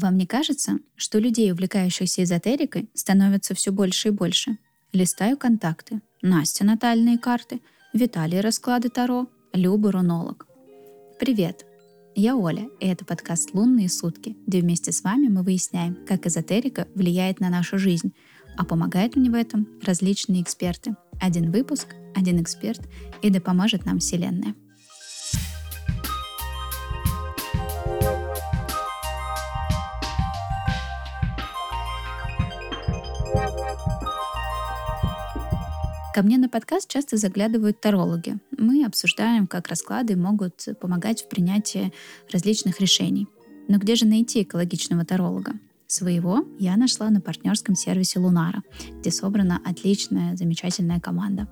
Вам 0.00 0.16
не 0.16 0.26
кажется, 0.26 0.78
что 0.94 1.18
людей, 1.18 1.50
увлекающихся 1.50 2.22
эзотерикой, 2.22 2.88
становится 2.94 3.56
все 3.56 3.72
больше 3.72 4.08
и 4.08 4.12
больше? 4.12 4.58
Листаю 4.92 5.36
контакты. 5.36 6.00
Настя 6.22 6.64
натальные 6.64 7.18
карты, 7.18 7.60
Виталий 7.92 8.40
расклады 8.40 8.90
Таро, 8.90 9.26
Люба 9.52 9.90
рунолог. 9.90 10.46
Привет! 11.18 11.66
Я 12.14 12.36
Оля, 12.36 12.68
и 12.78 12.86
это 12.86 13.04
подкаст 13.04 13.54
«Лунные 13.54 13.88
сутки», 13.88 14.36
где 14.46 14.60
вместе 14.60 14.92
с 14.92 15.02
вами 15.02 15.26
мы 15.26 15.42
выясняем, 15.42 15.98
как 16.06 16.28
эзотерика 16.28 16.86
влияет 16.94 17.40
на 17.40 17.48
нашу 17.48 17.76
жизнь, 17.78 18.14
а 18.56 18.64
помогают 18.64 19.16
мне 19.16 19.30
в 19.30 19.34
этом 19.34 19.66
различные 19.82 20.42
эксперты. 20.42 20.94
Один 21.20 21.50
выпуск, 21.50 21.96
один 22.14 22.40
эксперт, 22.40 22.80
и 23.20 23.30
да 23.30 23.40
поможет 23.40 23.84
нам 23.84 23.98
Вселенная. 23.98 24.54
Ко 36.18 36.24
мне 36.24 36.36
на 36.36 36.48
подкаст 36.48 36.90
часто 36.90 37.16
заглядывают 37.16 37.80
тарологи. 37.80 38.38
Мы 38.58 38.84
обсуждаем, 38.84 39.46
как 39.46 39.68
расклады 39.68 40.16
могут 40.16 40.66
помогать 40.80 41.22
в 41.22 41.28
принятии 41.28 41.92
различных 42.32 42.80
решений. 42.80 43.28
Но 43.68 43.78
где 43.78 43.94
же 43.94 44.04
найти 44.04 44.42
экологичного 44.42 45.04
таролога? 45.04 45.52
Своего 45.86 46.44
я 46.58 46.76
нашла 46.76 47.08
на 47.10 47.20
партнерском 47.20 47.76
сервисе 47.76 48.18
Лунара, 48.18 48.64
где 48.98 49.12
собрана 49.12 49.60
отличная, 49.64 50.34
замечательная 50.34 50.98
команда. 50.98 51.46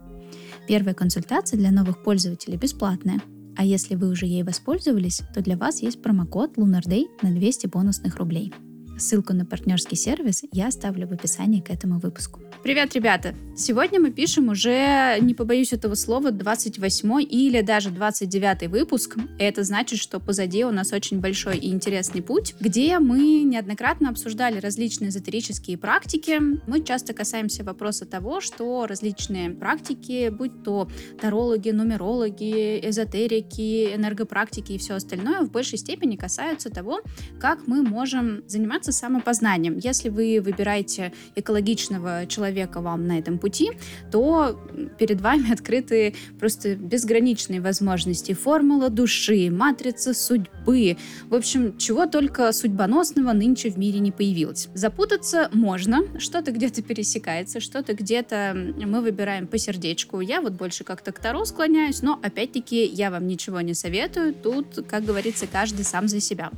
Первая 0.67 0.95
консультация 0.95 1.59
для 1.59 1.71
новых 1.71 2.03
пользователей 2.03 2.57
бесплатная, 2.57 3.21
а 3.57 3.65
если 3.65 3.95
вы 3.95 4.09
уже 4.09 4.27
ей 4.27 4.43
воспользовались, 4.43 5.23
то 5.33 5.43
для 5.43 5.57
вас 5.57 5.81
есть 5.81 6.03
промокод 6.03 6.59
LunarDay 6.59 7.05
на 7.23 7.31
200 7.31 7.69
бонусных 7.69 8.17
рублей. 8.17 8.53
Ссылку 8.99 9.35
на 9.35 9.45
партнерский 9.45 9.95
сервис 9.95 10.43
я 10.53 10.69
оставлю 10.69 11.07
в 11.07 11.13
описании 11.13 11.61
к 11.61 11.69
этому 11.69 11.99
выпуску. 11.99 12.41
Привет, 12.63 12.95
ребята! 12.95 13.35
Сегодня 13.55 14.01
мы 14.01 14.11
пишем 14.11 14.49
уже, 14.49 15.19
не 15.21 15.35
побоюсь 15.35 15.73
этого 15.73 15.95
слова, 15.95 16.31
28 16.31 17.23
или 17.23 17.61
даже 17.61 17.91
29 17.91 18.69
выпуск. 18.69 19.17
Это 19.39 19.65
значит, 19.65 19.99
что 19.99 20.19
позади 20.19 20.65
у 20.65 20.71
нас 20.71 20.93
очень 20.93 21.21
большой 21.21 21.59
и 21.59 21.71
интересный 21.73 22.23
путь, 22.23 22.55
где 22.59 22.99
мы 22.99 23.43
неоднократно 23.43 24.09
обсуждали 24.09 24.61
различные 24.61 25.11
эзотерические 25.11 25.77
практики. 25.79 26.41
Мы 26.67 26.83
часто 26.83 27.13
касаемся 27.13 27.65
вопроса 27.65 28.07
того, 28.07 28.41
что 28.41 28.87
различные 28.87 29.51
практики, 29.51 30.31
будь 30.31 30.63
то 30.63 30.91
тарологи, 31.21 31.71
нумерологи, 31.71 32.81
эзотерики, 32.89 33.95
энергопрактики 33.95 34.73
и 34.73 34.79
все 34.79 34.95
остальное, 34.95 35.43
в 35.43 35.51
большей 35.51 35.79
степени 35.79 36.17
касаются 36.17 36.71
того, 36.71 37.01
как 37.39 37.67
мы 37.67 37.83
можем 37.83 38.43
заниматься 38.49 38.86
самопознанием. 38.93 39.79
Если 39.79 40.09
вы 40.09 40.41
выбираете 40.43 41.13
экологичного 41.35 42.27
человека 42.27 42.81
вам 42.81 43.07
на 43.07 43.19
этом 43.19 43.39
пути, 43.39 43.73
то 44.11 44.61
перед 44.99 45.21
вами 45.21 45.53
открыты 45.53 46.15
просто 46.39 46.75
безграничные 46.75 47.61
возможности. 47.61 48.33
Формула 48.33 48.89
души, 48.89 49.51
матрица 49.51 50.15
судьбы. 50.15 50.97
В 51.29 51.35
общем, 51.35 51.77
чего 51.79 52.07
только 52.07 52.53
судьбоносного 52.53 53.33
нынче 53.33 53.71
в 53.71 53.79
мире 53.79 53.99
не 53.99 54.13
появилось. 54.13 54.69
Запутаться 54.75 55.49
можно, 55.53 56.03
что-то 56.19 56.53
где-то 56.53 56.83
пересекается, 56.83 57.61
что-то 57.61 57.95
где-то 57.95 58.53
мы 58.77 59.01
выбираем 59.01 59.47
по 59.47 59.59
сердечку. 59.59 60.21
Я 60.21 60.41
вот 60.41 60.53
больше 60.53 60.85
как-то 60.85 61.13
к 61.13 61.19
Таро 61.19 61.45
склоняюсь, 61.45 62.03
но 62.03 62.19
опять-таки 62.23 62.85
я 62.85 63.11
вам 63.11 63.27
ничего 63.27 63.61
не 63.61 63.75
советую. 63.75 64.35
Тут, 64.35 64.87
как 64.89 65.05
говорится, 65.05 65.47
каждый 65.47 65.85
сам 65.85 66.09
за 66.09 66.21
себя. 66.21 66.51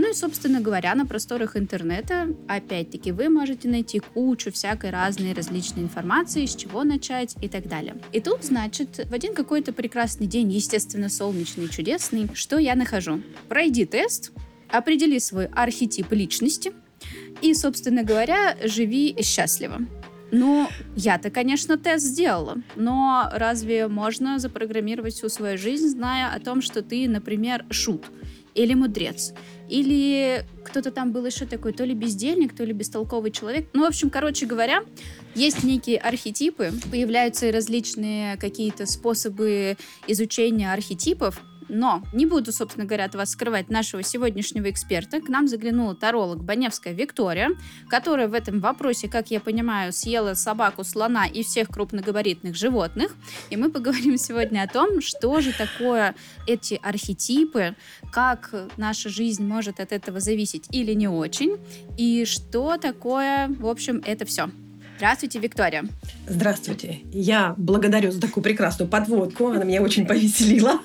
Ну 0.00 0.12
и, 0.12 0.14
собственно 0.14 0.62
говоря, 0.62 0.94
на 0.94 1.04
просторах 1.04 1.58
интернета, 1.58 2.34
опять-таки, 2.48 3.12
вы 3.12 3.28
можете 3.28 3.68
найти 3.68 3.98
кучу 3.98 4.50
всякой 4.50 4.88
разной 4.88 5.34
различной 5.34 5.82
информации, 5.82 6.46
с 6.46 6.56
чего 6.56 6.84
начать 6.84 7.36
и 7.42 7.50
так 7.50 7.68
далее. 7.68 7.94
И 8.10 8.20
тут, 8.20 8.42
значит, 8.42 9.06
в 9.10 9.12
один 9.12 9.34
какой-то 9.34 9.74
прекрасный 9.74 10.26
день, 10.26 10.50
естественно, 10.52 11.10
солнечный, 11.10 11.68
чудесный, 11.68 12.30
что 12.32 12.56
я 12.56 12.76
нахожу? 12.76 13.20
Пройди 13.50 13.84
тест, 13.84 14.32
определи 14.70 15.18
свой 15.18 15.48
архетип 15.48 16.10
личности 16.12 16.72
и, 17.42 17.52
собственно 17.52 18.02
говоря, 18.02 18.56
живи 18.64 19.14
счастливо. 19.22 19.82
Ну, 20.32 20.66
я-то, 20.96 21.28
конечно, 21.28 21.76
тест 21.76 22.06
сделала, 22.06 22.56
но 22.74 23.28
разве 23.34 23.86
можно 23.86 24.38
запрограммировать 24.38 25.12
всю 25.12 25.28
свою 25.28 25.58
жизнь, 25.58 25.88
зная 25.88 26.32
о 26.32 26.40
том, 26.40 26.62
что 26.62 26.80
ты, 26.80 27.06
например, 27.06 27.66
шут 27.68 28.06
или 28.54 28.74
мудрец, 28.74 29.32
или 29.70 30.44
кто-то 30.64 30.90
там 30.90 31.12
был 31.12 31.24
еще 31.24 31.46
такой, 31.46 31.72
то 31.72 31.84
ли 31.84 31.94
бездельник, 31.94 32.54
то 32.54 32.64
ли 32.64 32.72
бестолковый 32.72 33.30
человек. 33.30 33.68
Ну, 33.72 33.84
в 33.84 33.86
общем, 33.86 34.10
короче 34.10 34.46
говоря, 34.46 34.82
есть 35.34 35.62
некие 35.64 35.98
архетипы, 35.98 36.72
появляются 36.90 37.46
и 37.46 37.50
различные 37.52 38.36
какие-то 38.36 38.86
способы 38.86 39.76
изучения 40.06 40.72
архетипов, 40.72 41.40
но 41.70 42.02
не 42.12 42.26
буду, 42.26 42.52
собственно 42.52 42.84
говоря, 42.84 43.04
от 43.04 43.14
вас 43.14 43.30
скрывать 43.30 43.70
нашего 43.70 44.02
сегодняшнего 44.02 44.70
эксперта. 44.70 45.20
К 45.20 45.28
нам 45.28 45.48
заглянула 45.48 45.94
таролог 45.94 46.42
Баневская 46.42 46.92
Виктория, 46.92 47.50
которая 47.88 48.28
в 48.28 48.34
этом 48.34 48.60
вопросе, 48.60 49.08
как 49.08 49.30
я 49.30 49.40
понимаю, 49.40 49.92
съела 49.92 50.34
собаку, 50.34 50.84
слона 50.84 51.26
и 51.26 51.42
всех 51.42 51.68
крупногабаритных 51.68 52.54
животных. 52.54 53.14
И 53.50 53.56
мы 53.56 53.70
поговорим 53.70 54.18
сегодня 54.18 54.62
о 54.62 54.68
том, 54.68 55.00
что 55.00 55.40
же 55.40 55.52
такое 55.52 56.14
эти 56.46 56.78
архетипы, 56.82 57.76
как 58.12 58.54
наша 58.76 59.08
жизнь 59.08 59.44
может 59.46 59.80
от 59.80 59.92
этого 59.92 60.20
зависеть 60.20 60.66
или 60.70 60.92
не 60.94 61.08
очень, 61.08 61.56
и 61.96 62.24
что 62.24 62.76
такое, 62.76 63.48
в 63.48 63.66
общем, 63.66 64.02
это 64.04 64.24
все. 64.24 64.50
Здравствуйте, 65.00 65.38
Виктория. 65.38 65.86
Здравствуйте. 66.28 66.98
Я 67.10 67.54
благодарю 67.56 68.10
за 68.10 68.20
такую 68.20 68.44
прекрасную 68.44 68.86
подводку. 68.86 69.46
Она 69.46 69.64
меня 69.64 69.80
очень 69.80 70.06
повеселила. 70.06 70.78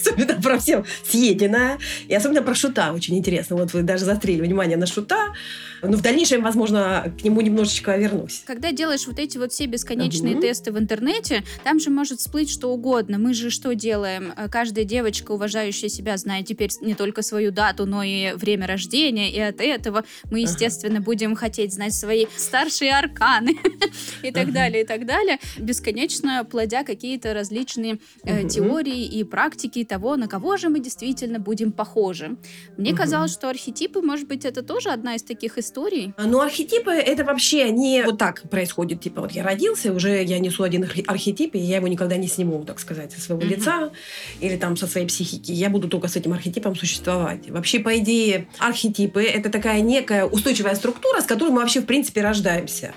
Особенно 0.00 0.40
про 0.40 0.58
все 0.58 0.82
съеденное. 1.04 1.78
И 2.08 2.14
особенно 2.14 2.40
про 2.40 2.54
шута 2.54 2.94
очень 2.94 3.18
интересно. 3.18 3.56
Вот 3.56 3.74
вы 3.74 3.82
даже 3.82 4.06
застрели 4.06 4.40
внимание 4.40 4.78
на 4.78 4.86
шута. 4.86 5.34
Но 5.82 5.98
в 5.98 6.00
дальнейшем, 6.00 6.42
возможно, 6.42 7.12
к 7.20 7.24
нему 7.24 7.42
немножечко 7.42 7.96
вернусь. 7.96 8.42
Когда 8.46 8.72
делаешь 8.72 9.06
вот 9.06 9.18
эти 9.18 9.36
вот 9.36 9.52
все 9.52 9.66
бесконечные 9.66 10.34
угу. 10.34 10.42
тесты 10.42 10.72
в 10.72 10.78
интернете, 10.78 11.44
там 11.64 11.78
же 11.78 11.90
может 11.90 12.20
всплыть 12.20 12.50
что 12.50 12.72
угодно. 12.72 13.18
Мы 13.18 13.34
же 13.34 13.50
что 13.50 13.74
делаем? 13.74 14.32
Э, 14.36 14.48
каждая 14.48 14.84
девочка, 14.84 15.32
уважающая 15.32 15.90
себя, 15.90 16.16
знает 16.16 16.46
теперь 16.46 16.70
не 16.80 16.94
только 16.94 17.22
свою 17.22 17.50
дату, 17.50 17.84
но 17.84 18.02
и 18.02 18.32
время 18.32 18.66
рождения. 18.66 19.30
И 19.30 19.38
от 19.38 19.60
этого 19.60 20.04
мы, 20.30 20.40
естественно, 20.40 20.96
ага. 20.96 21.04
будем 21.04 21.36
хотеть 21.36 21.74
знать 21.74 21.94
свои 21.94 22.26
старшие 22.46 22.96
арканы 22.96 23.56
и 24.22 24.30
так 24.30 24.52
далее, 24.52 24.82
и 24.82 24.86
так 24.86 25.06
далее. 25.06 25.38
Бесконечно 25.58 26.44
плодя 26.44 26.84
какие-то 26.84 27.34
различные 27.34 27.98
э, 28.24 28.48
теории 28.48 29.04
и 29.04 29.24
практики 29.24 29.84
того, 29.84 30.16
на 30.16 30.28
кого 30.28 30.56
же 30.56 30.68
мы 30.68 30.80
действительно 30.80 31.38
будем 31.38 31.72
похожи. 31.72 32.36
Мне 32.76 32.94
казалось, 32.94 33.32
что 33.32 33.48
архетипы, 33.48 34.00
может 34.00 34.26
быть, 34.26 34.44
это 34.44 34.62
тоже 34.62 34.90
одна 34.90 35.14
из 35.14 35.22
таких 35.22 35.58
историй, 35.58 35.76
историй? 35.76 36.14
Ну, 36.18 36.40
архетипы 36.40 36.90
это 36.92 37.24
вообще 37.24 37.70
не 37.70 38.02
вот 38.04 38.18
так 38.18 38.48
происходит. 38.48 39.00
Типа, 39.00 39.22
вот 39.22 39.32
я 39.32 39.42
родился, 39.42 39.92
уже 39.92 40.22
я 40.22 40.38
несу 40.38 40.62
один 40.62 40.86
архетип, 41.06 41.54
и 41.54 41.58
я 41.58 41.76
его 41.76 41.88
никогда 41.88 42.16
не 42.16 42.28
сниму, 42.28 42.64
так 42.64 42.80
сказать, 42.80 43.12
со 43.12 43.20
своего 43.20 43.42
лица 43.42 43.90
или 44.40 44.56
там 44.56 44.76
со 44.76 44.86
своей 44.86 45.06
психики. 45.06 45.52
Я 45.52 45.70
буду 45.70 45.88
только 45.88 46.08
с 46.08 46.16
этим 46.16 46.32
архетипом 46.32 46.76
существовать. 46.76 47.50
Вообще, 47.50 47.80
по 47.80 47.98
идее, 47.98 48.48
архетипы 48.58 49.22
это 49.22 49.50
такая 49.50 49.80
некая 49.80 50.24
устойчивая 50.24 50.74
структура, 50.74 51.20
с 51.20 51.24
которой 51.24 51.50
мы 51.50 51.60
вообще, 51.60 51.80
в 51.80 51.86
принципе, 51.86 52.22
рождаемся. 52.22 52.35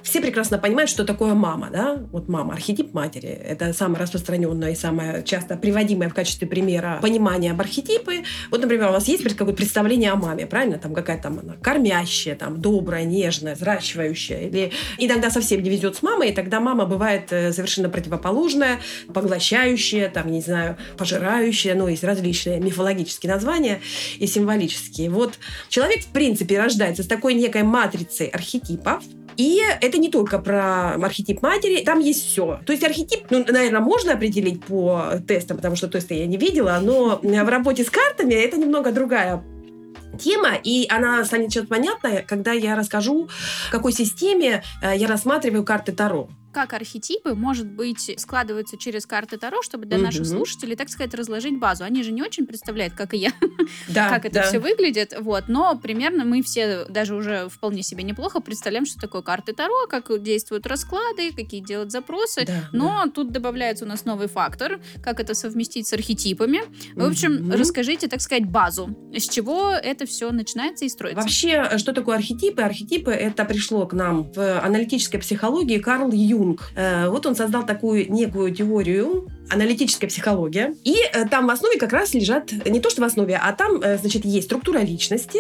Все 0.04 0.22
прекрасно 0.22 0.58
понимают, 0.58 0.90
что 0.90 1.06
такое 1.06 1.34
мама, 1.34 1.70
да? 1.72 1.96
Вот 2.12 2.28
мама, 2.28 2.54
архетип 2.54 2.94
матери. 2.94 3.30
Это 3.30 3.74
самое 3.74 4.02
распространенное 4.02 4.72
и 4.72 4.76
самое 4.76 5.24
часто 5.24 5.56
приводимое 5.56 6.10
в 6.10 6.14
качестве 6.14 6.48
примера 6.48 7.00
понимание 7.02 7.52
об 7.52 7.62
архетипы. 7.62 8.24
Вот, 8.52 8.62
например, 8.62 8.90
у 8.90 8.92
вас 8.92 9.08
есть 9.08 9.24
какое-то 9.24 9.56
представление 9.56 10.12
о 10.12 10.16
маме, 10.16 10.46
правильно? 10.46 10.78
Там 10.78 10.94
какая-то 10.94 11.24
там 11.24 11.40
она 11.40 11.56
кормящая, 11.62 12.36
там, 12.36 12.62
добрая, 12.62 13.06
нежная, 13.06 13.56
взращивающая. 13.56 14.48
Или 14.48 14.72
иногда 14.98 15.30
совсем 15.30 15.62
не 15.62 15.70
везет 15.70 15.96
с 15.96 16.02
мамой, 16.02 16.30
и 16.30 16.34
тогда 16.34 16.60
мама 16.60 16.86
бывает 16.86 17.32
э, 17.32 17.54
совершенно 17.54 17.90
противоположная, 17.90 18.80
поглощающая, 19.14 20.10
там, 20.10 20.32
не 20.32 20.42
знаю, 20.42 20.78
пожирающая, 20.98 21.76
ну, 21.76 21.88
есть 21.88 22.04
различные 22.04 22.60
мифологические 22.60 23.32
названия 23.32 23.82
и 24.18 24.28
символические. 24.28 25.10
Вот 25.10 25.36
человек, 25.70 26.04
в 26.04 26.08
принципе, 26.08 26.60
рождается 26.60 27.04
с 27.04 27.08
такой 27.08 27.34
некой 27.34 27.64
матрицей 27.64 28.28
архетипов, 28.28 29.04
и 29.40 29.62
это 29.80 29.98
не 29.98 30.10
только 30.10 30.38
про 30.38 30.96
архетип 30.96 31.42
матери, 31.42 31.82
там 31.86 32.00
есть 32.02 32.26
все. 32.26 32.60
То 32.66 32.74
есть 32.74 32.84
архетип, 32.84 33.22
ну, 33.30 33.46
наверное, 33.48 33.80
можно 33.80 34.12
определить 34.12 34.66
по 34.66 35.14
тестам, 35.26 35.56
потому 35.56 35.78
что 35.78 35.88
тесты 35.88 36.16
я 36.16 36.28
не 36.28 36.36
видела, 36.36 36.78
но 36.84 37.22
в 37.24 37.50
работе 37.50 37.86
с 37.86 37.90
картами 37.90 38.34
это 38.34 38.58
немного 38.58 38.92
другая 38.92 39.42
тема, 40.20 40.56
и 40.62 40.86
она 40.90 41.24
станет 41.24 41.52
сейчас 41.52 41.68
понятна, 41.68 42.22
когда 42.28 42.52
я 42.52 42.76
расскажу, 42.76 43.30
в 43.68 43.72
какой 43.72 43.94
системе 43.94 44.62
э, 44.82 44.98
я 44.98 45.08
рассматриваю 45.08 45.64
карты 45.64 45.94
Таро. 45.94 46.28
Как 46.52 46.74
архетипы, 46.74 47.36
может 47.36 47.68
быть, 47.68 48.12
складываются 48.18 48.78
через 48.78 49.06
карты 49.06 49.38
Таро, 49.38 49.62
чтобы 49.62 49.86
для 49.86 49.98
угу. 49.98 50.06
наших 50.06 50.26
слушателей, 50.26 50.76
так 50.76 50.90
сказать, 50.90 51.14
разложить 51.14 51.60
базу. 51.60 51.84
Они 51.84 52.04
же 52.04 52.12
не 52.12 52.22
очень 52.22 52.46
представляют, 52.48 52.94
как 52.94 53.14
и 53.14 53.18
я, 53.18 53.32
да, 53.88 54.10
как 54.10 54.26
это 54.26 54.36
да. 54.36 54.44
все 54.44 54.60
выглядит. 54.60 55.14
Вот. 55.20 55.46
Но 55.48 55.78
примерно 55.78 56.26
мы 56.26 56.42
все 56.42 56.86
даже 56.86 57.16
уже 57.16 57.50
вполне 57.50 57.84
себе 57.84 58.04
неплохо 58.04 58.40
представляем, 58.40 58.86
что 58.86 59.00
такое 59.00 59.22
карты 59.22 59.54
Таро, 59.54 59.88
как 59.88 60.10
действуют 60.22 60.66
расклады, 60.66 61.32
какие 61.32 61.62
делать 61.62 61.92
запросы. 61.92 62.46
Да, 62.46 62.70
Но 62.72 63.04
да. 63.06 63.12
тут 63.12 63.32
добавляется 63.32 63.86
у 63.86 63.88
нас 63.88 64.06
новый 64.06 64.28
фактор, 64.28 64.80
как 65.04 65.20
это 65.20 65.36
совместить 65.36 65.88
с 65.88 65.94
архетипами. 65.94 66.62
В 66.96 67.04
общем, 67.04 67.48
угу. 67.48 67.58
расскажите, 67.58 68.08
так 68.08 68.22
сказать, 68.22 68.46
базу. 68.46 68.96
С 69.16 69.28
чего 69.30 69.72
это 69.72 70.06
все 70.06 70.32
начинается 70.32 70.86
и 70.86 70.90
строится? 70.90 71.22
Вообще, 71.22 71.78
что 71.78 71.94
такое 71.94 72.18
архетипы? 72.18 72.62
Архетипы— 72.62 73.12
это 73.12 73.46
пришло 73.46 73.86
к 73.86 73.94
нам 73.94 74.32
в 74.32 74.60
аналитической 74.60 75.20
психологии 75.20 75.78
Карл 75.78 76.12
Юнг. 76.40 76.72
Э, 76.76 77.10
вот 77.10 77.26
он 77.26 77.36
создал 77.36 77.66
такую 77.66 78.12
некую 78.12 78.54
теорию 78.54 79.30
аналитическая 79.50 80.08
психология. 80.08 80.76
И 80.84 80.96
э, 81.12 81.28
там 81.28 81.48
в 81.48 81.50
основе 81.50 81.78
как 81.78 81.92
раз 81.94 82.14
лежат, 82.14 82.52
не 82.52 82.80
то 82.80 82.90
что 82.90 83.02
в 83.02 83.04
основе, 83.04 83.36
а 83.36 83.52
там, 83.54 83.82
э, 83.82 83.98
значит, 83.98 84.26
есть 84.26 84.48
структура 84.48 84.80
личности. 84.80 85.40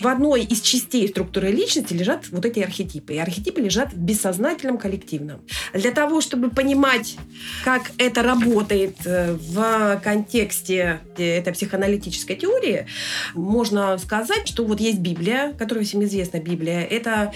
В 0.00 0.08
одной 0.08 0.42
из 0.42 0.60
частей 0.60 1.08
структуры 1.08 1.50
личности 1.50 1.94
лежат 1.94 2.28
вот 2.30 2.44
эти 2.44 2.60
архетипы. 2.60 3.14
И 3.14 3.18
архетипы 3.18 3.60
лежат 3.60 3.92
в 3.92 3.98
бессознательном 3.98 4.78
коллективном. 4.78 5.40
Для 5.72 5.92
того, 5.92 6.20
чтобы 6.20 6.50
понимать, 6.50 7.16
как 7.64 7.92
это 7.98 8.22
работает 8.22 8.96
э, 9.04 9.34
в 9.34 10.00
контексте 10.02 11.00
этой 11.16 11.52
психоаналитической 11.52 12.36
теории, 12.36 12.86
можно 13.34 13.96
сказать, 13.98 14.48
что 14.48 14.64
вот 14.64 14.80
есть 14.80 14.98
Библия, 14.98 15.52
которая 15.58 15.84
всем 15.84 16.02
известна 16.04 16.38
Библия. 16.38 16.82
Это 16.82 17.32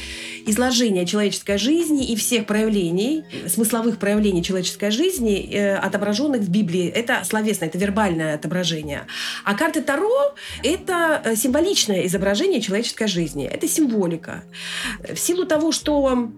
изложение 0.46 1.06
человеческой 1.06 1.58
жизни 1.58 2.06
и 2.06 2.16
всех 2.16 2.46
проявлений, 2.46 2.81
смысловых 3.48 3.98
проявлений 3.98 4.42
человеческой 4.42 4.90
жизни 4.90 5.54
отображенных 5.56 6.42
в 6.42 6.50
Библии. 6.50 6.88
Это 6.88 7.22
словесное, 7.24 7.68
это 7.68 7.78
вербальное 7.78 8.34
отображение. 8.34 9.06
А 9.44 9.54
карты 9.54 9.80
Таро– 9.82 10.34
это 10.64 11.22
э, 11.24 11.36
символичное 11.36 12.06
изображение 12.06 12.60
человеческой 12.60 13.06
жизни. 13.06 13.46
Это 13.46 13.68
символика. 13.68 14.42
В 15.00 15.18
силу 15.18 15.46
того, 15.46 15.70
что 15.72 16.28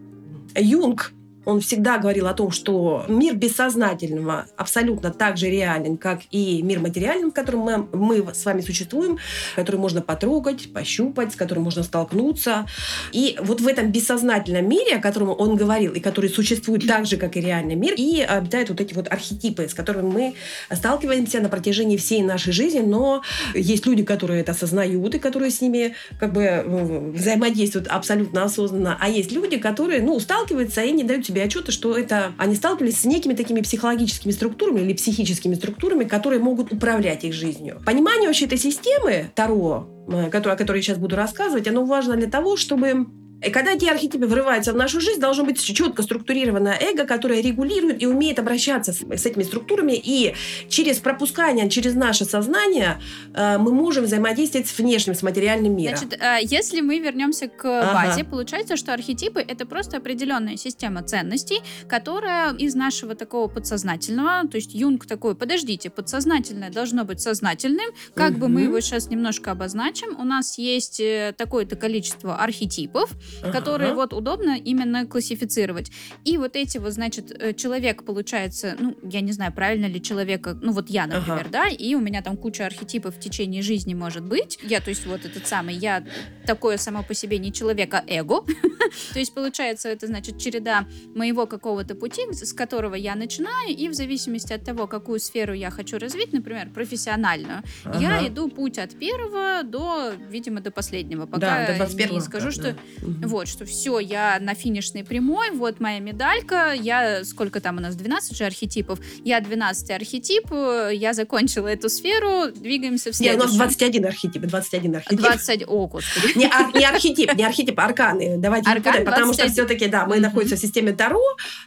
Юнг 0.55 1.14
он 1.45 1.61
всегда 1.61 1.99
говорил 1.99 2.27
о 2.27 2.35
том, 2.35 2.51
что 2.51 3.05
мир 3.09 3.35
бессознательного 3.35 4.47
абсолютно 4.57 5.11
так 5.11 5.37
же 5.37 5.49
реален, 5.51 5.97
как 5.97 6.21
и 6.31 6.63
мир 6.63 6.81
материальный, 6.81 7.31
в 7.31 7.33
котором 7.33 7.61
мы, 7.61 7.89
мы 7.93 8.35
с 8.35 8.45
вами 8.45 8.61
существуем, 8.61 9.19
который 9.57 9.77
можно 9.77 10.01
потрогать, 10.03 10.73
пощупать, 10.73 11.33
с 11.33 11.37
которым 11.37 11.65
можно 11.65 11.83
столкнуться. 11.83 12.67
И 13.13 13.37
вот 13.41 13.61
в 13.61 13.67
этом 13.67 13.91
бессознательном 13.91 14.69
мире, 14.69 14.97
о 14.97 15.01
котором 15.01 15.31
он 15.31 15.57
говорил, 15.57 15.93
и 15.93 16.01
который 16.01 16.31
существует 16.31 16.87
так 16.87 17.07
же, 17.07 17.17
как 17.17 17.37
и 17.37 17.41
реальный 17.41 17.75
мир, 17.75 17.95
и 17.97 18.21
обитают 18.21 18.71
вот 18.71 18.81
эти 18.81 18.95
вот 18.95 19.09
архетипы, 19.11 19.69
с 19.69 19.75
которыми 19.75 20.11
мы 20.11 20.35
сталкиваемся 20.73 21.41
на 21.41 21.49
протяжении 21.49 21.97
всей 21.97 22.23
нашей 22.23 22.53
жизни, 22.53 22.81
но 22.81 23.23
есть 23.55 23.87
люди, 23.87 24.05
которые 24.05 24.41
это 24.41 24.53
осознают, 24.53 25.15
и 25.15 25.19
которые 25.19 25.51
с 25.51 25.61
ними 25.61 25.95
как 26.19 26.33
бы 26.33 27.13
взаимодействуют 27.15 27.89
абсолютно 27.89 28.45
осознанно, 28.45 28.97
а 29.01 29.09
есть 29.09 29.33
люди, 29.33 29.59
которые, 29.59 30.03
ну, 30.03 30.19
сталкиваются 30.21 30.83
и 30.83 30.93
не 30.93 31.05
дают 31.05 31.27
себе 31.27 31.34
себе 31.35 31.43
отчета, 31.43 31.73
что 31.73 31.97
это 31.97 32.33
они 32.39 32.55
сталкивались 32.55 33.01
с 33.01 33.05
некими 33.05 33.35
такими 33.35 33.61
психологическими 33.61 34.31
структурами 34.31 34.81
или 34.81 34.93
психическими 34.93 35.55
структурами, 35.55 36.05
которые 36.05 36.41
могут 36.41 36.73
управлять 36.73 37.25
их 37.25 37.33
жизнью. 37.33 37.81
Понимание 37.85 38.29
вообще 38.29 38.47
этой 38.47 38.59
системы 38.59 39.31
Таро, 39.35 39.89
э, 40.09 40.29
о 40.29 40.57
которой 40.57 40.77
я 40.77 40.83
сейчас 40.83 40.99
буду 40.99 41.17
рассказывать, 41.17 41.67
оно 41.67 41.85
важно 41.85 42.17
для 42.17 42.29
того, 42.29 42.57
чтобы 42.57 43.07
и 43.47 43.51
когда 43.51 43.73
эти 43.73 43.87
архетипы 43.87 44.27
врываются 44.27 44.73
в 44.73 44.77
нашу 44.77 45.01
жизнь, 45.01 45.21
должно 45.21 45.45
быть 45.45 45.63
четко 45.63 46.03
структурированное 46.03 46.79
эго, 46.81 47.05
которое 47.05 47.41
регулирует 47.41 48.03
и 48.03 48.07
умеет 48.07 48.39
обращаться 48.39 48.93
с, 48.93 49.01
с 49.01 49.27
этими 49.27 49.43
структурами. 49.43 49.93
И 49.93 50.35
через 50.69 50.99
пропускание, 50.99 51.69
через 51.69 51.95
наше 51.95 52.25
сознание 52.25 53.01
э, 53.35 53.59
мы 53.59 53.73
можем 53.73 54.05
взаимодействовать 54.05 54.69
с 54.69 54.79
внешним, 54.79 55.15
с 55.15 55.23
материальным 55.23 55.77
миром. 55.77 55.97
Значит, 55.97 56.19
э, 56.21 56.39
если 56.43 56.81
мы 56.81 56.99
вернемся 56.99 57.49
к 57.49 57.65
ага. 57.65 58.09
базе, 58.09 58.25
получается, 58.25 58.77
что 58.77 58.93
архетипы— 58.93 59.41
это 59.49 59.67
просто 59.67 59.99
определенная 59.99 60.57
система 60.57 61.03
ценностей, 61.03 61.61
которая 61.89 62.55
из 62.55 62.75
нашего 62.75 63.15
такого 63.15 63.49
подсознательного, 63.49 64.49
то 64.49 64.57
есть 64.57 64.75
Юнг 64.75 65.07
такой, 65.07 65.35
подождите, 65.35 65.91
подсознательное 65.91 66.71
должно 66.71 67.05
быть 67.05 67.21
сознательным, 67.21 67.87
как 68.15 68.33
угу. 68.33 68.41
бы 68.41 68.49
мы 68.49 68.63
его 68.63 68.81
сейчас 68.81 69.09
немножко 69.09 69.51
обозначим. 69.51 70.19
У 70.19 70.25
нас 70.25 70.59
есть 70.59 71.01
э, 71.01 71.35
такое-то 71.37 71.77
количество 71.77 72.37
архетипов, 72.37 73.11
ага. 73.43 73.53
которые 73.53 73.95
вот 73.95 74.13
удобно 74.13 74.57
именно 74.59 75.07
классифицировать. 75.07 75.91
И 76.25 76.39
вот 76.39 76.57
эти 76.57 76.79
вот, 76.79 76.93
значит, 76.93 77.31
э, 77.31 77.55
человек 77.55 78.05
получается, 78.05 78.77
ну, 78.79 78.97
я 79.03 79.21
не 79.21 79.33
знаю, 79.33 79.53
правильно 79.53 79.87
ли 79.87 80.01
человека, 80.01 80.57
ну, 80.61 80.73
вот 80.73 80.91
я, 80.91 81.07
например, 81.07 81.43
ага. 81.43 81.51
да, 81.51 81.69
и 81.69 81.95
у 81.95 82.01
меня 82.01 82.23
там 82.23 82.37
куча 82.37 82.67
архетипов 82.67 83.17
в 83.17 83.21
течение 83.21 83.63
жизни 83.63 83.95
может 83.95 84.25
быть. 84.25 84.59
Я, 84.63 84.81
то 84.81 84.91
есть, 84.91 85.07
вот 85.07 85.25
этот 85.25 85.47
самый, 85.47 85.75
я 85.75 86.05
такое 86.47 86.77
само 86.77 87.03
по 87.03 87.15
себе 87.15 87.39
не 87.39 87.53
человек, 87.53 87.95
а 87.95 88.05
эго. 88.07 88.43
то 89.13 89.19
есть, 89.19 89.35
получается, 89.35 89.89
это, 89.89 90.07
значит, 90.07 90.39
череда 90.39 90.87
моего 91.15 91.47
какого-то 91.47 91.95
пути, 91.95 92.23
с 92.33 92.53
которого 92.53 92.95
я 92.95 93.15
начинаю, 93.15 93.71
и 93.71 93.89
в 93.89 93.95
зависимости 93.95 94.53
от 94.53 94.65
того, 94.65 94.87
какую 94.87 95.21
сферу 95.21 95.53
я 95.53 95.71
хочу 95.71 95.99
развить, 95.99 96.33
например, 96.33 96.71
профессиональную, 96.71 97.63
ага. 97.85 97.99
я 98.01 98.29
иду 98.29 98.49
путь 98.49 98.79
от 98.79 98.99
первого 98.99 99.63
до, 99.63 100.13
видимо, 100.31 100.61
до 100.61 100.71
последнего, 100.71 101.27
пока 101.27 101.67
да, 101.67 101.87
до 101.87 102.05
не 102.15 102.21
скажу, 102.21 102.47
да, 102.47 102.53
что 102.53 102.77
да. 103.03 103.24
Вот, 103.27 103.49
что 103.49 103.65
все, 103.65 103.99
я 103.99 104.39
на 104.41 104.55
финишной 104.55 105.05
прямой, 105.05 105.51
вот 105.51 105.81
моя 105.81 105.99
медалька, 106.01 106.73
я, 106.73 107.25
сколько 107.25 107.61
там 107.61 107.79
у 107.79 107.81
нас, 107.81 107.97
12 107.97 108.37
же 108.37 108.45
архетипов, 108.45 108.99
я 109.25 109.41
12 109.41 109.91
архетип, 109.91 110.47
я 110.93 111.15
закончила 111.15 111.69
эту 111.69 111.89
сферу, 111.89 112.53
двигаемся 112.55 113.13
в 113.13 113.17
следующем. 113.17 113.41
Нет, 113.41 113.49
у 113.49 113.49
нас 113.49 113.57
21 113.57 114.07
архетип, 114.07 114.43
21 114.43 114.97
архетип. 114.97 115.19
20, 115.19 115.65
о, 115.67 115.87
господи. 115.87 116.39
Не, 116.39 116.47
ар, 116.47 116.75
не 116.75 116.85
архетип, 116.85 117.35
не 117.35 117.45
архетип, 117.45 117.79
а 117.79 117.85
арканы, 117.85 118.37
давайте 118.39 118.71
Аркан 118.71 118.77
не 118.77 118.99
путаем, 118.99 119.05
потому 119.05 119.33
что 119.33 119.49
все-таки, 119.49 119.87
да, 119.87 120.07
мы 120.07 120.17
mm-hmm. 120.17 120.21
находимся 120.21 120.57
в 120.57 120.59
системе 120.59 120.93
Таро, 120.93 121.23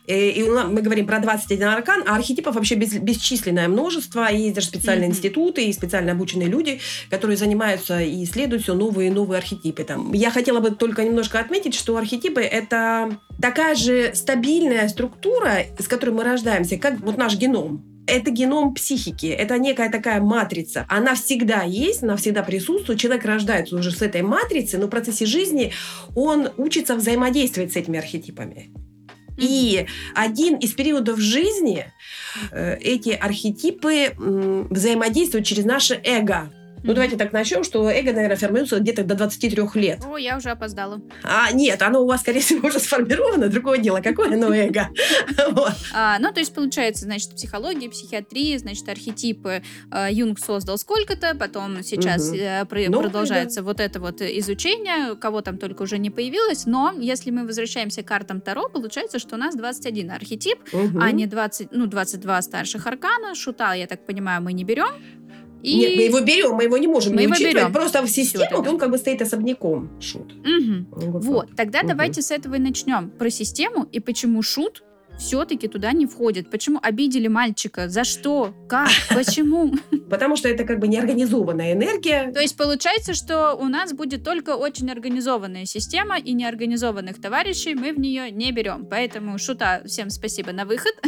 и, 0.05 0.13
и 0.13 0.43
мы 0.43 0.81
говорим 0.81 1.07
про 1.07 1.19
21 1.19 1.67
аркан, 1.67 2.03
а 2.07 2.15
архетипов 2.15 2.55
вообще 2.55 2.75
без, 2.75 2.93
бесчисленное 2.93 3.67
множество, 3.67 4.31
и 4.31 4.37
есть 4.43 4.55
даже 4.55 4.67
специальные 4.67 5.09
mm-hmm. 5.09 5.11
институты, 5.11 5.65
и 5.65 5.73
специально 5.73 6.11
обученные 6.11 6.49
люди, 6.49 6.79
которые 7.09 7.37
занимаются 7.37 8.01
и 8.01 8.23
исследуют 8.23 8.63
все 8.63 8.73
новые 8.73 9.09
и 9.09 9.11
новые 9.11 9.37
архетипы. 9.37 9.83
Там. 9.83 10.13
Я 10.13 10.31
хотела 10.31 10.59
бы 10.59 10.71
только 10.71 11.03
немножко 11.03 11.36
отметить, 11.39 11.75
что 11.75 11.97
архетипы— 11.97 12.41
это 12.41 13.17
такая 13.41 13.75
же 13.75 14.11
стабильная 14.13 14.87
структура, 14.87 15.65
с 15.79 15.87
которой 15.87 16.11
мы 16.11 16.23
рождаемся, 16.23 16.77
как 16.77 16.99
вот 16.99 17.17
наш 17.17 17.35
геном 17.35 17.83
это 18.07 18.31
геном 18.31 18.73
психики, 18.73 19.25
это 19.25 19.59
некая 19.59 19.91
такая 19.91 20.21
матрица. 20.21 20.85
Она 20.87 21.13
всегда 21.13 21.63
есть, 21.63 22.03
она 22.03 22.15
всегда 22.15 22.41
присутствует. 22.41 22.99
Человек 22.99 23.25
рождается 23.25 23.75
уже 23.75 23.91
с 23.91 24.01
этой 24.01 24.21
матрицей, 24.21 24.79
но 24.79 24.87
в 24.87 24.89
процессе 24.89 25.25
жизни 25.25 25.73
он 26.15 26.49
учится 26.57 26.95
взаимодействовать 26.95 27.73
с 27.73 27.75
этими 27.75 27.99
архетипами. 27.99 28.71
И 29.37 29.85
один 30.15 30.55
из 30.55 30.73
периодов 30.73 31.19
жизни 31.19 31.85
э, 32.51 32.77
эти 32.79 33.09
архетипы 33.09 34.13
взаимодействуют 34.17 35.45
через 35.45 35.65
наше 35.65 35.99
эго. 36.03 36.49
Ну, 36.83 36.93
давайте 36.93 37.17
так 37.17 37.33
начнем, 37.33 37.63
что 37.63 37.89
эго, 37.89 38.13
наверное, 38.13 38.37
формируется 38.37 38.79
где-то 38.79 39.03
до 39.03 39.15
23 39.15 39.63
лет. 39.75 40.03
О, 40.05 40.17
я 40.17 40.37
уже 40.37 40.49
опоздала. 40.49 41.01
А, 41.23 41.51
нет, 41.51 41.81
оно 41.81 42.03
у 42.03 42.07
вас, 42.07 42.21
скорее 42.21 42.39
всего, 42.39 42.67
уже 42.67 42.79
сформировано. 42.79 43.49
Другое 43.49 43.79
дело, 43.79 44.01
какое 44.01 44.33
оно 44.33 44.53
эго. 44.53 44.89
А, 45.93 46.19
ну, 46.19 46.31
то 46.31 46.39
есть, 46.39 46.53
получается, 46.53 47.05
значит, 47.05 47.35
психология, 47.35 47.89
психиатрия, 47.89 48.57
значит, 48.59 48.87
архетипы 48.89 49.63
а, 49.89 50.09
Юнг 50.11 50.39
создал 50.39 50.77
сколько-то, 50.77 51.35
потом 51.35 51.83
сейчас 51.83 52.31
э, 52.33 52.65
ну, 52.89 53.01
продолжается 53.01 53.63
вот 53.63 53.79
это 53.79 53.99
вот 53.99 54.21
изучение, 54.21 55.15
кого 55.15 55.41
там 55.41 55.57
только 55.57 55.83
уже 55.83 55.97
не 55.97 56.09
появилось, 56.09 56.65
но 56.65 56.93
если 56.97 57.31
мы 57.31 57.45
возвращаемся 57.45 58.03
к 58.03 58.07
картам 58.07 58.41
Таро, 58.41 58.69
получается, 58.69 59.19
что 59.19 59.35
у 59.35 59.39
нас 59.39 59.55
21 59.55 60.11
архетип, 60.11 60.59
а 60.99 61.11
не 61.11 61.25
20, 61.25 61.69
ну, 61.71 61.87
22 61.87 62.41
старших 62.41 62.87
аркана. 62.87 63.35
Шута, 63.35 63.73
я 63.73 63.87
так 63.87 64.05
понимаю, 64.05 64.41
мы 64.41 64.53
не 64.53 64.63
берем. 64.63 64.89
И... 65.63 65.77
Нет, 65.77 65.95
мы 65.95 66.03
его 66.03 66.19
берем, 66.21 66.55
мы 66.55 66.63
его 66.63 66.77
не 66.77 66.87
можем 66.87 67.15
мы 67.15 67.21
не 67.21 67.27
учитывать. 67.27 67.55
Берем. 67.55 67.73
Просто 67.73 68.01
в 68.01 68.07
систему 68.07 68.63
он 68.67 68.77
как 68.77 68.91
бы 68.91 68.97
стоит 68.97 69.21
особняком. 69.21 69.89
Шут. 69.99 70.33
Угу. 70.33 71.11
Вот, 71.11 71.23
вот. 71.23 71.55
Тогда 71.55 71.79
угу. 71.79 71.89
давайте 71.89 72.21
с 72.21 72.31
этого 72.31 72.55
и 72.55 72.59
начнем. 72.59 73.09
Про 73.09 73.29
систему 73.29 73.87
и 73.91 73.99
почему 73.99 74.41
шут 74.41 74.83
все-таки 75.17 75.67
туда 75.67 75.91
не 75.91 76.05
входит? 76.05 76.49
Почему 76.49 76.79
обидели 76.81 77.27
мальчика? 77.27 77.89
За 77.89 78.03
что? 78.03 78.53
Как? 78.67 78.89
Почему? 79.09 79.73
Потому 80.09 80.35
что 80.35 80.49
это 80.49 80.63
как 80.63 80.79
бы 80.79 80.87
неорганизованная 80.87 81.73
энергия. 81.73 82.31
То 82.31 82.39
есть 82.39 82.55
получается, 82.55 83.13
что 83.13 83.53
у 83.53 83.65
нас 83.65 83.93
будет 83.93 84.23
только 84.23 84.55
очень 84.55 84.89
организованная 84.89 85.65
система, 85.65 86.17
и 86.17 86.33
неорганизованных 86.33 87.21
товарищей 87.21 87.75
мы 87.75 87.93
в 87.93 87.99
нее 87.99 88.31
не 88.31 88.51
берем. 88.51 88.85
Поэтому 88.85 89.37
шута, 89.37 89.81
всем 89.85 90.09
спасибо 90.09 90.51
на 90.51 90.65
выход. 90.65 90.93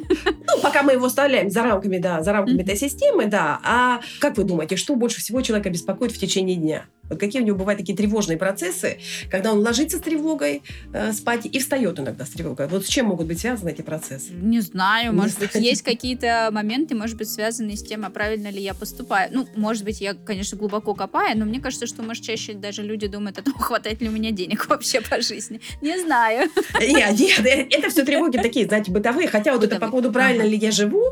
Ну, 0.51 0.59
пока 0.63 0.81
мы 0.81 0.93
его 0.93 1.05
оставляем 1.05 1.51
за 1.51 1.61
рамками, 1.61 1.99
да, 1.99 2.23
за 2.23 2.33
рамками 2.33 2.63
этой 2.63 2.75
системы, 2.75 3.27
да. 3.27 3.59
А 3.63 4.01
как 4.19 4.35
вы 4.35 4.43
думаете, 4.43 4.77
что 4.77 4.95
больше 4.95 5.19
всего 5.19 5.43
человека 5.43 5.69
беспокоит 5.69 6.11
в 6.11 6.17
течение 6.17 6.55
дня? 6.55 6.85
Вот 7.09 7.19
какие 7.19 7.41
у 7.41 7.45
него 7.45 7.57
бывают 7.57 7.79
такие 7.79 7.97
тревожные 7.97 8.37
процессы, 8.37 8.99
когда 9.29 9.51
он 9.51 9.59
ложится 9.59 9.97
с 9.97 10.01
тревогой 10.01 10.61
э, 10.93 11.11
спать 11.11 11.45
и 11.45 11.59
встает 11.59 11.99
иногда 11.99 12.25
с 12.25 12.29
тревогой. 12.29 12.67
Вот 12.67 12.85
с 12.85 12.87
чем 12.87 13.07
могут 13.07 13.27
быть 13.27 13.39
связаны 13.39 13.69
эти 13.69 13.81
процессы? 13.81 13.98
Не 14.29 14.61
знаю, 14.61 15.13
может 15.13 15.39
быть, 15.39 15.55
есть 15.55 15.81
какие-то 15.81 16.49
моменты, 16.51 16.95
может 16.95 17.17
быть, 17.17 17.29
связанные 17.29 17.77
с 17.77 17.83
тем, 17.83 18.05
а 18.05 18.09
правильно 18.09 18.49
ли 18.49 18.61
я 18.61 18.73
поступаю. 18.73 19.29
Ну, 19.33 19.47
может 19.55 19.83
быть, 19.83 20.01
я, 20.01 20.13
конечно, 20.13 20.57
глубоко 20.57 20.93
копаю, 20.93 21.37
но 21.37 21.45
мне 21.45 21.59
кажется, 21.59 21.87
что, 21.87 22.03
может, 22.03 22.23
чаще 22.23 22.53
даже 22.53 22.83
люди 22.83 23.07
думают 23.07 23.37
о 23.37 23.43
том, 23.43 23.53
хватает 23.59 24.01
ли 24.01 24.09
у 24.09 24.11
меня 24.11 24.31
денег 24.31 24.67
вообще 24.67 25.01
по 25.01 25.21
жизни. 25.21 25.61
Не 25.81 25.99
знаю. 25.99 26.49
Нет, 26.79 27.19
нет, 27.19 27.45
э, 27.45 27.67
это 27.69 27.89
все 27.89 28.03
тревоги 28.05 28.37
такие, 28.37 28.65
знаете, 28.65 28.91
бытовые. 28.91 29.27
Хотя 29.27 29.53
вот 29.53 29.63
это 29.63 29.79
по 29.79 29.87
поводу 29.87 30.11
правильно 30.11 30.43
ли 30.43 30.57
я 30.57 30.71
живу, 30.71 31.03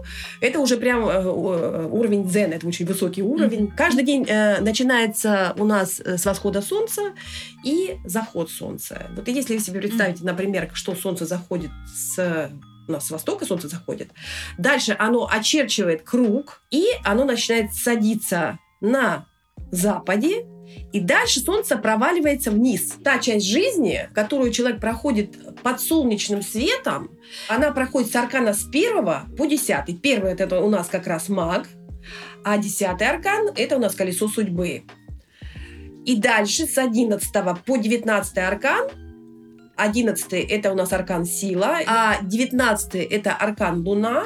это 0.41 0.59
уже 0.59 0.77
прям 0.77 1.07
э, 1.07 1.11
э, 1.11 1.87
уровень 1.91 2.27
дзен, 2.27 2.51
это 2.51 2.67
очень 2.67 2.85
высокий 2.85 3.21
уровень. 3.21 3.67
Каждый 3.67 4.03
день 4.03 4.25
начинается 4.61 5.53
у 5.57 5.65
нас 5.65 5.99
с 5.99 6.25
восхода 6.25 6.61
солнца 6.61 7.13
и 7.67 7.99
заход 8.05 8.49
солнца. 8.49 9.11
Вот 9.13 9.27
если 9.27 9.57
вы 9.57 9.59
себе 9.59 9.81
представите, 9.81 10.23
например, 10.23 10.69
что 10.73 10.95
солнце 10.95 11.25
заходит 11.25 11.71
с 11.93 12.49
у 12.87 12.91
нас 12.93 13.05
с 13.05 13.11
востока 13.11 13.45
солнце 13.45 13.67
заходит. 13.67 14.11
Дальше 14.57 14.95
оно 14.97 15.27
очерчивает 15.29 16.03
круг, 16.03 16.61
и 16.71 16.85
оно 17.03 17.25
начинает 17.25 17.73
садиться 17.73 18.59
на 18.79 19.25
западе, 19.71 20.45
и 20.93 21.01
дальше 21.01 21.41
солнце 21.41 21.75
проваливается 21.75 22.49
вниз. 22.49 22.95
Та 23.03 23.19
часть 23.19 23.45
жизни, 23.45 24.09
которую 24.15 24.53
человек 24.53 24.79
проходит 24.79 25.61
под 25.61 25.81
солнечным 25.81 26.41
светом, 26.41 27.11
она 27.49 27.71
проходит 27.71 28.09
с 28.09 28.15
аркана 28.15 28.53
с 28.53 28.63
первого 28.63 29.25
по 29.37 29.45
десятый. 29.45 29.93
Первый 29.93 30.31
это 30.31 30.61
у 30.61 30.69
нас 30.69 30.87
как 30.87 31.07
раз 31.07 31.27
маг, 31.27 31.67
а 32.45 32.57
десятый 32.57 33.05
аркан 33.05 33.49
это 33.53 33.75
у 33.75 33.79
нас 33.79 33.95
колесо 33.95 34.29
судьбы. 34.29 34.83
И 36.07 36.15
дальше 36.15 36.65
с 36.65 36.77
11 36.77 37.33
по 37.65 37.77
19 37.77 38.37
аркан 38.37 38.87
11 39.75 40.31
это 40.31 40.71
у 40.71 40.75
нас 40.75 40.93
аркан 40.93 41.25
сила, 41.25 41.79
а 41.85 42.21
19 42.23 42.95
это 42.95 43.33
аркан 43.33 43.85
луна. 43.85 44.23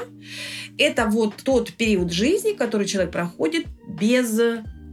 Это 0.78 1.08
вот 1.08 1.38
тот 1.44 1.74
период 1.74 2.12
жизни, 2.12 2.52
который 2.54 2.86
человек 2.86 3.12
проходит 3.12 3.66
без 3.88 4.40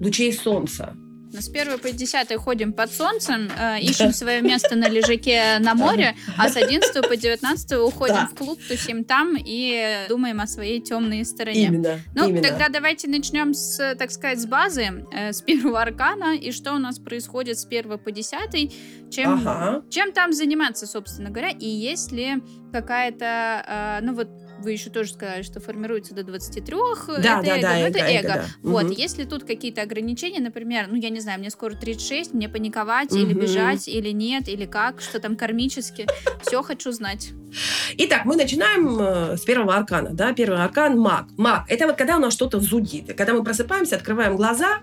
лучей 0.01 0.33
солнца. 0.33 0.97
Но 1.33 1.41
с 1.41 1.49
1 1.49 1.79
по 1.79 1.91
10 1.91 2.37
ходим 2.37 2.73
под 2.73 2.93
солнцем, 2.93 3.51
э, 3.59 3.81
ищем 3.81 4.13
свое 4.13 4.41
место 4.41 4.77
на 4.77 4.89
лежаке 4.89 5.59
на 5.61 5.75
море, 5.75 6.15
а 6.37 6.49
с 6.49 6.57
11 6.57 7.07
по 7.07 7.17
19 7.17 7.73
уходим 7.73 8.15
да. 8.15 8.29
в 8.33 8.35
клуб, 8.35 8.59
тусим 8.67 9.05
там 9.05 9.37
и 9.39 10.07
думаем 10.09 10.41
о 10.41 10.47
своей 10.47 10.81
темной 10.81 11.25
стороне. 11.25 11.67
Именно. 11.67 12.01
Ну, 12.15 12.29
именно. 12.29 12.49
тогда 12.49 12.69
давайте 12.69 13.09
начнем 13.09 13.53
с, 13.55 13.95
так 13.99 14.11
сказать, 14.11 14.41
с 14.41 14.47
базы, 14.47 15.07
э, 15.13 15.33
с 15.33 15.43
первого 15.43 15.83
аркана, 15.83 16.35
и 16.35 16.51
что 16.51 16.75
у 16.75 16.79
нас 16.79 16.99
происходит 16.99 17.59
с 17.59 17.67
1 17.67 17.99
по 17.99 18.11
10, 18.11 19.11
чем, 19.11 19.47
ага. 19.47 19.83
чем 19.91 20.13
там 20.13 20.33
заниматься, 20.33 20.87
собственно 20.87 21.31
говоря, 21.31 21.51
и 21.51 21.67
есть 21.67 22.13
ли 22.13 22.43
какая-то, 22.73 23.65
э, 23.67 24.05
ну 24.05 24.15
вот 24.15 24.29
вы 24.61 24.73
еще 24.73 24.91
тоже 24.91 25.13
сказали, 25.13 25.43
что 25.43 25.61
формируется 25.61 26.15
до 26.15 26.23
23, 26.23 26.77
да, 27.23 27.41
это 27.41 27.45
да, 27.45 27.57
эго, 27.57 27.63
да, 27.63 27.79
это 27.79 27.99
эго. 27.99 28.09
эго 28.09 28.29
да. 28.29 28.45
Вот, 28.63 28.85
угу. 28.85 28.93
если 28.93 29.25
тут 29.25 29.45
какие-то 29.45 29.83
ограничения, 29.83 30.41
например, 30.41 30.87
ну, 30.89 30.97
я 30.97 31.11
не 31.11 31.21
знаю, 31.21 31.39
мне 31.39 31.51
скоро 31.51 31.75
36, 31.75 32.35
мне 32.35 32.49
паниковать 32.49 33.13
угу. 33.13 33.21
или 33.21 33.33
бежать, 33.33 33.89
или 33.89 34.11
нет, 34.11 34.49
или 34.49 34.67
как, 34.67 35.01
что 35.01 35.21
там 35.21 35.37
кармически, 35.37 36.07
все 36.43 36.63
хочу 36.63 36.93
знать. 36.93 37.31
Итак, 37.97 38.25
мы 38.25 38.37
начинаем 38.37 38.99
э, 39.01 39.37
с 39.37 39.41
первого 39.41 39.77
аркана, 39.77 40.11
да, 40.11 40.33
первый 40.33 40.63
аркан 40.63 40.99
маг. 40.99 41.27
Маг– 41.37 41.65
это 41.69 41.87
вот 41.87 41.97
когда 41.97 42.17
у 42.17 42.21
нас 42.21 42.35
что-то 42.35 42.61
зудит, 42.61 43.17
когда 43.17 43.33
мы 43.33 43.43
просыпаемся, 43.43 43.97
открываем 43.97 44.37
глаза, 44.37 44.81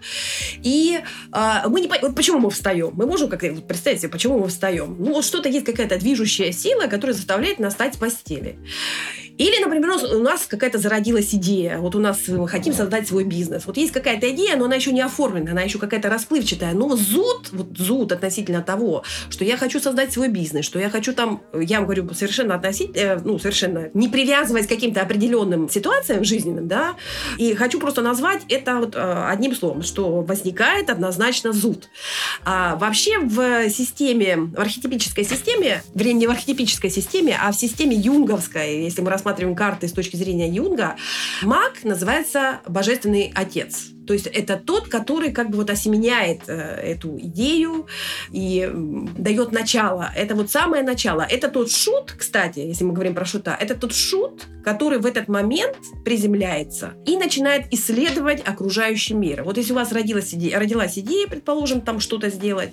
и 0.64 1.00
э, 1.32 1.68
мы 1.68 1.82
не 1.82 1.88
вот 1.88 2.16
почему 2.16 2.40
мы 2.40 2.50
встаем. 2.50 2.92
Мы 2.94 3.06
можем 3.06 3.30
как-то 3.30 3.54
представить 3.62 4.02
себе, 4.02 4.10
почему 4.10 4.40
мы 4.40 4.48
встаем. 4.48 4.96
Ну, 4.98 5.14
вот 5.14 5.26
что-то 5.26 5.50
есть 5.50 5.66
какая-то 5.66 5.98
движущая 6.00 6.52
сила, 6.52 6.88
которая 6.88 7.16
заставляет 7.16 7.60
нас 7.60 7.74
встать 7.74 7.94
с 7.94 7.98
постели. 7.98 8.58
Или, 9.38 9.62
например, 9.64 9.92
у 10.14 10.20
нас 10.20 10.46
какая-то 10.48 10.78
зародилась 10.78 11.34
идея. 11.36 11.80
Вот 11.80 11.96
у 11.96 12.00
нас 12.00 12.28
мы 12.28 12.48
хотим 12.48 12.74
создать 12.74 13.08
свой 13.08 13.26
бизнес. 13.26 13.66
Вот 13.66 13.78
есть 13.78 13.92
какая-то 13.92 14.30
идея, 14.32 14.56
но 14.56 14.66
она 14.66 14.76
еще 14.76 14.92
не 14.92 15.02
оформлена, 15.02 15.52
она 15.52 15.62
еще 15.62 15.78
какая-то 15.78 16.10
расплывчатая. 16.10 16.74
Но 16.74 16.96
зуд, 16.96 17.50
вот 17.52 17.78
зуд 17.78 18.12
относительно 18.12 18.62
того, 18.62 19.04
что 19.30 19.44
я 19.44 19.58
хочу 19.58 19.80
создать 19.80 20.14
свой 20.14 20.30
бизнес, 20.30 20.66
что 20.66 20.80
я 20.80 20.90
хочу 20.90 21.14
там, 21.14 21.42
я 21.54 21.78
вам 21.78 21.86
говорю, 21.86 22.14
совершенно 22.14 22.56
относительно, 22.56 22.98
э, 22.98 23.20
ну, 23.24 23.38
совершенно 23.40 23.90
не 23.94 24.08
привязывать 24.08 24.68
к 24.68 24.70
каким-то 24.70 25.02
определенным 25.02 25.70
ситуациям 25.70 26.24
жизненным, 26.24 26.68
да, 26.68 26.96
и 27.38 27.54
хочу 27.56 27.80
просто 27.80 28.02
назвать 28.02 28.42
это 28.50 28.78
вот 28.78 28.96
э, 28.96 29.28
одним 29.30 29.54
словом, 29.56 29.84
что 29.84 30.22
возникает 30.22 30.90
однозначно 30.90 31.52
зуд. 31.52 31.90
А 32.46 32.76
вообще 32.78 33.20
в 33.20 33.70
системе, 33.70 34.38
в 34.56 34.60
архетипической 34.60 35.26
системе, 35.26 35.84
вернее, 35.94 36.14
не 36.14 36.28
в 36.28 36.32
архетипической 36.32 36.90
системе, 36.90 37.38
а 37.42 37.52
в 37.52 37.56
системе 37.56 37.96
юнговской, 37.96 38.84
если 38.84 39.02
мы 39.02 39.10
рассматриваем 39.10 39.25
рассматриваем 39.26 39.56
карты 39.56 39.88
с 39.88 39.92
точки 39.92 40.16
зрения 40.18 40.48
Юнга, 40.48 40.98
маг 41.42 41.84
называется 41.84 42.62
божественный 42.68 43.32
отец. 43.34 43.95
То 44.06 44.14
есть 44.14 44.28
это 44.28 44.58
тот, 44.58 44.88
который 44.88 45.32
как 45.32 45.50
бы 45.50 45.58
вот 45.58 45.70
осеменяет 45.70 46.42
э, 46.48 46.54
эту 46.54 47.18
идею 47.20 47.88
и 48.32 48.70
дает 49.18 49.52
начало. 49.52 50.10
Это 50.16 50.36
вот 50.36 50.52
самое 50.52 50.84
начало. 50.84 51.22
Это 51.22 51.50
тот 51.50 51.72
шут, 51.72 52.14
кстати, 52.18 52.60
если 52.60 52.84
мы 52.84 52.94
говорим 52.94 53.16
про 53.16 53.26
шута, 53.26 53.58
это 53.60 53.76
тот 53.76 53.94
шут, 53.94 54.46
который 54.64 55.00
в 55.00 55.06
этот 55.06 55.28
момент 55.28 55.78
приземляется 56.04 56.94
и 57.06 57.18
начинает 57.18 57.72
исследовать 57.72 58.42
окружающий 58.46 59.14
мир. 59.14 59.44
Вот 59.44 59.58
если 59.58 59.74
у 59.74 59.76
вас 59.76 59.92
родилась 59.92 60.34
идея, 60.34 60.60
родилась 60.60 60.98
идея, 60.98 61.28
предположим, 61.28 61.82
там 61.82 62.00
что-то 62.00 62.30
сделать, 62.30 62.72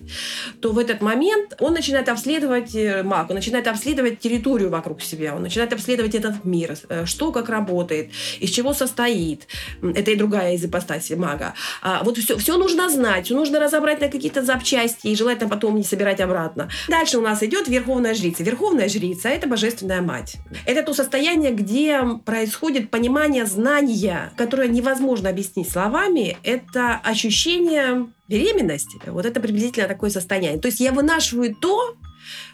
то 0.61 0.73
в 0.73 0.79
этот 0.79 1.03
момент 1.03 1.55
он 1.61 1.75
начинает 1.75 2.09
обследовать 2.09 2.75
э, 2.75 3.03
маг, 3.03 3.31
он 3.31 3.37
начинает 3.37 3.67
обследовать 3.69 4.21
территорию 4.21 4.71
вокруг 4.71 5.03
себя, 5.03 5.35
он 5.35 5.43
начинает 5.43 5.73
обследовать 5.73 6.15
этот 6.15 6.45
мир, 6.45 6.77
э, 6.89 7.05
что 7.05 7.31
как 7.33 7.49
работает, 7.49 8.11
из 8.41 8.51
чего 8.51 8.73
состоит. 8.73 9.47
Это 9.83 10.11
и 10.11 10.17
другая 10.17 10.55
из 10.55 10.65
ипостаси 10.65 11.13
мага. 11.23 11.55
А, 11.83 12.03
вот 12.05 12.19
все, 12.19 12.37
все 12.37 12.57
нужно 12.57 12.89
знать, 12.91 13.27
все 13.27 13.35
нужно 13.35 13.61
разобрать 13.61 14.01
на 14.01 14.09
какие-то 14.09 14.43
запчасти 14.43 15.09
и 15.09 15.17
желательно 15.17 15.49
потом 15.49 15.77
не 15.77 15.85
собирать 15.85 16.21
обратно. 16.21 16.69
Дальше 16.89 17.19
у 17.19 17.21
нас 17.21 17.43
идет 17.43 17.69
Верховная 17.69 18.15
Жрица. 18.15 18.43
Верховная 18.43 18.89
Жрица– 18.89 19.29
это 19.31 19.47
Божественная 19.49 20.03
Мать. 20.03 20.37
Это 20.67 20.83
то 20.83 20.95
состояние, 20.95 21.53
где 21.53 22.01
происходит 22.25 22.91
понимание 22.91 23.47
знания, 23.47 24.33
которое 24.37 24.69
невозможно 24.69 25.31
объяснить 25.31 25.71
словами. 25.71 26.37
Это 26.43 27.01
ощущение 27.05 28.09
беременности. 28.29 29.01
Вот 29.07 29.27
это 29.27 29.41
приблизительно 29.41 29.89
такое 29.89 30.11
состояние. 30.11 30.61
То 30.61 30.69
есть 30.69 30.81
я 30.81 30.93
вынашиваю 30.93 31.55
то, 31.55 31.95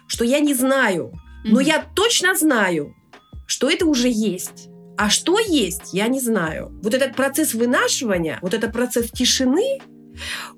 что 0.07 0.25
я 0.25 0.41
не 0.41 0.55
знаю, 0.55 1.13
но 1.45 1.61
я 1.61 1.85
точно 1.95 2.35
знаю, 2.35 2.95
что 3.47 3.71
это 3.71 3.87
уже 3.87 4.09
есть. 4.09 4.69
А 4.99 5.11
что 5.11 5.39
есть, 5.39 5.95
я 5.95 6.09
не 6.09 6.21
знаю. 6.21 6.73
Вот 6.83 6.93
этот 6.93 7.15
процесс 7.15 7.55
вынашивания, 7.55 8.41
вот 8.43 8.53
этот 8.53 8.73
процесс 8.73 9.09
тишины, 9.13 9.79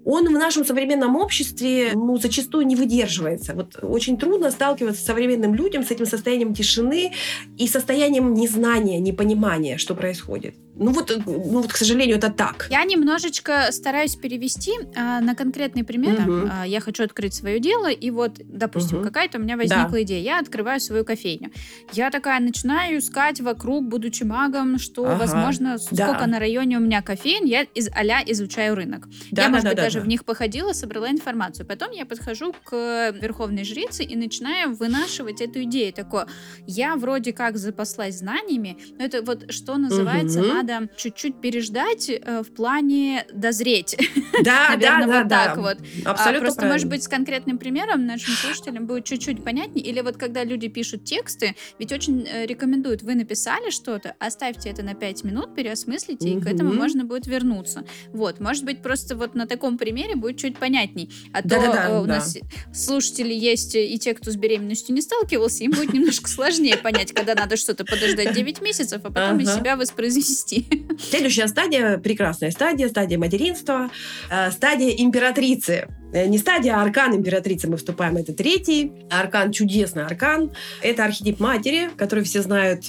он 0.06 0.26
в 0.28 0.30
нашем 0.30 0.64
современном 0.64 1.14
обществе 1.16 1.90
ну, 1.94 2.16
зачастую 2.16 2.66
не 2.66 2.74
выдерживается. 2.74 3.52
Вот 3.52 3.78
очень 3.82 4.16
трудно 4.16 4.50
сталкиваться 4.50 5.02
с 5.02 5.04
современным 5.04 5.54
людям 5.54 5.84
с 5.84 5.90
этим 5.90 6.06
состоянием 6.06 6.54
тишины 6.54 7.12
и 7.58 7.68
состоянием 7.68 8.32
незнания, 8.32 8.98
непонимания, 8.98 9.76
что 9.76 9.94
происходит. 9.94 10.54
Ну 10.80 10.92
вот, 10.92 11.12
ну 11.26 11.60
вот, 11.60 11.70
к 11.70 11.76
сожалению, 11.76 12.16
это 12.16 12.30
так. 12.30 12.66
Я 12.70 12.82
немножечко 12.84 13.68
стараюсь 13.70 14.16
перевести 14.16 14.72
а, 14.96 15.20
на 15.20 15.34
конкретный 15.34 15.84
пример. 15.84 16.26
Угу. 16.26 16.48
А, 16.50 16.66
я 16.66 16.80
хочу 16.80 17.04
открыть 17.04 17.34
свое 17.34 17.60
дело, 17.60 17.90
и 17.90 18.10
вот, 18.10 18.32
допустим, 18.38 18.98
угу. 18.98 19.04
какая-то 19.04 19.36
у 19.36 19.42
меня 19.42 19.58
возникла 19.58 19.90
да. 19.90 20.02
идея. 20.02 20.22
Я 20.22 20.38
открываю 20.38 20.80
свою 20.80 21.04
кофейню. 21.04 21.50
Я 21.92 22.10
такая 22.10 22.40
начинаю 22.40 22.98
искать 22.98 23.42
вокруг, 23.42 23.84
будучи 23.84 24.22
магом, 24.22 24.78
что, 24.78 25.04
ага. 25.04 25.18
возможно, 25.18 25.76
да. 25.90 26.06
сколько 26.06 26.26
на 26.26 26.38
районе 26.38 26.78
у 26.78 26.80
меня 26.80 27.02
кофеин, 27.02 27.44
я 27.44 27.62
из 27.62 27.90
а 27.94 28.02
изучаю 28.26 28.74
рынок. 28.74 29.06
Да, 29.30 29.42
я, 29.42 29.48
да, 29.48 29.52
может 29.52 29.64
да, 29.64 29.70
быть, 29.70 29.76
да, 29.76 29.82
даже 29.82 29.98
да. 29.98 30.04
в 30.06 30.08
них 30.08 30.24
походила, 30.24 30.72
собрала 30.72 31.10
информацию. 31.10 31.66
Потом 31.66 31.90
я 31.90 32.06
подхожу 32.06 32.54
к 32.64 33.10
верховной 33.20 33.64
жрице 33.64 34.02
и 34.02 34.16
начинаю 34.16 34.74
вынашивать 34.74 35.42
эту 35.42 35.64
идею. 35.64 35.92
Такое, 35.92 36.26
я 36.66 36.96
вроде 36.96 37.34
как 37.34 37.58
запаслась 37.58 38.20
знаниями, 38.20 38.78
но 38.98 39.04
это 39.04 39.20
вот 39.20 39.52
что 39.52 39.76
называется, 39.76 40.40
угу. 40.40 40.48
надо 40.48 40.69
чуть-чуть 40.96 41.40
переждать 41.40 42.10
э, 42.10 42.42
в 42.42 42.52
плане 42.52 43.26
дозреть. 43.32 43.96
Да, 44.44 44.70
Наверное, 44.76 45.06
да, 45.06 45.18
вот 45.20 45.28
да, 45.28 45.44
так 45.46 45.56
да. 45.56 45.60
вот. 45.60 45.78
А, 46.04 46.10
Абсолютно 46.10 46.38
а, 46.38 46.40
Просто, 46.40 46.60
правильно. 46.60 46.74
может 46.74 46.88
быть, 46.88 47.02
с 47.02 47.08
конкретным 47.08 47.58
примером 47.58 48.06
нашим 48.06 48.34
слушателям 48.34 48.86
будет 48.86 49.04
чуть-чуть 49.04 49.42
понятнее. 49.44 49.84
Или 49.84 50.00
вот 50.00 50.16
когда 50.16 50.44
люди 50.44 50.68
пишут 50.68 51.04
тексты, 51.04 51.56
ведь 51.78 51.92
очень 51.92 52.26
э, 52.26 52.46
рекомендуют, 52.46 53.02
вы 53.02 53.14
написали 53.14 53.70
что-то, 53.70 54.14
оставьте 54.18 54.70
это 54.70 54.82
на 54.82 54.94
5 54.94 55.24
минут, 55.24 55.54
переосмыслите, 55.54 56.30
угу. 56.30 56.38
и 56.38 56.42
к 56.42 56.46
этому 56.46 56.72
можно 56.72 57.04
будет 57.04 57.26
вернуться. 57.26 57.84
Вот, 58.12 58.40
может 58.40 58.64
быть, 58.64 58.82
просто 58.82 59.16
вот 59.16 59.34
на 59.34 59.46
таком 59.46 59.78
примере 59.78 60.16
будет 60.16 60.36
чуть 60.38 60.58
понятней. 60.58 61.10
А 61.32 61.42
да, 61.42 61.56
то 61.56 61.66
да, 61.66 61.72
да, 61.88 62.00
у 62.00 62.06
да. 62.06 62.14
нас 62.16 62.38
слушатели 62.72 63.32
есть 63.32 63.74
и 63.74 63.98
те, 63.98 64.14
кто 64.14 64.30
с 64.30 64.36
беременностью 64.36 64.94
не 64.94 65.02
сталкивался, 65.02 65.64
им 65.64 65.72
будет 65.72 65.92
немножко 65.92 66.28
сложнее 66.28 66.76
понять, 66.76 67.12
когда 67.12 67.34
надо 67.34 67.56
что-то 67.56 67.84
подождать 67.84 68.34
9 68.34 68.60
месяцев, 68.60 69.02
а 69.04 69.10
потом 69.10 69.40
из 69.40 69.54
себя 69.54 69.76
воспроизвести. 69.76 70.59
Следующая 70.98 71.48
стадия, 71.48 71.98
прекрасная 71.98 72.50
стадия, 72.50 72.88
стадия 72.88 73.18
материнства, 73.18 73.90
э, 74.30 74.50
стадия 74.50 74.90
императрицы. 74.90 75.88
Э, 76.12 76.26
не 76.26 76.38
стадия, 76.38 76.76
а 76.76 76.82
аркан 76.82 77.14
императрицы 77.14 77.68
мы 77.68 77.76
вступаем. 77.76 78.16
Это 78.16 78.32
третий 78.32 78.92
аркан, 79.10 79.52
чудесный 79.52 80.04
аркан. 80.04 80.52
Это 80.82 81.04
архетип 81.04 81.40
матери, 81.40 81.90
который 81.96 82.24
все 82.24 82.42
знают 82.42 82.84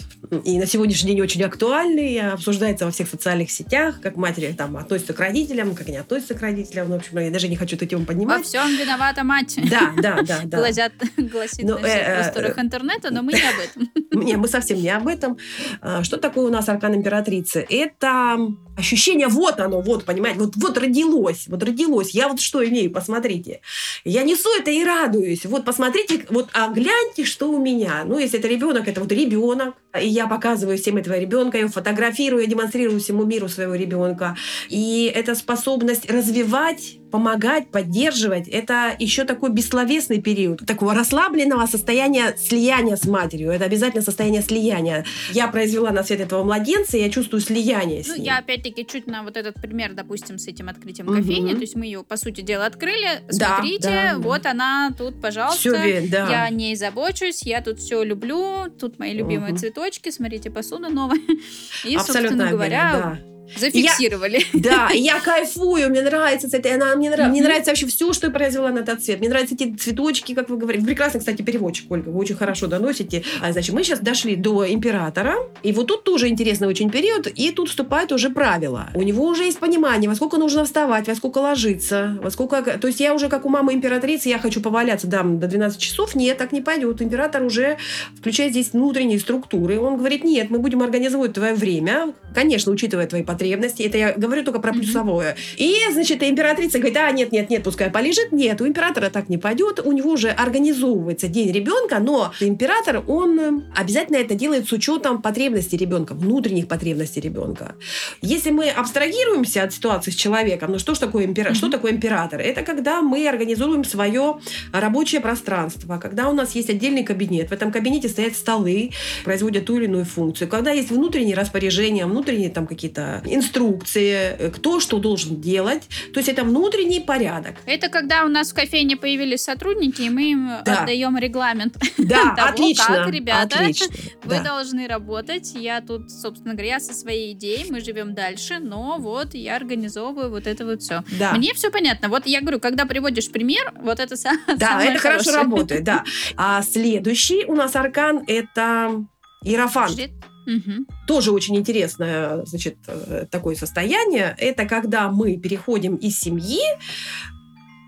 и 0.45 0.57
на 0.57 0.65
сегодняшний 0.65 1.11
день 1.11 1.21
очень 1.21 1.43
актуальный, 1.43 2.31
обсуждается 2.31 2.85
во 2.85 2.91
всех 2.91 3.09
социальных 3.09 3.51
сетях, 3.51 3.99
как 4.01 4.15
матери 4.15 4.53
там 4.53 4.77
относятся 4.77 5.13
к 5.13 5.19
родителям, 5.19 5.75
как 5.75 5.89
они 5.89 5.97
относятся 5.97 6.35
к 6.35 6.41
родителям. 6.41 6.87
Ну, 6.87 6.95
в 6.95 6.99
общем, 6.99 7.19
я 7.19 7.31
даже 7.31 7.49
не 7.49 7.57
хочу 7.57 7.75
эту 7.75 7.85
тему 7.85 8.05
поднимать. 8.05 8.37
Во 8.37 8.43
всем 8.43 8.69
виновата 8.77 9.25
мать. 9.25 9.59
Да, 9.69 9.91
да, 9.97 10.21
да. 10.21 10.39
да. 10.45 10.57
Глазят, 10.59 10.93
гласит 11.17 11.63
но, 11.63 11.75
ну, 11.75 11.79
на 11.79 11.87
всех 11.87 12.07
э, 12.07 12.15
просторах 12.15 12.57
э, 12.57 12.61
интернета, 12.61 13.11
но 13.11 13.23
мы 13.23 13.33
не 13.33 13.41
об 13.41 13.59
этом. 13.59 14.23
Не, 14.23 14.37
мы 14.37 14.47
совсем 14.47 14.81
не 14.81 14.89
об 14.89 15.07
этом. 15.07 15.37
А, 15.81 16.03
что 16.03 16.17
такое 16.17 16.45
у 16.45 16.49
нас 16.49 16.69
аркан 16.69 16.95
императрицы? 16.95 17.50
Это 17.55 18.38
ощущение, 18.77 19.27
вот 19.27 19.59
оно, 19.59 19.81
вот, 19.81 20.05
понимаете, 20.05 20.39
вот, 20.39 20.55
вот 20.55 20.77
родилось, 20.77 21.45
вот 21.47 21.63
родилось, 21.63 22.11
я 22.11 22.27
вот 22.27 22.39
что 22.39 22.67
имею, 22.67 22.91
посмотрите. 22.91 23.61
Я 24.03 24.23
несу 24.23 24.49
это 24.59 24.71
и 24.71 24.83
радуюсь. 24.83 25.45
Вот 25.45 25.65
посмотрите, 25.65 26.25
вот, 26.29 26.49
а 26.53 26.69
гляньте, 26.69 27.25
что 27.25 27.51
у 27.51 27.59
меня. 27.59 28.03
Ну, 28.05 28.17
если 28.17 28.39
это 28.39 28.47
ребенок, 28.47 28.87
это 28.87 29.01
вот 29.01 29.11
ребенок, 29.11 29.75
и 29.99 30.07
я 30.07 30.27
показываю 30.27 30.77
всем 30.77 30.97
этого 30.97 31.17
ребенка, 31.19 31.57
я 31.57 31.67
фотографирую, 31.67 32.43
я 32.43 32.47
демонстрирую 32.47 32.99
всему 32.99 33.25
миру 33.25 33.49
своего 33.49 33.75
ребенка. 33.75 34.35
И 34.69 35.11
это 35.13 35.35
способность 35.35 36.09
развивать 36.09 36.97
помогать, 37.11 37.69
поддерживать, 37.69 38.47
это 38.47 38.95
еще 38.97 39.25
такой 39.25 39.51
бессловесный 39.51 40.21
период, 40.21 40.65
такого 40.65 40.95
расслабленного 40.95 41.67
состояния 41.67 42.35
слияния 42.39 42.95
с 42.95 43.05
матерью. 43.05 43.51
Это 43.51 43.65
обязательно 43.65 44.01
состояние 44.01 44.41
слияния. 44.41 45.05
Я 45.33 45.47
произвела 45.49 45.91
на 45.91 46.03
свет 46.03 46.21
этого 46.21 46.43
младенца, 46.43 46.97
и 46.97 47.01
я 47.01 47.09
чувствую 47.09 47.41
слияние 47.41 48.03
с 48.03 48.07
ну, 48.07 48.15
ним. 48.15 48.23
Я 48.23 48.41
опять-таки 48.62 48.86
чуть 48.86 49.08
на 49.08 49.24
вот 49.24 49.38
этот 49.38 49.56
пример, 49.56 49.94
допустим, 49.94 50.38
с 50.38 50.48
этим 50.48 50.70
открытием 50.70 51.08
угу. 51.08 51.18
кофейни, 51.18 51.53
то 51.53 51.62
есть 51.62 51.75
мы 51.75 51.86
ее, 51.86 52.03
по 52.03 52.18
сути 52.18 52.41
дела, 52.41 52.65
открыли. 52.65 53.22
Смотрите, 53.30 53.89
да, 53.89 54.13
да, 54.13 54.20
вот 54.20 54.44
да. 54.44 54.51
она 54.51 54.94
тут, 54.98 55.20
пожалуйста. 55.22 55.60
Все, 55.60 56.08
да. 56.08 56.30
Я 56.30 56.44
о 56.44 56.50
ней 56.50 56.75
забочусь, 56.75 57.44
я 57.44 57.62
тут 57.62 57.80
все 57.80 58.03
люблю, 58.03 58.70
тут 58.80 59.00
мои 59.00 59.13
любимые 59.13 59.53
угу. 59.53 59.60
цветочки, 59.60 60.10
смотрите, 60.10 60.50
посуда 60.50 60.89
новая. 60.89 61.20
И, 61.84 61.96
Абсолютно 61.96 62.13
собственно 62.13 62.50
говоря, 62.50 62.91
да 62.94 63.32
Зафиксировали. 63.57 64.41
Я, 64.53 64.60
да, 64.60 64.89
я 64.93 65.19
кайфую, 65.19 65.89
мне 65.89 66.01
нравится 66.01 66.48
это, 66.51 66.74
она, 66.74 66.95
мне, 66.95 67.10
нравится, 67.10 67.31
мне 67.31 67.41
нравится 67.41 67.71
вообще 67.71 67.88
все, 67.88 68.13
что 68.13 68.27
я 68.27 68.33
произвела 68.33 68.69
на 68.69 68.79
этот 68.79 69.03
цвет. 69.03 69.19
Мне 69.19 69.29
нравятся 69.29 69.55
эти 69.55 69.74
цветочки, 69.75 70.33
как 70.33 70.50
вы 70.50 70.57
говорите. 70.57 70.86
Прекрасный, 70.86 71.19
кстати, 71.19 71.41
переводчик, 71.41 71.89
Ольга, 71.91 72.10
вы 72.10 72.19
очень 72.19 72.36
хорошо 72.36 72.67
доносите. 72.67 73.24
А, 73.41 73.51
значит, 73.51 73.74
мы 73.74 73.83
сейчас 73.83 74.00
дошли 74.00 74.36
до 74.36 74.71
императора, 74.71 75.36
и 75.63 75.71
вот 75.71 75.88
тут 75.88 76.03
тоже 76.03 76.29
интересный 76.29 76.67
очень 76.67 76.89
период, 76.89 77.27
и 77.27 77.51
тут 77.51 77.69
вступают 77.69 78.12
уже 78.12 78.29
правила. 78.29 78.89
У 78.95 79.01
него 79.01 79.25
уже 79.25 79.43
есть 79.43 79.60
понимание, 79.60 80.10
во 80.10 80.15
сколько 80.15 80.38
нужно 80.38 80.65
вставать, 80.65 81.07
во 81.07 81.15
сколько 81.15 81.39
ложиться, 81.39 82.17
во 82.21 82.31
сколько... 82.31 82.62
То 82.62 82.88
есть 82.88 83.00
я 83.00 83.13
уже, 83.13 83.29
как 83.29 83.45
у 83.45 83.50
мамы 83.50 83.74
императрицы, 83.74 84.29
я 84.29 84.39
хочу 84.39 84.62
поваляться, 84.62 85.07
да, 85.07 85.24
до 85.24 85.48
12 85.48 85.79
часов. 85.79 86.15
Нет, 86.15 86.38
так 86.38 86.51
не 86.51 86.62
пойдет. 86.62 87.01
Император 87.01 87.43
уже 87.43 87.77
включает 88.17 88.51
здесь 88.51 88.74
внутренние 88.74 89.19
структуры. 89.19 89.79
Он 89.79 89.98
говорит, 89.98 90.24
нет, 90.24 90.50
мы 90.50 90.60
будем 90.60 90.81
организовывать 90.81 91.33
твое 91.33 91.53
время, 91.53 92.13
конечно, 92.33 92.71
учитывая 92.71 93.07
твои 93.07 93.24
потребности, 93.24 93.40
потребности. 93.41 93.81
Это 93.83 93.98
я 93.98 94.13
говорю 94.13 94.43
только 94.43 94.60
про 94.60 94.71
плюсовое. 94.71 95.36
И, 95.57 95.75
значит, 95.91 96.21
императрица 96.21 96.77
говорит, 96.77 96.98
а, 96.98 97.12
нет, 97.12 97.31
нет, 97.31 97.50
нет, 97.50 97.63
пускай 97.63 97.89
полежит. 97.89 98.31
Нет, 98.31 98.62
у 98.62 98.67
императора 98.67 99.10
так 99.10 99.29
не 99.29 99.38
пойдет. 99.38 99.79
У 99.83 99.91
него 99.91 100.12
уже 100.12 100.29
организовывается 100.29 101.27
день 101.27 101.51
ребенка, 101.51 102.00
но 102.00 102.31
император, 102.39 103.03
он 103.07 103.39
э, 103.39 103.51
обязательно 103.75 104.17
это 104.17 104.36
делает 104.36 104.67
с 104.67 104.71
учетом 104.71 105.21
потребностей 105.21 105.77
ребенка, 105.77 106.13
внутренних 106.13 106.67
потребностей 106.67 107.19
ребенка. 107.19 107.75
Если 108.21 108.51
мы 108.51 108.69
абстрагируемся 108.69 109.63
от 109.63 109.74
ситуации 109.74 110.12
с 110.12 110.15
человеком, 110.15 110.71
ну 110.71 110.79
что 110.79 110.93
ж 110.93 111.00
такое 111.00 111.25
император? 111.25 111.55
Что 111.55 111.69
такое 111.69 111.93
император? 111.93 112.41
Это 112.41 112.62
когда 112.62 113.01
мы 113.01 113.27
организуем 113.27 113.83
свое 113.83 114.39
рабочее 114.71 115.19
пространство, 115.21 115.98
когда 115.98 116.29
у 116.29 116.33
нас 116.33 116.53
есть 116.55 116.69
отдельный 116.69 117.03
кабинет, 117.03 117.50
в 117.50 117.53
этом 117.53 117.71
кабинете 117.71 118.07
стоят 118.07 118.36
столы, 118.36 118.91
производят 119.24 119.65
ту 119.65 119.77
или 119.77 119.86
иную 119.86 120.05
функцию, 120.05 120.48
когда 120.48 120.71
есть 120.71 120.91
внутренние 120.91 121.36
распоряжения, 121.36 122.05
внутренние 122.05 122.51
там 122.51 122.67
какие-то 122.67 123.20
инструкции, 123.25 124.35
э, 124.37 124.49
кто 124.49 124.79
что 124.79 124.99
должен 124.99 125.39
делать. 125.41 125.83
То 126.13 126.19
есть 126.19 126.29
это 126.29 126.43
внутренний 126.43 126.99
порядок. 126.99 127.55
Это 127.65 127.89
когда 127.89 128.25
у 128.25 128.27
нас 128.27 128.51
в 128.51 128.55
кофейне 128.55 128.97
появились 128.97 129.41
сотрудники, 129.43 130.01
и 130.01 130.09
мы 130.09 130.31
им 130.31 130.51
да. 130.65 130.81
отдаем 130.81 131.17
регламент. 131.17 131.77
Да, 131.97 132.35
того, 132.35 132.49
отлично. 132.49 132.85
Как, 132.85 133.13
ребята, 133.13 133.60
отлично, 133.60 133.88
вы 134.23 134.36
да. 134.36 134.43
должны 134.43 134.88
работать. 134.88 135.53
Я 135.53 135.81
тут, 135.81 136.12
собственно 136.12 136.53
говоря, 136.53 136.79
со 136.79 136.93
своей 136.93 137.34
идеей, 137.34 137.67
мы 137.69 137.79
живем 137.81 138.13
дальше, 138.13 138.60
но 138.60 138.97
вот 138.97 139.34
я 139.34 139.55
организовываю 139.55 140.29
вот 140.29 140.47
это 140.47 140.65
вот 140.65 140.81
все. 140.81 141.03
Да. 141.19 141.34
Мне 141.34 141.53
все 141.53 141.69
понятно. 141.69 142.10
Вот 142.10 142.25
я 142.25 142.41
говорю, 142.41 142.60
когда 142.60 142.86
приводишь 142.86 143.29
пример, 143.31 143.73
вот 143.81 143.99
это 143.99 144.15
самое 144.15 144.57
Да, 144.57 144.84
это 144.84 144.99
хорошо 144.99 145.31
работает, 145.31 145.84
да. 145.84 146.03
А 146.36 146.62
следующий 146.63 147.45
у 147.45 147.55
нас 147.55 147.75
аркан 147.75 148.23
это 148.27 149.05
Иерофант. 149.43 149.93
Жрец. 149.93 150.12
Угу. 150.45 150.86
Тоже 151.08 151.32
очень 151.32 151.56
интересное, 151.56 152.43
значит, 152.45 152.77
э, 152.88 153.25
такое 153.30 153.56
состояние. 153.56 154.36
Это 154.38 154.65
когда 154.65 155.10
мы 155.10 155.38
переходим 155.38 155.95
из 155.95 156.19
семьи 156.19 156.62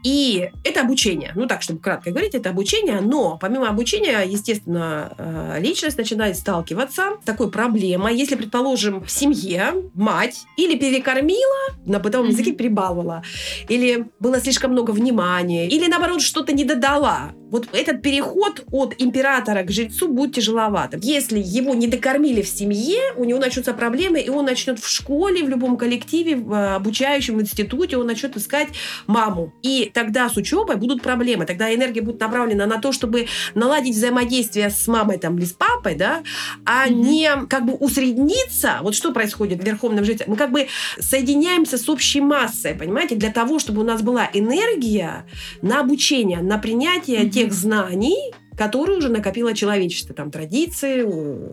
и 0.04 0.50
это 0.64 0.82
обучение. 0.82 1.32
Ну 1.36 1.48
так, 1.48 1.62
чтобы 1.62 1.80
кратко 1.80 2.12
говорить, 2.12 2.36
это 2.36 2.50
обучение. 2.50 3.00
Но 3.02 3.38
помимо 3.40 3.70
обучения, 3.70 4.22
естественно, 4.26 5.14
э, 5.18 5.58
личность 5.62 5.98
начинает 5.98 6.38
сталкиваться 6.38 7.18
с 7.22 7.26
такой 7.26 7.50
проблемой. 7.50 8.16
Если, 8.16 8.36
предположим, 8.36 9.04
в 9.04 9.10
семье 9.10 9.74
мать 9.94 10.44
или 10.58 10.78
перекормила, 10.78 11.76
на 11.86 12.00
бытовом 12.00 12.30
языке 12.30 12.52
перебаловала, 12.52 13.24
или 13.70 14.08
было 14.20 14.40
слишком 14.40 14.72
много 14.72 14.92
внимания, 14.92 15.68
или 15.68 15.88
наоборот 15.88 16.22
что-то 16.22 16.54
не 16.54 16.66
додала, 16.66 17.32
вот 17.54 17.68
этот 17.72 18.02
переход 18.02 18.64
от 18.72 18.96
императора 18.98 19.62
к 19.62 19.72
жрецу 19.72 20.08
будет 20.08 20.34
тяжеловатым. 20.34 21.00
Если 21.04 21.40
его 21.40 21.76
не 21.76 21.88
докормили 21.88 22.42
в 22.42 22.48
семье, 22.48 23.14
у 23.16 23.26
него 23.26 23.40
начнутся 23.40 23.74
проблемы, 23.74 24.20
и 24.20 24.30
он 24.30 24.46
начнет 24.46 24.80
в 24.80 24.90
школе, 24.90 25.44
в 25.44 25.50
любом 25.50 25.78
коллективе, 25.78 26.36
в 26.36 26.52
э, 26.52 26.76
обучающем 26.76 27.40
институте, 27.40 27.98
он 27.98 28.08
начнет 28.08 28.36
искать 28.36 28.70
маму. 29.06 29.54
И 29.62 29.92
тогда 29.94 30.30
с 30.30 30.38
учебой 30.38 30.76
будут 30.76 31.02
проблемы. 31.02 31.46
Тогда 31.46 31.74
энергия 31.74 32.02
будет 32.02 32.20
направлена 32.20 32.66
на 32.66 32.80
то, 32.80 32.92
чтобы 32.92 33.28
наладить 33.56 33.96
взаимодействие 33.96 34.70
с 34.70 34.88
мамой 34.88 35.18
там, 35.18 35.38
или 35.38 35.46
с 35.46 35.54
папой, 35.54 35.96
да, 35.96 36.24
а 36.66 36.88
mm-hmm. 36.88 36.94
не 36.94 37.32
как 37.48 37.66
бы 37.66 37.74
усредниться. 37.74 38.80
Вот 38.82 38.96
что 38.96 39.12
происходит 39.12 39.62
в 39.62 39.66
Верховном 39.66 40.04
Жрете? 40.04 40.26
Мы 40.28 40.36
как 40.36 40.52
бы 40.52 40.68
соединяемся 41.00 41.78
с 41.78 41.88
общей 41.88 42.22
массой, 42.22 42.74
понимаете, 42.76 43.16
для 43.16 43.32
того, 43.32 43.60
чтобы 43.60 43.82
у 43.82 43.86
нас 43.86 44.02
была 44.02 44.30
энергия 44.34 45.26
на 45.62 45.80
обучение, 45.80 46.40
на 46.40 46.58
принятие 46.58 47.24
mm-hmm. 47.24 47.30
тех 47.30 47.54
знаний, 47.54 48.34
которые 48.58 48.98
уже 48.98 49.10
накопило 49.10 49.54
человечество. 49.54 50.16
Там 50.16 50.32
традиции, 50.32 51.04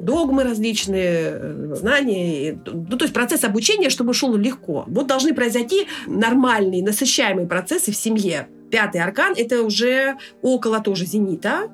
догмы 0.02 0.44
различные, 0.44 1.32
э, 1.32 1.74
знания. 1.76 2.60
Ну, 2.66 2.96
то 2.96 3.04
есть 3.04 3.14
процесс 3.14 3.44
обучения, 3.44 3.90
чтобы 3.90 4.14
шел 4.14 4.34
легко. 4.36 4.84
Вот 4.86 5.06
должны 5.06 5.34
произойти 5.34 5.86
нормальные, 6.06 6.82
насыщаемые 6.82 7.46
процессы 7.46 7.92
в 7.92 7.96
семье. 7.96 8.48
Пятый 8.70 9.00
аркан– 9.00 9.34
это 9.36 9.62
уже 9.62 10.16
около 10.42 10.80
тоже 10.80 11.04
зенита, 11.04 11.68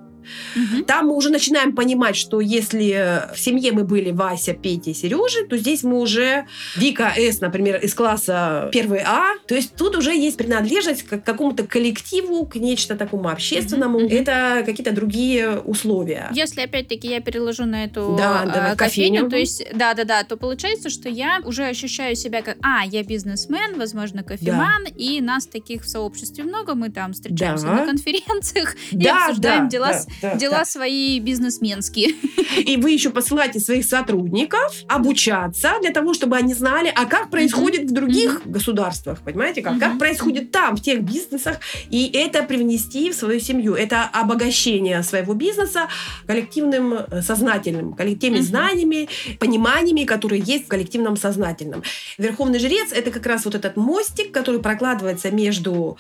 Угу. 0.55 0.85
Там 0.85 1.07
мы 1.07 1.15
уже 1.15 1.31
начинаем 1.31 1.75
понимать, 1.75 2.17
что 2.17 2.41
если 2.41 3.23
в 3.35 3.39
семье 3.39 3.73
мы 3.73 3.85
были 3.85 4.11
Вася, 4.11 4.55
Петя, 4.55 4.95
Сережа, 4.95 5.47
то 5.49 5.57
здесь 5.57 5.83
мы 5.83 6.01
уже 6.01 6.47
Вика 6.77 7.13
С, 7.17 7.41
например, 7.41 7.77
из 7.77 7.95
класса 7.95 8.69
1 8.69 8.99
А. 9.05 9.35
То 9.47 9.55
есть 9.55 9.75
тут 9.75 9.97
уже 9.97 10.15
есть 10.15 10.37
принадлежность 10.37 11.03
к 11.03 11.23
какому-то 11.23 11.67
коллективу, 11.67 12.47
к 12.47 12.57
нечто 12.57 12.97
такому 12.97 13.29
общественному. 13.29 13.99
Угу. 13.99 14.09
Это 14.09 14.63
какие-то 14.65 14.93
другие 14.93 15.59
условия. 15.59 16.29
Если 16.33 16.63
опять-таки 16.63 17.09
я 17.09 17.21
переложу 17.21 17.65
на 17.65 17.85
эту 17.85 18.17
да, 18.19 18.45
да, 18.45 18.73
э, 18.73 18.77
кофейню, 18.77 19.25
кофейню, 19.25 19.31
то 19.31 19.37
есть 19.37 19.65
да-да-да, 19.75 20.25
то 20.25 20.37
получается, 20.37 20.91
что 20.91 21.09
я 21.09 21.41
уже 21.45 21.65
ощущаю 21.65 22.17
себя 22.17 22.43
как, 22.43 22.57
а, 22.63 22.85
я 22.85 23.03
бизнесмен, 23.03 23.79
возможно, 23.79 24.23
кофеман, 24.23 24.85
да. 24.85 24.91
и 24.97 25.21
нас 25.21 25.47
таких 25.47 25.83
в 25.83 25.89
сообществе 25.89 26.45
много, 26.45 26.75
мы 26.75 26.91
там 26.91 27.13
встречаемся 27.13 27.67
да. 27.67 27.73
на 27.73 27.87
конференциях 27.87 28.75
да, 28.93 29.05
и 29.05 29.09
обсуждаем 29.09 29.65
да, 29.65 29.71
дела 29.71 29.89
да. 29.89 29.99
с 29.99 30.09
да, 30.23 30.35
дела 30.35 30.59
да. 30.59 30.65
свои 30.65 31.21
бизнесменские. 31.21 32.15
И 32.57 32.77
вы 32.77 32.93
еще 32.93 33.11
посылаете 33.11 33.61
своих 33.61 33.85
сотрудников 33.85 34.73
обучаться 34.89 35.75
для 35.81 35.91
того, 35.91 36.15
чтобы 36.15 36.37
они 36.37 36.55
знали, 36.55 36.93
а 36.95 37.05
как 37.07 37.31
происходит 37.31 37.83
mm-hmm. 37.83 37.89
в 37.89 37.93
других 37.93 38.41
mm-hmm. 38.41 38.51
государствах, 38.51 39.21
понимаете, 39.21 39.63
как, 39.63 39.75
mm-hmm. 39.75 39.81
как 39.81 39.99
происходит 39.99 40.51
там, 40.53 40.77
в 40.77 40.83
тех 40.83 41.03
бизнесах, 41.03 41.59
и 41.91 42.11
это 42.15 42.43
привнести 42.43 43.11
в 43.11 43.15
свою 43.15 43.41
семью. 43.41 43.75
Это 43.75 44.05
обогащение 44.05 45.03
своего 45.03 45.35
бизнеса 45.35 45.89
коллективным 46.27 46.95
э, 46.95 47.23
сознательным, 47.23 47.93
коллективными 47.93 48.43
знаниями, 48.43 49.09
пониманиями, 49.39 50.05
которые 50.05 50.43
есть 50.43 50.67
в 50.67 50.69
коллективном 50.69 51.17
сознательном. 51.17 51.83
Верховный 52.19 52.59
жрец— 52.59 52.93
это 52.93 53.11
как 53.11 53.27
раз 53.27 53.45
вот 53.45 53.55
этот 53.55 53.77
мостик, 53.77 54.33
который 54.33 54.61
прокладывается 54.61 55.31
между, 55.31 55.99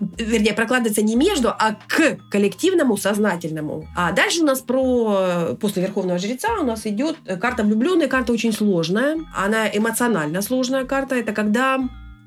вернее, 0.00 0.52
прокладывается 0.52 1.02
не 1.02 1.16
между, 1.16 1.48
а 1.48 1.76
к 1.86 2.18
коллективному 2.30 2.96
сознательному 2.96 3.45
бессознательному. 3.46 3.86
А 3.94 4.12
дальше 4.12 4.42
у 4.42 4.44
нас 4.44 4.60
про 4.60 5.56
после 5.60 5.82
Верховного 5.82 6.18
Жреца 6.18 6.60
у 6.60 6.64
нас 6.64 6.86
идет 6.86 7.16
карта 7.40 7.62
влюбленная, 7.62 8.08
карта 8.08 8.32
очень 8.32 8.52
сложная. 8.52 9.18
Она 9.34 9.68
эмоционально 9.68 10.42
сложная 10.42 10.84
карта. 10.84 11.14
Это 11.14 11.32
когда 11.32 11.78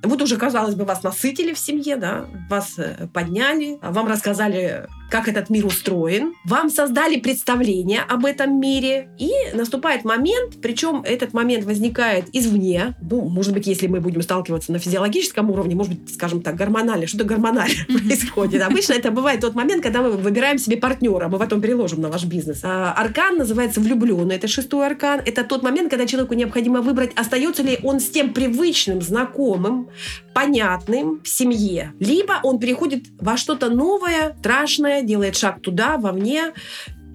вот 0.04 0.22
уже, 0.22 0.38
казалось 0.38 0.76
бы, 0.76 0.86
вас 0.86 1.04
насытили 1.04 1.54
в 1.54 1.60
семье, 1.60 1.98
да, 1.98 2.26
вас 2.50 2.76
э, 2.78 3.08
подняли, 3.14 3.80
вам 3.82 4.08
рассказали 4.08 4.88
как 5.10 5.28
этот 5.28 5.50
мир 5.50 5.66
устроен, 5.66 6.34
вам 6.46 6.70
создали 6.70 7.20
представление 7.20 8.02
об 8.02 8.26
этом 8.26 8.60
мире, 8.60 9.10
и 9.18 9.32
наступает 9.54 10.06
момент, 10.06 10.62
причем 10.62 11.02
этот 11.06 11.34
момент 11.34 11.66
возникает 11.66 12.26
извне, 12.34 12.96
ну, 13.02 13.22
может 13.22 13.54
быть, 13.54 13.68
если 13.68 13.88
мы 13.88 14.00
будем 14.00 14.22
сталкиваться 14.22 14.72
на 14.72 14.80
физиологическом 14.80 15.50
уровне, 15.50 15.76
может 15.76 15.94
быть, 15.94 16.14
скажем 16.14 16.42
так, 16.42 16.56
гормонально, 16.56 17.08
что-то 17.08 17.24
гормонально 17.24 17.76
происходит. 17.88 18.62
Обычно 18.62 18.94
это 18.94 19.12
бывает 19.12 19.42
тот 19.42 19.56
момент, 19.56 19.84
когда 19.84 20.02
мы 20.02 20.12
выбираем 20.12 20.58
себе 20.58 20.78
партнера, 20.78 21.28
мы 21.28 21.38
потом 21.38 21.62
переложим 21.62 22.02
на 22.02 22.10
ваш 22.10 22.26
бизнес. 22.26 22.62
А 22.64 22.94
аркан 22.94 23.38
называется 23.38 23.80
влюбленный, 23.80 24.36
это 24.36 24.48
шестой 24.48 24.86
аркан, 24.88 25.22
это 25.26 25.44
тот 25.44 25.64
момент, 25.64 25.90
когда 25.90 26.06
человеку 26.06 26.34
необходимо 26.34 26.82
выбрать, 26.82 27.12
остается 27.16 27.64
ли 27.64 27.80
он 27.84 28.00
с 28.00 28.10
тем 28.10 28.34
привычным, 28.34 29.02
знакомым, 29.02 29.90
понятным 30.34 31.22
в 31.24 31.28
семье, 31.28 31.94
либо 32.00 32.40
он 32.44 32.60
переходит 32.60 33.06
во 33.20 33.38
что-то 33.38 33.70
новое, 33.70 34.36
страшное, 34.40 34.99
делает 35.04 35.36
шаг 35.36 35.62
туда, 35.62 35.98
вовне, 35.98 36.54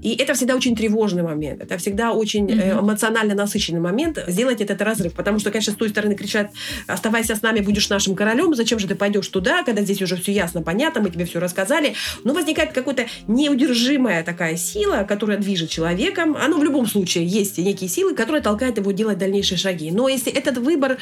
и 0.05 0.15
это 0.17 0.35
всегда 0.35 0.55
очень 0.55 0.77
тревожный 0.77 1.23
момент, 1.23 1.63
это 1.63 1.79
всегда 1.79 2.13
очень 2.13 2.47
mm-hmm. 2.47 2.81
эмоционально 2.81 3.35
насыщенный 3.35 3.81
момент 3.81 4.23
сделать 4.27 4.61
этот 4.61 4.83
разрыв. 4.83 5.15
Потому 5.15 5.39
что, 5.39 5.51
конечно, 5.51 5.73
с 5.73 5.77
той 5.77 5.89
стороны 5.89 6.15
кричат, 6.15 6.51
оставайся 6.87 7.35
с 7.35 7.41
нами, 7.41 7.61
будешь 7.61 7.89
нашим 7.89 8.15
королем, 8.15 8.55
зачем 8.55 8.79
же 8.79 8.87
ты 8.87 8.97
пойдешь 8.97 9.27
туда, 9.29 9.63
когда 9.63 9.81
здесь 9.81 10.03
уже 10.03 10.17
все 10.17 10.33
ясно, 10.33 10.61
понятно, 10.61 11.01
мы 11.01 11.09
тебе 11.09 11.25
все 11.25 11.41
рассказали. 11.41 11.95
Но 12.23 12.35
возникает 12.35 12.73
какая-то 12.73 13.07
неудержимая 13.29 14.23
такая 14.23 14.57
сила, 14.57 15.07
которая 15.09 15.39
движет 15.39 15.71
человеком. 15.71 16.37
Оно 16.37 16.59
в 16.59 16.65
любом 16.65 16.87
случае 16.87 17.27
есть 17.27 17.57
некие 17.57 17.89
силы, 17.89 18.15
которые 18.15 18.43
толкают 18.43 18.77
его 18.77 18.93
делать 18.93 19.17
дальнейшие 19.17 19.57
шаги. 19.57 19.91
Но 19.91 20.11
если 20.11 20.31
этот 20.31 20.59
выбор 20.59 20.99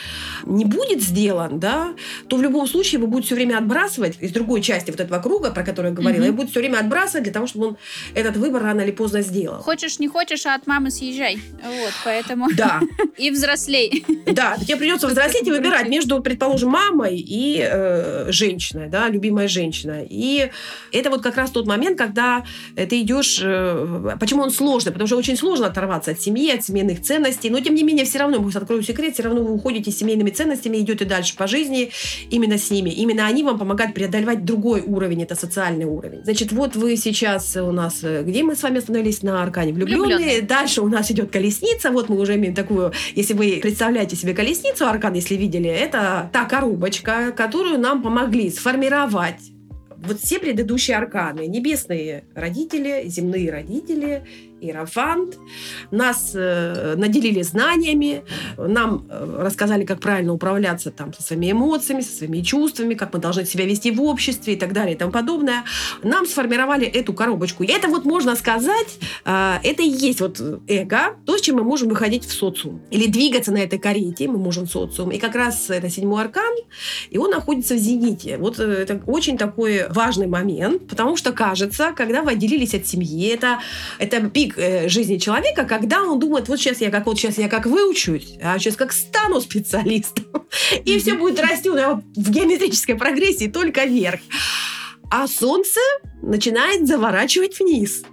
не 0.47 0.65
будет 0.65 1.03
сделан, 1.03 1.59
да, 1.59 1.95
то 2.29 2.37
в 2.37 2.43
любом 2.43 2.69
случае 2.69 3.01
его 3.01 3.09
будет 3.09 3.25
все 3.25 3.35
время 3.35 3.59
отбрасывать 3.59 4.19
из 4.21 4.31
другой 4.31 4.63
части 4.63 4.93
вот 4.93 5.01
этого 5.01 5.21
круга, 5.21 5.51
про 5.51 5.65
который 5.65 5.89
я 5.89 5.93
говорила, 5.93 6.23
mm-hmm. 6.23 6.29
и 6.29 6.31
будет 6.31 6.51
все 6.51 6.61
время 6.61 6.79
отбрасывать 6.79 7.25
для 7.25 7.33
того, 7.33 7.49
чтобы 7.49 7.67
он 7.67 7.77
этот 8.15 8.37
выбор 8.37 8.63
рано 8.63 8.83
или 8.83 8.92
поздно 8.93 9.23
сделал. 9.23 9.63
Хочешь, 9.63 9.99
не 9.99 10.09
хочешь, 10.09 10.47
а 10.47 10.55
от 10.55 10.67
мамы 10.67 10.91
съезжай. 10.91 11.39
Вот, 11.63 11.93
поэтому... 12.05 12.49
Да. 12.55 12.81
И 13.19 13.31
взрослей. 13.31 14.05
Да, 14.27 14.57
тебе 14.57 14.77
придется 14.77 15.07
взрослеть 15.07 15.47
и 15.47 15.51
выбирать 15.51 15.89
между, 15.89 16.21
предположим, 16.23 16.71
мамой 16.71 17.19
и 17.19 17.61
э, 17.63 18.31
женщиной, 18.31 18.89
да, 18.89 19.09
любимая 19.09 19.49
женщина. 19.49 20.05
И 20.09 20.51
это 20.93 21.11
вот 21.11 21.23
как 21.23 21.37
раз 21.37 21.51
тот 21.51 21.67
момент, 21.67 21.99
когда 21.99 22.45
ты 22.75 23.01
идешь... 23.03 23.41
Э, 23.43 24.17
почему 24.19 24.43
он 24.43 24.51
сложный? 24.51 24.93
Потому 24.93 25.07
что 25.07 25.17
очень 25.17 25.37
сложно 25.37 25.67
оторваться 25.67 26.13
от 26.13 26.21
семьи, 26.21 26.51
от 26.51 26.65
семейных 26.65 27.03
ценностей. 27.03 27.51
Но, 27.51 27.61
тем 27.61 27.75
не 27.75 27.83
менее, 27.83 28.05
все 28.05 28.19
равно, 28.19 28.37
я 28.37 28.59
открою 28.59 28.83
секрет, 28.83 29.15
все 29.15 29.25
равно 29.25 29.43
вы 29.43 29.53
уходите 29.53 29.91
с 29.91 29.99
семейными 29.99 30.31
ценностями, 30.31 30.79
идете 30.79 31.05
дальше 31.05 31.37
по 31.37 31.47
жизни 31.47 31.91
именно 32.31 32.59
с 32.59 32.71
ними. 32.71 32.91
Именно 32.91 33.27
они 33.27 33.45
вам 33.45 33.59
помогают 33.59 33.95
преодолевать 33.95 34.45
другой 34.45 34.81
уровень, 34.81 35.23
это 35.23 35.35
социальный 35.35 35.85
уровень. 35.85 36.25
Значит, 36.25 36.53
вот 36.53 36.77
вы 36.77 36.97
сейчас 36.97 37.57
у 37.57 37.73
нас... 37.73 38.03
Э, 38.03 38.23
где 38.23 38.43
мы 38.43 38.57
с 38.57 38.63
вами 38.63 38.81
остановились 38.83 39.23
на 39.23 39.43
аркане 39.43 39.73
влюбленные. 39.73 40.17
влюбленные. 40.17 40.43
Дальше 40.43 40.83
у 40.83 40.89
нас 40.89 41.11
идет 41.11 41.31
колесница. 41.31 41.91
Вот 41.91 42.09
мы 42.09 42.19
уже 42.19 42.37
имеем 42.37 42.55
такую, 42.55 42.93
если 43.15 43.35
вы 43.35 43.59
представляете 43.63 44.17
себе 44.17 44.35
колесницу, 44.35 44.87
аркан, 44.87 45.15
если 45.15 45.37
видели, 45.37 45.71
это 45.71 46.31
та 46.33 46.45
коробочка, 46.45 47.33
которую 47.37 47.79
нам 47.79 48.03
помогли 48.03 48.51
сформировать 48.51 49.41
вот 50.05 50.19
все 50.19 50.39
предыдущие 50.39 50.97
арканы, 50.97 51.47
небесные 51.47 52.25
родители, 52.35 53.05
земные 53.07 53.51
родители, 53.51 54.25
Иерофант. 54.63 55.39
Нас 55.91 56.33
э, 56.35 56.95
наделили 56.97 57.43
знаниями, 57.43 58.23
нам 58.57 59.07
э, 59.11 59.37
рассказали, 59.41 59.85
как 59.85 60.01
правильно 60.01 60.33
управляться 60.33 60.91
там, 60.91 61.13
со 61.13 61.23
своими 61.23 61.53
эмоциями, 61.53 62.01
со 62.01 62.13
своими 62.13 62.41
чувствами, 62.41 62.95
как 62.95 63.13
мы 63.13 63.19
должны 63.19 63.45
себя 63.45 63.67
вести 63.67 63.91
в 63.91 64.01
обществе 64.03 64.55
и 64.55 64.57
так 64.57 64.73
далее 64.73 64.95
и 64.95 64.99
тому 64.99 65.13
подобное. 65.13 65.65
Нам 66.03 66.27
сформировали 66.27 66.87
эту 66.87 67.13
коробочку. 67.13 67.65
И 67.65 67.67
это 67.67 67.89
вот 67.89 68.05
можно 68.05 68.37
сказать, 68.37 68.99
э, 69.25 69.55
это 69.63 69.83
и 69.83 69.89
есть 69.89 70.21
вот 70.21 70.41
эго, 70.69 71.17
то, 71.27 71.37
с 71.37 71.41
чем 71.41 71.57
мы 71.57 71.65
можем 71.65 71.89
выходить 71.89 72.25
в 72.25 72.33
социум. 72.33 72.81
Или 72.91 73.07
двигаться 73.07 73.53
на 73.53 73.59
этой 73.59 73.79
карете 73.79 74.29
мы 74.29 74.39
можем 74.39 74.67
в 74.67 74.71
социум. 74.71 75.11
И 75.11 75.19
как 75.19 75.35
раз 75.35 75.71
это 75.71 75.89
седьмой 75.91 76.23
аркан, 76.23 76.55
и 77.11 77.19
он 77.19 77.31
находится 77.31 77.75
в 77.75 77.79
зените. 77.79 78.37
Вот 78.39 78.61
э, 78.61 78.63
это 78.63 79.03
очень 79.07 79.37
такой 79.37 79.89
важный 79.89 80.29
момент, 80.29 80.87
потому 80.89 81.17
что 81.17 81.33
кажется, 81.33 81.93
когда 81.97 82.23
вы 82.23 82.33
отделились 82.33 82.75
от 82.75 82.87
семьи, 82.87 83.29
это, 83.29 83.59
это 83.99 84.31
пик 84.31 84.52
пик 84.53 84.59
э, 84.59 84.89
жизни 84.89 85.19
человека, 85.19 85.65
когда 85.65 86.03
он 86.03 86.19
думает, 86.19 86.49
вот 86.49 86.59
сейчас 86.59 86.81
я 86.81 86.91
как 86.91 87.07
вот 87.07 87.19
сейчас 87.19 87.39
я 87.39 87.49
как 87.49 87.67
выучусь, 87.67 88.35
а 88.43 88.59
сейчас 88.59 88.77
как 88.77 88.93
стану 88.93 89.41
специалистом, 89.41 90.25
и 90.85 90.99
все 90.99 91.15
будет 91.15 91.41
расти 91.41 91.69
у 91.71 91.77
него 91.77 92.03
в 92.17 92.31
геометрической 92.31 92.95
прогрессии 92.95 93.49
только 93.49 93.85
вверх. 93.85 94.21
А 95.11 95.27
солнце 95.27 95.81
начинает 96.23 96.87
заворачивать 96.87 97.59
вниз. 97.61 98.05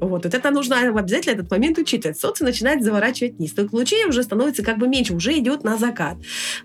Вот, 0.00 0.24
вот 0.24 0.34
это 0.34 0.50
нужно 0.50 0.80
обязательно 0.80 1.34
этот 1.34 1.50
момент 1.50 1.78
учитывать. 1.78 2.18
Солнце 2.18 2.44
начинает 2.44 2.82
заворачивать 2.82 3.34
вниз. 3.34 3.52
То 3.52 3.66
лучей 3.72 4.04
уже 4.06 4.22
становится 4.22 4.62
как 4.62 4.78
бы 4.78 4.88
меньше, 4.88 5.14
уже 5.14 5.36
идет 5.38 5.64
на 5.64 5.76
закат. 5.76 6.16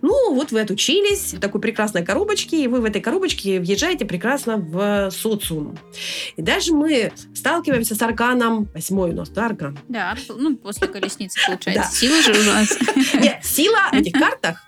Ну, 0.02 0.34
вот 0.34 0.52
вы 0.52 0.62
отучились 0.62 1.34
в 1.34 1.40
такой 1.40 1.62
прекрасной 1.62 2.06
коробочке, 2.06 2.64
и 2.64 2.68
вы 2.68 2.82
в 2.82 2.86
этой 2.86 3.02
коробочке 3.02 3.60
въезжаете 3.60 4.06
прекрасно 4.06 4.58
в 4.58 5.12
социум. 5.12 5.78
И 6.36 6.42
дальше 6.42 6.74
мы 6.74 7.12
сталкиваемся 7.34 7.96
с 7.96 8.02
арканом. 8.02 8.68
Восьмой 8.74 9.12
у 9.12 9.14
нас, 9.14 9.30
да, 9.30 9.48
аркан? 9.48 9.80
Да, 9.88 10.16
ну, 10.30 10.56
после 10.58 10.88
колесницы 10.88 11.40
получается. 11.46 11.96
Сила 11.96 12.22
же 12.22 12.32
у 12.32 12.44
нас. 12.44 12.78
Нет, 13.14 13.40
сила 13.44 13.90
в 13.92 13.96
этих 13.96 14.14
картах, 14.14 14.62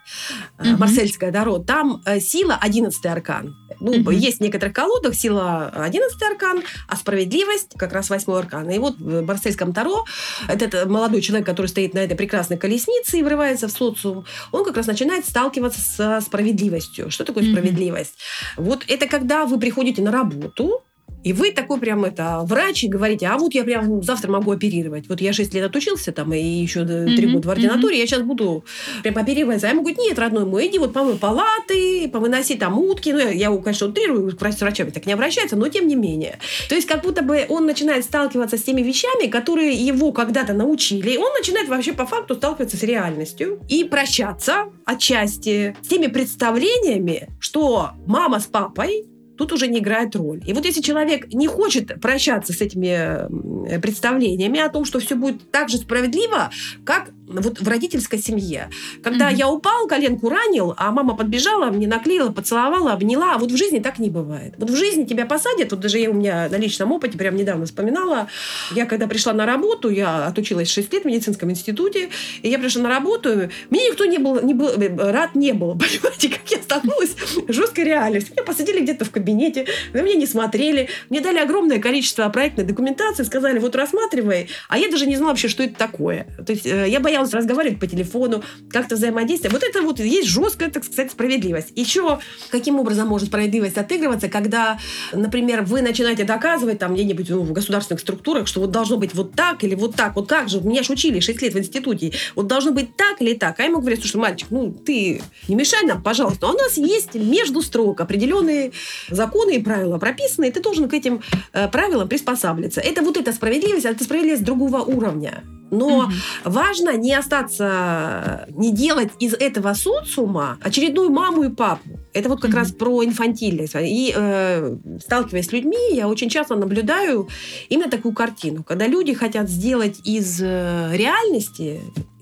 э, 0.59 0.75
марсельская 0.77 1.31
дорога, 1.31 1.65
там 1.65 2.01
э, 2.05 2.19
сила 2.19 2.57
одиннадцатый 2.59 3.11
аркан. 3.11 3.55
Ну, 3.79 3.93
mm-hmm. 3.93 4.13
есть 4.13 4.37
в 4.37 4.41
некоторых 4.41 4.73
колодах 4.73 5.15
сила 5.15 5.71
11 5.75 6.21
аркан, 6.21 6.63
а 6.87 6.95
справедливость 6.95 7.71
как 7.77 7.93
раз 7.93 8.09
8 8.09 8.31
аркан. 8.33 8.69
И 8.69 8.77
вот 8.79 8.97
в 8.97 9.21
Барсельском 9.23 9.73
Таро 9.73 10.05
этот 10.47 10.85
молодой 10.87 11.21
человек, 11.21 11.45
который 11.45 11.67
стоит 11.67 11.93
на 11.93 11.99
этой 11.99 12.15
прекрасной 12.15 12.57
колеснице 12.57 13.19
и 13.19 13.23
врывается 13.23 13.67
в 13.67 13.71
социум, 13.71 14.25
он 14.51 14.65
как 14.65 14.77
раз 14.77 14.87
начинает 14.87 15.25
сталкиваться 15.25 15.81
со 15.81 16.21
справедливостью. 16.21 17.09
Что 17.11 17.25
такое 17.25 17.43
mm-hmm. 17.43 17.51
справедливость? 17.51 18.15
Вот 18.57 18.83
это 18.87 19.07
когда 19.07 19.45
вы 19.45 19.59
приходите 19.59 20.01
на 20.01 20.11
работу, 20.11 20.83
и 21.23 21.33
вы 21.33 21.51
такой 21.51 21.79
прям 21.79 22.05
это 22.05 22.41
врач 22.43 22.83
и 22.83 22.87
говорите, 22.87 23.27
а 23.27 23.37
вот 23.37 23.53
я 23.53 23.63
прям 23.63 24.03
завтра 24.03 24.31
могу 24.31 24.51
оперировать. 24.51 25.07
Вот 25.07 25.21
я 25.21 25.33
6 25.33 25.53
лет 25.53 25.65
отучился 25.65 26.11
там 26.11 26.33
и 26.33 26.41
еще 26.41 26.85
3 26.85 26.95
mm-hmm. 26.95 27.31
года 27.31 27.47
в 27.47 27.51
ординатуре, 27.51 27.95
mm-hmm. 27.95 27.99
я 27.99 28.07
сейчас 28.07 28.21
буду 28.21 28.65
прям 29.01 29.17
оперировать. 29.17 29.63
А 29.63 29.69
ему 29.69 29.81
говорит, 29.81 29.99
нет, 29.99 30.19
родной 30.19 30.45
мой, 30.45 30.67
иди 30.67 30.79
вот 30.79 30.93
помой 30.93 31.15
палаты, 31.15 32.09
повыноси 32.09 32.55
там 32.55 32.77
утки. 32.77 33.11
Ну, 33.11 33.19
я, 33.19 33.31
я 33.31 33.57
конечно, 33.57 33.87
утрирую, 33.87 34.31
с 34.31 34.61
врачами 34.61 34.89
так 34.89 35.05
не 35.05 35.13
обращается, 35.13 35.55
но 35.55 35.67
тем 35.69 35.87
не 35.87 35.95
менее. 35.95 36.39
То 36.69 36.75
есть 36.75 36.87
как 36.87 37.03
будто 37.03 37.21
бы 37.21 37.45
он 37.49 37.65
начинает 37.65 38.03
сталкиваться 38.03 38.57
с 38.57 38.63
теми 38.63 38.81
вещами, 38.81 39.27
которые 39.27 39.73
его 39.73 40.11
когда-то 40.11 40.53
научили. 40.53 41.11
И 41.11 41.17
он 41.17 41.31
начинает 41.33 41.69
вообще 41.69 41.93
по 41.93 42.05
факту 42.05 42.35
сталкиваться 42.35 42.77
с 42.77 42.83
реальностью 42.83 43.59
и 43.69 43.83
прощаться 43.83 44.65
отчасти 44.85 45.75
с 45.81 45.87
теми 45.87 46.07
представлениями, 46.07 47.29
что 47.39 47.91
мама 48.05 48.39
с 48.39 48.45
папой 48.45 49.05
тут 49.43 49.51
уже 49.53 49.67
не 49.67 49.79
играет 49.79 50.15
роль. 50.15 50.41
И 50.45 50.53
вот 50.53 50.65
если 50.65 50.81
человек 50.81 51.33
не 51.33 51.47
хочет 51.47 51.99
прощаться 51.99 52.53
с 52.53 52.61
этими 52.61 53.79
представлениями 53.79 54.59
о 54.59 54.69
том, 54.69 54.85
что 54.85 54.99
все 54.99 55.15
будет 55.15 55.51
так 55.51 55.69
же 55.69 55.77
справедливо, 55.77 56.49
как 56.85 57.09
вот 57.41 57.61
в 57.61 57.67
родительской 57.67 58.19
семье. 58.19 58.69
Когда 59.03 59.31
mm-hmm. 59.31 59.35
я 59.35 59.49
упал, 59.49 59.87
коленку 59.87 60.29
ранил, 60.29 60.73
а 60.77 60.91
мама 60.91 61.15
подбежала, 61.15 61.69
мне 61.71 61.87
наклеила, 61.87 62.31
поцеловала, 62.31 62.93
обняла. 62.93 63.35
А 63.35 63.37
вот 63.37 63.51
в 63.51 63.57
жизни 63.57 63.79
так 63.79 63.99
не 63.99 64.09
бывает. 64.09 64.55
Вот 64.57 64.69
в 64.69 64.75
жизни 64.75 65.05
тебя 65.05 65.25
посадят. 65.25 65.71
Вот 65.71 65.79
даже 65.79 65.99
я 65.99 66.09
у 66.09 66.13
меня 66.13 66.49
на 66.49 66.57
личном 66.57 66.91
опыте 66.91 67.17
прям 67.17 67.35
недавно 67.35 67.65
вспоминала. 67.65 68.27
Я 68.71 68.85
когда 68.85 69.07
пришла 69.07 69.33
на 69.33 69.45
работу, 69.45 69.89
я 69.89 70.25
отучилась 70.27 70.69
6 70.69 70.91
лет 70.93 71.03
в 71.03 71.05
медицинском 71.05 71.49
институте, 71.49 72.09
и 72.41 72.49
я 72.49 72.59
пришла 72.59 72.83
на 72.83 72.89
работу, 72.89 73.49
мне 73.69 73.87
никто 73.87 74.05
не 74.05 74.17
был, 74.17 74.41
не 74.41 74.53
был 74.53 74.69
рад 74.97 75.35
не 75.35 75.53
был. 75.53 75.71
Понимаете, 75.77 76.29
как 76.29 76.49
я 76.49 76.57
столкнулась 76.57 77.11
с 77.11 77.53
жесткой 77.53 77.85
реальностью. 77.85 78.33
Меня 78.35 78.45
посадили 78.45 78.81
где-то 78.81 79.05
в 79.05 79.11
кабинете, 79.11 79.67
на 79.93 80.01
меня 80.01 80.15
не 80.15 80.25
смотрели. 80.25 80.89
Мне 81.09 81.21
дали 81.21 81.37
огромное 81.37 81.79
количество 81.79 82.27
проектной 82.29 82.65
документации, 82.65 83.23
сказали, 83.23 83.43
сказали, 83.43 83.59
вот 83.59 83.75
рассматривай, 83.75 84.49
а 84.69 84.77
я 84.77 84.89
даже 84.89 85.05
не 85.05 85.15
знала 85.15 85.31
вообще, 85.31 85.47
что 85.47 85.63
это 85.63 85.75
такое. 85.75 86.27
То 86.45 86.53
есть 86.53 86.65
э, 86.65 86.87
я 86.87 86.99
боялась 86.99 87.22
разговаривать 87.31 87.79
по 87.79 87.87
телефону, 87.87 88.43
как-то 88.69 88.95
взаимодействовать. 88.95 89.53
Вот 89.53 89.63
это 89.63 89.81
вот 89.81 89.99
есть 89.99 90.27
жесткая, 90.27 90.69
так 90.69 90.83
сказать, 90.83 91.11
справедливость. 91.11 91.71
Еще 91.75 92.19
каким 92.49 92.79
образом 92.79 93.07
может 93.07 93.27
справедливость 93.27 93.77
отыгрываться, 93.77 94.29
когда, 94.29 94.79
например, 95.13 95.63
вы 95.63 95.81
начинаете 95.81 96.23
доказывать 96.23 96.79
там 96.79 96.93
где-нибудь 96.93 97.29
ну, 97.29 97.41
в 97.41 97.53
государственных 97.53 98.01
структурах, 98.01 98.47
что 98.47 98.59
вот 98.61 98.71
должно 98.71 98.97
быть 98.97 99.13
вот 99.13 99.33
так 99.33 99.63
или 99.63 99.75
вот 99.75 99.95
так. 99.95 100.15
Вот 100.15 100.27
как 100.27 100.49
же? 100.49 100.61
Меня 100.61 100.83
же 100.83 100.93
учили 100.93 101.19
6 101.19 101.41
лет 101.41 101.53
в 101.53 101.59
институте. 101.59 102.11
Вот 102.35 102.47
должно 102.47 102.71
быть 102.71 102.95
так 102.95 103.21
или 103.21 103.33
так. 103.33 103.59
А 103.59 103.63
ему 103.63 103.79
говорят, 103.79 103.99
слушай, 103.99 104.17
мальчик, 104.17 104.47
ну 104.49 104.71
ты 104.71 105.21
не 105.47 105.55
мешай 105.55 105.83
нам, 105.83 106.01
пожалуйста. 106.01 106.47
А 106.47 106.51
у 106.51 106.57
нас 106.57 106.77
есть 106.77 107.13
между 107.15 107.61
строк 107.61 108.01
определенные 108.01 108.71
законы 109.09 109.57
и 109.57 109.63
правила 109.63 109.97
прописаны, 109.97 110.47
и 110.47 110.51
ты 110.51 110.61
должен 110.61 110.89
к 110.89 110.93
этим 110.93 111.21
э, 111.53 111.67
правилам 111.67 112.07
приспосабливаться. 112.07 112.81
Это 112.81 113.01
вот 113.01 113.17
эта 113.17 113.33
справедливость, 113.33 113.85
а 113.85 113.91
это 113.91 114.03
справедливость 114.03 114.43
другого 114.43 114.81
уровня. 114.81 115.43
Но 115.73 115.99
угу. 115.99 116.11
важно 116.43 116.95
не 117.03 117.13
остаться, 117.13 118.47
не 118.49 118.71
делать 118.71 119.11
из 119.19 119.33
этого 119.33 119.73
социума 119.73 120.57
очередную 120.61 121.09
маму 121.09 121.43
и 121.43 121.49
папу. 121.49 121.99
Это 122.13 122.29
вот 122.29 122.39
как 122.39 122.51
угу. 122.51 122.57
раз 122.57 122.71
про 122.71 123.03
инфантильность. 123.03 123.75
И 123.77 124.13
э, 124.15 124.77
сталкиваясь 125.01 125.47
с 125.47 125.51
людьми, 125.51 125.77
я 125.91 126.07
очень 126.07 126.29
часто 126.29 126.55
наблюдаю 126.55 127.27
именно 127.67 127.91
такую 127.91 128.13
картину, 128.13 128.63
когда 128.63 128.87
люди 128.87 129.13
хотят 129.13 129.49
сделать 129.49 129.99
из 130.05 130.41
э, 130.41 130.95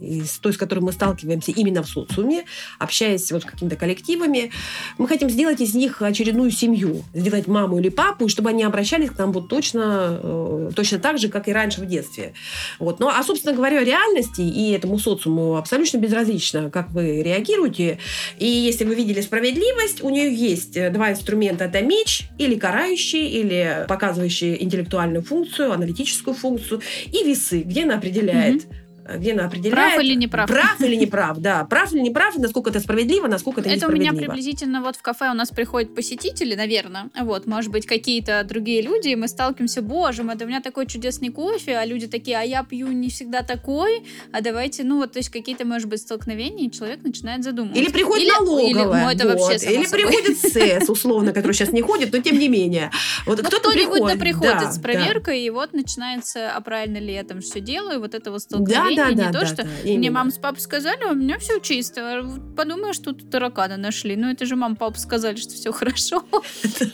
реальности 0.02 0.22
из 0.22 0.40
той, 0.40 0.54
с 0.54 0.58
которой 0.58 0.80
мы 0.80 0.92
сталкиваемся 0.92 1.52
именно 1.52 1.84
в 1.84 1.88
социуме, 1.88 2.46
общаясь 2.80 3.32
вот 3.32 3.44
с 3.44 3.46
какими-то 3.46 3.76
коллективами, 3.76 4.52
мы 4.98 5.08
хотим 5.08 5.30
сделать 5.30 5.62
из 5.62 5.74
них 5.74 6.02
очередную 6.02 6.52
семью, 6.52 7.04
сделать 7.14 7.48
маму 7.48 7.80
или 7.80 7.90
папу, 7.90 8.28
чтобы 8.28 8.50
они 8.50 8.64
обращались 8.64 9.10
к 9.10 9.18
нам 9.18 9.32
вот 9.32 9.48
точно, 9.48 10.20
э, 10.22 10.72
точно 10.76 11.00
так 11.00 11.18
же, 11.18 11.30
как 11.30 11.48
и 11.48 11.54
раньше 11.54 11.82
в 11.82 11.86
детстве. 11.86 12.34
Вот. 12.80 13.00
Ну, 13.00 13.08
а, 13.08 13.24
собственно 13.24 13.56
говоря, 13.56 13.84
реальности 13.84 14.42
и 14.42 14.72
этому 14.72 15.00
социуму 15.00 15.58
абсолютно 15.58 15.98
безразлично, 15.98 16.70
как 16.70 16.92
вы 16.92 17.22
реагируете. 17.22 18.00
И 18.38 18.48
если 18.48 18.86
вы 18.86 18.96
видели 18.96 19.22
справедливость, 19.22 20.04
у 20.04 20.10
нее 20.10 20.34
есть 20.34 20.74
два 20.92 21.12
инструмента. 21.12 21.66
Это 21.66 21.82
меч 21.82 22.30
или 22.38 22.56
карающий, 22.56 23.28
или 23.28 23.86
показывающий 23.88 24.58
интеллектуальную 24.62 25.24
функцию, 25.24 25.72
аналитическую 25.72 26.34
функцию, 26.34 26.82
и 27.08 27.24
весы, 27.24 27.62
где 27.62 27.84
она 27.84 27.96
определяет, 27.96 28.64
mm-hmm 28.64 28.91
где 29.18 29.34
она 29.34 29.46
определяет... 29.46 29.94
Прав 29.94 30.04
или 30.04 30.16
не 30.16 30.28
прав. 30.28 30.50
Прав 30.50 30.82
или 30.82 30.96
не 30.96 31.06
прав, 31.06 31.38
да. 31.38 31.66
Прав 31.66 31.94
или 31.94 32.02
не 32.02 32.12
прав, 32.12 32.38
насколько 32.38 32.70
это 32.70 32.80
справедливо, 32.80 33.28
насколько 33.28 33.62
это, 33.62 33.70
это 33.70 33.78
несправедливо. 33.78 34.08
Это 34.08 34.16
у 34.16 34.20
меня 34.20 34.28
приблизительно 34.28 34.82
вот 34.82 34.96
в 34.96 35.02
кафе 35.02 35.30
у 35.30 35.34
нас 35.34 35.50
приходят 35.50 35.94
посетители, 35.96 36.56
наверное, 36.56 37.10
вот, 37.20 37.48
может 37.48 37.72
быть, 37.72 37.86
какие-то 37.86 38.44
другие 38.44 38.82
люди, 38.82 39.10
и 39.10 39.16
мы 39.16 39.28
сталкиваемся, 39.28 39.82
боже 39.82 40.24
мой, 40.24 40.36
да 40.36 40.46
у 40.46 40.48
меня 40.48 40.62
такой 40.62 40.86
чудесный 40.86 41.30
кофе, 41.30 41.78
а 41.78 41.86
люди 41.86 42.08
такие, 42.08 42.38
а 42.38 42.44
я 42.44 42.64
пью 42.64 42.88
не 42.88 43.10
всегда 43.10 43.42
такой, 43.42 44.04
а 44.32 44.42
давайте, 44.42 44.84
ну 44.84 44.98
вот, 44.98 45.14
то 45.14 45.20
есть 45.20 45.30
какие-то, 45.30 45.66
может 45.66 45.88
быть, 45.88 46.02
столкновения, 46.02 46.68
и 46.68 46.72
человек 46.72 47.04
начинает 47.04 47.44
задумываться. 47.44 47.82
Или 47.82 47.92
приходит 47.92 48.24
или, 48.24 48.32
налоговая. 48.32 48.70
Или, 48.70 48.84
ну, 48.84 49.10
это 49.10 49.28
вот. 49.28 49.50
вообще 49.50 49.74
или 49.74 49.86
собой. 49.86 50.06
приходит 50.06 50.38
СЭС, 50.38 50.90
условно, 50.90 51.34
который 51.34 51.54
сейчас 51.54 51.72
не 51.72 51.82
ходит, 51.82 52.12
но 52.12 52.20
тем 52.20 52.38
не 52.38 52.48
менее. 52.48 52.92
Вот 53.26 53.42
ну, 53.42 53.48
кто-то 53.48 53.72
приходит. 53.72 54.08
Да 54.08 54.16
приходит 54.16 54.60
да, 54.60 54.72
с 54.72 54.80
проверкой, 54.80 55.36
да. 55.36 55.46
и 55.46 55.50
вот 55.50 55.74
начинается, 55.74 56.52
а 56.52 56.62
правильно 56.62 56.98
ли 56.98 57.14
я 57.14 57.24
там 57.24 57.42
все 57.42 57.60
делаю, 57.60 58.00
вот 58.00 58.14
это 58.14 58.32
вот 58.32 58.42
столкновение, 58.42 58.96
да, 58.96 59.01
да, 59.06 59.10
не 59.10 59.16
да, 59.16 59.32
то, 59.32 59.40
да, 59.42 59.46
что 59.46 59.68
Именно. 59.84 59.98
Мне 59.98 60.12
мама 60.12 60.32
с 60.32 60.38
папой 60.38 60.60
сказали, 60.60 61.04
у 61.06 61.16
меня 61.16 61.38
все 61.40 61.60
чисто. 61.60 62.24
Подумаешь, 62.56 62.98
тут 63.00 63.30
тараканы 63.30 63.78
нашли. 63.78 64.16
Ну, 64.16 64.32
это 64.32 64.46
же 64.46 64.56
мама, 64.56 64.76
папа 64.76 64.98
сказали, 65.00 65.36
что 65.36 65.54
все 65.54 65.72
хорошо. 65.72 66.24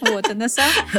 Вот, 0.02 0.30
а 0.30 0.34
на 0.34 0.48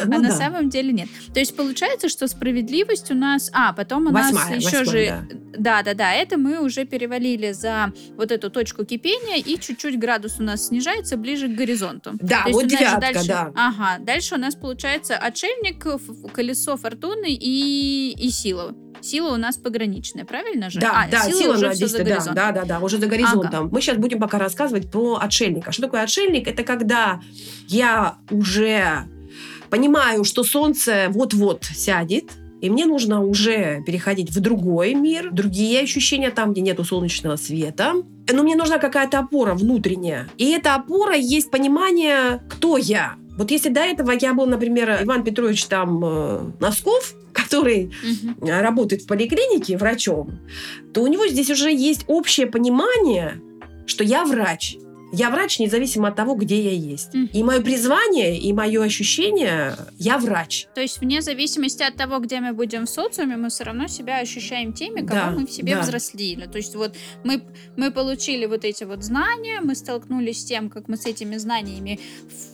ну 0.06 0.28
а 0.28 0.30
самом 0.30 0.68
деле 0.70 0.92
нет. 0.92 1.08
То 1.32 1.40
есть 1.40 1.56
получается, 1.56 2.08
что 2.08 2.26
справедливость 2.28 3.10
у 3.10 3.14
нас... 3.14 3.50
А, 3.52 3.72
потом 3.72 4.06
у 4.06 4.10
нас 4.10 4.32
еще 4.50 4.84
же... 4.84 5.26
Да, 5.56 5.82
да, 5.82 5.94
да. 5.94 6.12
Это 6.12 6.36
мы 6.36 6.60
уже 6.60 6.84
перевалили 6.84 7.52
за 7.52 7.92
вот 8.16 8.30
эту 8.30 8.50
точку 8.50 8.84
кипения, 8.84 9.36
и 9.36 9.58
чуть-чуть 9.58 9.98
градус 9.98 10.36
у 10.38 10.42
нас 10.42 10.68
снижается 10.68 11.16
ближе 11.16 11.48
к 11.48 11.54
горизонту. 11.54 12.12
Да, 12.20 12.44
вот 12.48 12.66
девятка, 12.66 13.26
да. 13.26 13.52
Ага, 13.54 14.02
дальше 14.02 14.36
у 14.36 14.38
нас 14.38 14.54
получается 14.54 15.16
отшельник, 15.16 15.84
колесо 16.32 16.76
фортуны 16.76 17.32
и, 17.32 18.12
и 18.12 18.30
сила. 18.30 18.74
Сила 19.00 19.32
у 19.32 19.36
нас 19.36 19.56
пограничная, 19.56 20.24
правильно 20.24 20.70
же? 20.70 20.80
Да, 20.80 20.87
а, 20.92 21.08
да, 21.10 21.22
сила, 21.22 21.40
сила 21.40 21.54
уже 21.54 21.70
все 21.72 21.86
за 21.86 21.98
горизонтом. 21.98 22.34
Да, 22.34 22.52
да, 22.52 22.64
да, 22.64 22.80
уже 22.80 22.98
за 22.98 23.06
горизонтом. 23.06 23.66
Ага. 23.66 23.68
Мы 23.72 23.80
сейчас 23.80 23.96
будем 23.96 24.20
пока 24.20 24.38
рассказывать 24.38 24.90
про 24.90 25.16
отшельника. 25.16 25.72
Что 25.72 25.82
такое 25.82 26.02
отшельник? 26.02 26.48
Это 26.48 26.62
когда 26.62 27.20
я 27.68 28.16
уже 28.30 29.04
понимаю, 29.70 30.24
что 30.24 30.44
солнце 30.44 31.08
вот-вот 31.10 31.64
сядет, 31.64 32.32
и 32.60 32.70
мне 32.70 32.86
нужно 32.86 33.22
уже 33.22 33.82
переходить 33.86 34.30
в 34.30 34.40
другой 34.40 34.94
мир, 34.94 35.30
другие 35.30 35.80
ощущения 35.80 36.30
там, 36.30 36.52
где 36.52 36.60
нету 36.60 36.84
солнечного 36.84 37.36
света. 37.36 37.94
Но 38.30 38.42
мне 38.42 38.56
нужна 38.56 38.78
какая-то 38.78 39.20
опора 39.20 39.54
внутренняя. 39.54 40.28
И 40.36 40.50
эта 40.50 40.74
опора 40.74 41.14
есть 41.14 41.50
понимание, 41.50 42.42
кто 42.48 42.76
я. 42.76 43.14
Вот 43.36 43.52
если 43.52 43.68
до 43.68 43.80
этого 43.80 44.10
я 44.10 44.34
был, 44.34 44.46
например, 44.46 44.98
Иван 45.02 45.22
Петрович 45.22 45.64
там 45.66 46.04
э, 46.04 46.40
Носков, 46.58 47.14
который 47.42 47.86
угу. 47.86 48.46
работает 48.46 49.02
в 49.02 49.06
поликлинике 49.06 49.76
врачом, 49.76 50.38
то 50.92 51.02
у 51.02 51.06
него 51.06 51.26
здесь 51.26 51.50
уже 51.50 51.72
есть 51.72 52.04
общее 52.06 52.46
понимание, 52.46 53.40
что 53.86 54.04
я 54.04 54.24
врач. 54.24 54.76
Я 55.12 55.30
врач 55.30 55.58
независимо 55.58 56.08
от 56.08 56.16
того, 56.16 56.34
где 56.34 56.60
я 56.60 56.72
есть. 56.72 57.14
Mm. 57.14 57.30
И 57.32 57.42
мое 57.42 57.60
призвание, 57.60 58.38
и 58.38 58.52
мое 58.52 58.82
ощущение, 58.82 59.76
я 59.98 60.18
врач. 60.18 60.66
То 60.74 60.80
есть 60.80 60.98
вне 60.98 61.22
зависимости 61.22 61.82
от 61.82 61.96
того, 61.96 62.18
где 62.18 62.40
мы 62.40 62.52
будем 62.52 62.86
в 62.86 62.90
социуме, 62.90 63.36
мы 63.36 63.48
все 63.48 63.64
равно 63.64 63.88
себя 63.88 64.18
ощущаем 64.18 64.72
теми, 64.72 65.00
кого 65.00 65.20
да, 65.20 65.30
мы 65.30 65.46
в 65.46 65.50
себе 65.50 65.76
да. 65.76 65.82
взрослили. 65.82 66.46
То 66.46 66.58
есть 66.58 66.74
вот 66.74 66.94
мы, 67.24 67.42
мы 67.76 67.90
получили 67.90 68.46
вот 68.46 68.64
эти 68.64 68.84
вот 68.84 69.02
знания, 69.02 69.60
мы 69.62 69.74
столкнулись 69.74 70.42
с 70.42 70.44
тем, 70.44 70.68
как 70.68 70.88
мы 70.88 70.96
с 70.96 71.06
этими 71.06 71.36
знаниями 71.36 72.00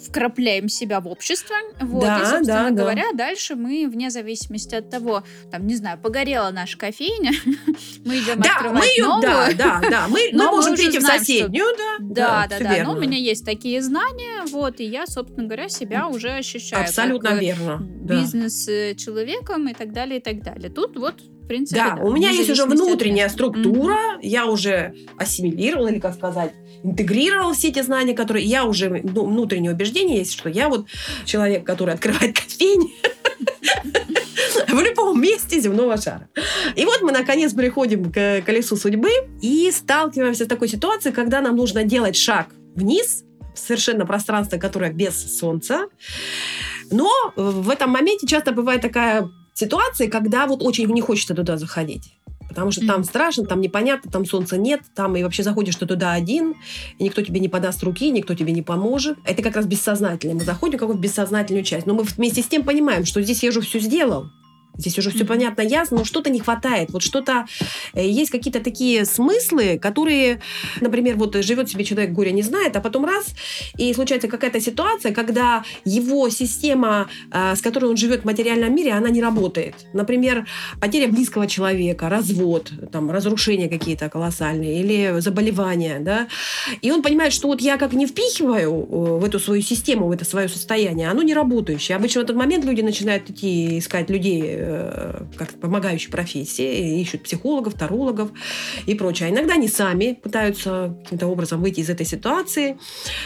вкрапляем 0.07 0.69
себя 0.69 1.01
в 1.01 1.09
общество. 1.09 1.57
Вот, 1.81 2.03
да, 2.03 2.19
и, 2.19 2.25
собственно 2.25 2.71
да, 2.71 2.71
говоря, 2.71 3.05
да. 3.13 3.19
дальше 3.19 3.57
мы, 3.57 3.89
вне 3.89 4.11
зависимости 4.11 4.75
от 4.75 4.91
того, 4.91 5.25
там, 5.51 5.67
не 5.67 5.75
знаю, 5.75 5.99
погорела 5.99 6.51
наша 6.51 6.79
кофейня, 6.79 7.33
мы 8.05 8.19
идем 8.19 8.41
да, 8.41 8.53
открывать 8.53 8.83
мы 8.83 8.87
ее, 8.87 9.05
новую. 9.05 9.23
Да, 9.23 9.49
да, 9.57 9.83
да. 9.91 10.09
Мы, 10.09 10.31
мы 10.33 10.47
можем 10.47 10.77
перейти 10.77 10.99
в 10.99 11.03
соседнюю, 11.03 11.67
да. 11.77 11.97
Да, 12.01 12.44
да, 12.49 12.59
да, 12.59 12.77
да. 12.77 12.85
Но 12.85 12.93
у 12.95 13.01
меня 13.01 13.19
есть 13.19 13.45
такие 13.45 13.83
знания, 13.83 14.45
вот, 14.51 14.81
и 14.81 14.85
я, 14.85 15.07
собственно 15.07 15.45
говоря, 15.47 15.69
себя 15.69 16.09
уже 16.09 16.31
ощущаю. 16.31 16.85
Абсолютно 16.85 17.31
как 17.31 17.41
верно. 17.41 17.79
Бизнес-человеком 17.81 19.69
и 19.69 19.75
так 19.75 19.93
далее, 19.93 20.19
и 20.19 20.23
так 20.23 20.43
далее. 20.43 20.71
Тут 20.71 20.97
вот 20.99 21.15
в 21.21 21.47
принципе, 21.47 21.81
да, 21.81 21.97
да. 21.97 22.03
у 22.03 22.11
меня 22.11 22.31
есть 22.31 22.49
уже 22.49 22.65
внутренняя 22.65 23.29
структура, 23.29 23.93
mm-hmm. 23.93 24.21
я 24.23 24.47
уже 24.47 24.95
ассимилировала, 25.19 25.89
или 25.89 25.99
как 25.99 26.15
сказать, 26.15 26.53
интегрировала 26.83 27.53
все 27.53 27.69
эти 27.69 27.83
знания, 27.83 28.15
которые 28.15 28.47
я 28.47 28.65
уже, 28.65 28.89
ну, 28.89 29.27
внутреннее 29.27 29.73
убеждение 29.73 30.19
есть, 30.19 30.33
что 30.33 30.49
я 30.49 30.71
вот 30.71 30.87
человек, 31.27 31.65
который 31.65 31.93
открывает 31.95 32.35
кофейни 32.35 32.93
в 34.69 34.81
любом 34.81 35.21
месте 35.21 35.61
земного 35.61 35.97
шара. 35.97 36.29
И 36.75 36.85
вот 36.85 37.03
мы, 37.03 37.13
наконец, 37.13 37.53
приходим 37.53 38.13
к 38.13 38.43
колесу 38.43 38.77
судьбы 38.77 39.11
и 39.41 39.71
сталкиваемся 39.71 40.45
с 40.45 40.49
такой 40.49 40.69
ситуацией, 40.69 41.15
когда 41.15 41.41
нам 41.41 41.57
нужно 41.57 41.85
делать 41.85 42.17
шаг 42.17 42.49
вниз, 42.75 43.25
в 43.55 43.59
совершенно 43.59 44.05
пространство, 44.05 44.59
которое 44.59 44.93
без 44.93 45.39
солнца. 45.39 45.87
Но 46.91 47.11
в 47.37 47.71
этом 47.71 47.91
моменте 47.91 48.27
часто 48.27 48.53
бывает 48.53 48.83
такая 48.83 49.31
ситуация, 49.55 50.09
когда 50.09 50.47
вот 50.47 50.63
очень 50.63 50.87
не 50.89 51.01
хочется 51.01 51.35
туда 51.35 51.57
заходить. 51.57 52.19
Потому 52.49 52.71
что 52.71 52.83
mm-hmm. 52.83 52.87
там 52.87 53.05
страшно, 53.05 53.45
там 53.47 53.61
непонятно, 53.61 54.11
там 54.11 54.27
солнца 54.27 54.57
нет, 54.57 54.83
там 54.95 55.17
и 55.17 55.23
вообще 55.23 55.43
заходишь 55.43 55.77
ты 55.77 55.87
туда 55.87 56.13
один, 56.13 56.55
и 56.99 57.05
никто 57.05 57.23
тебе 57.23 57.41
не 57.41 57.49
подаст 57.49 57.83
руки, 57.83 58.11
никто 58.11 58.35
тебе 58.35 58.53
не 58.53 58.63
поможет. 58.63 59.19
Это 59.25 59.43
как 59.43 59.57
раз 59.57 59.67
бессознательно. 59.67 60.35
Мы 60.35 60.43
заходим 60.43 60.79
в 60.79 60.81
какую-то 60.81 61.01
бессознательную 61.01 61.65
часть. 61.65 61.87
Но 61.87 61.95
мы 61.95 62.03
вместе 62.03 62.43
с 62.43 62.47
тем 62.47 62.63
понимаем, 62.63 63.07
что 63.07 63.23
здесь 63.23 63.43
я 63.43 63.51
же 63.51 63.61
все 63.61 63.81
сделал. 63.81 64.31
Здесь 64.77 64.99
уже 64.99 65.11
все 65.11 65.25
понятно, 65.25 65.63
ясно, 65.63 65.99
но 65.99 66.05
что-то 66.05 66.31
не 66.31 66.41
хватает. 66.41 66.91
Вот 66.91 67.03
что-то... 67.03 67.47
Э, 67.95 68.07
есть 68.07 68.31
какие-то 68.31 68.61
такие 68.61 69.05
смыслы, 69.05 69.79
которые, 69.79 70.41
например, 70.81 71.17
вот 71.17 71.37
живет 71.37 71.69
себе 71.71 71.85
человек, 71.85 72.13
горя 72.13 72.31
не 72.31 72.43
знает, 72.43 72.77
а 72.77 72.81
потом 72.81 73.05
раз, 73.05 73.27
и 73.77 73.93
случается 73.95 74.29
какая-то 74.29 74.61
ситуация, 74.61 75.13
когда 75.13 75.65
его 75.85 76.29
система, 76.29 77.09
э, 77.31 77.55
с 77.57 77.61
которой 77.61 77.87
он 77.87 77.97
живет 77.97 78.23
в 78.23 78.25
материальном 78.25 78.75
мире, 78.75 78.93
она 78.93 79.11
не 79.11 79.23
работает. 79.23 79.75
Например, 79.93 80.47
потеря 80.81 81.09
близкого 81.09 81.47
человека, 81.47 82.09
развод, 82.09 82.73
там, 82.93 83.11
разрушения 83.11 83.69
какие-то 83.69 84.09
колоссальные 84.09 84.81
или 84.81 85.21
заболевания, 85.21 85.99
да. 86.01 86.29
И 86.83 86.91
он 86.91 87.03
понимает, 87.03 87.33
что 87.33 87.49
вот 87.49 87.61
я 87.61 87.77
как 87.77 87.93
не 87.93 88.07
впихиваю 88.07 88.73
э, 88.73 89.19
в 89.21 89.25
эту 89.25 89.39
свою 89.39 89.63
систему, 89.63 90.09
в 90.09 90.11
это 90.11 90.25
свое 90.25 90.49
состояние, 90.49 91.09
оно 91.09 91.23
не 91.23 91.35
работающее. 91.35 91.97
Обычно 91.97 92.21
в 92.21 92.25
этот 92.25 92.37
момент 92.37 92.65
люди 92.65 92.81
начинают 92.81 93.31
идти 93.31 93.79
искать 93.79 94.11
людей, 94.11 94.43
как 95.37 95.51
помогающие 95.61 96.11
профессии, 96.11 97.01
ищут 97.01 97.23
психологов, 97.23 97.75
тарологов 97.75 98.31
и 98.87 98.95
прочее. 98.95 99.29
А 99.29 99.33
иногда 99.33 99.55
они 99.55 99.69
сами 99.69 100.19
пытаются 100.23 100.97
каким-то 101.05 101.27
образом 101.27 101.61
выйти 101.61 101.81
из 101.81 101.91
этой 101.91 102.07
ситуации, 102.07 102.79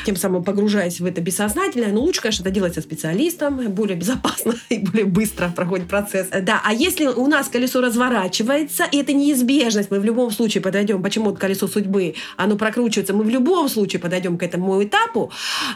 тем 0.06 0.16
самым 0.16 0.44
погружаясь 0.44 1.00
в 1.00 1.04
это 1.04 1.20
бессознательное. 1.20 1.92
Но 1.92 2.00
лучше, 2.00 2.20
конечно, 2.22 2.42
это 2.42 2.50
делать 2.50 2.74
со 2.74 2.80
специалистом, 2.80 3.68
более 3.72 3.96
безопасно 3.96 4.54
и 4.68 4.78
более 4.78 5.06
быстро 5.06 5.52
проходит 5.54 5.88
процесс. 5.88 6.28
Да, 6.28 6.60
а 6.64 6.72
если 6.72 7.06
у 7.06 7.26
нас 7.26 7.48
колесо 7.48 7.80
разворачивается, 7.80 8.84
и 8.90 8.98
это 8.98 9.12
неизбежность, 9.12 9.90
мы 9.90 10.00
в 10.00 10.04
любом 10.04 10.30
случае 10.30 10.62
подойдем, 10.62 11.02
почему 11.02 11.34
колесо 11.34 11.68
судьбы, 11.68 12.14
оно 12.36 12.56
прокручивается, 12.56 13.14
мы 13.14 13.24
в 13.24 13.28
любом 13.28 13.68
случае 13.68 14.00
подойдем 14.00 14.38
к 14.38 14.42
этому 14.42 14.82
этапу, 14.82 15.30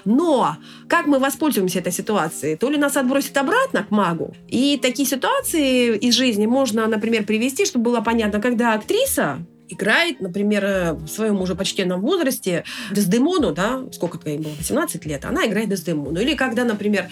но 0.05 0.57
как 0.89 1.07
мы 1.07 1.19
воспользуемся 1.19 1.79
этой 1.79 1.93
ситуацией? 1.93 2.57
То 2.57 2.71
ли 2.71 2.79
нас 2.79 2.97
отбросит 2.97 3.37
обратно 3.37 3.85
к 3.85 3.91
магу, 3.91 4.35
и 4.49 4.79
такие 4.81 5.09
ситуации 5.09 5.52
из 5.59 6.15
жизни 6.15 6.47
можно, 6.47 6.87
например, 6.87 7.25
привести, 7.25 7.65
чтобы 7.67 7.87
было 7.87 8.01
понятно, 8.01 8.41
когда 8.41 8.75
актриса 8.75 9.39
играет, 9.69 10.21
например, 10.21 10.65
э, 10.65 10.93
в 10.93 11.09
своем 11.09 11.41
уже 11.41 11.55
почтенном 11.55 12.01
возрасте 12.01 12.65
Дездемону, 12.91 13.53
да, 13.53 13.83
сколько 13.93 14.29
ей 14.29 14.39
было, 14.39 14.53
18 14.59 15.07
лет, 15.07 15.25
она 15.25 15.47
играет 15.47 15.69
Дездемону. 15.69 16.21
Или 16.21 16.35
когда, 16.35 16.65
например, 16.65 17.09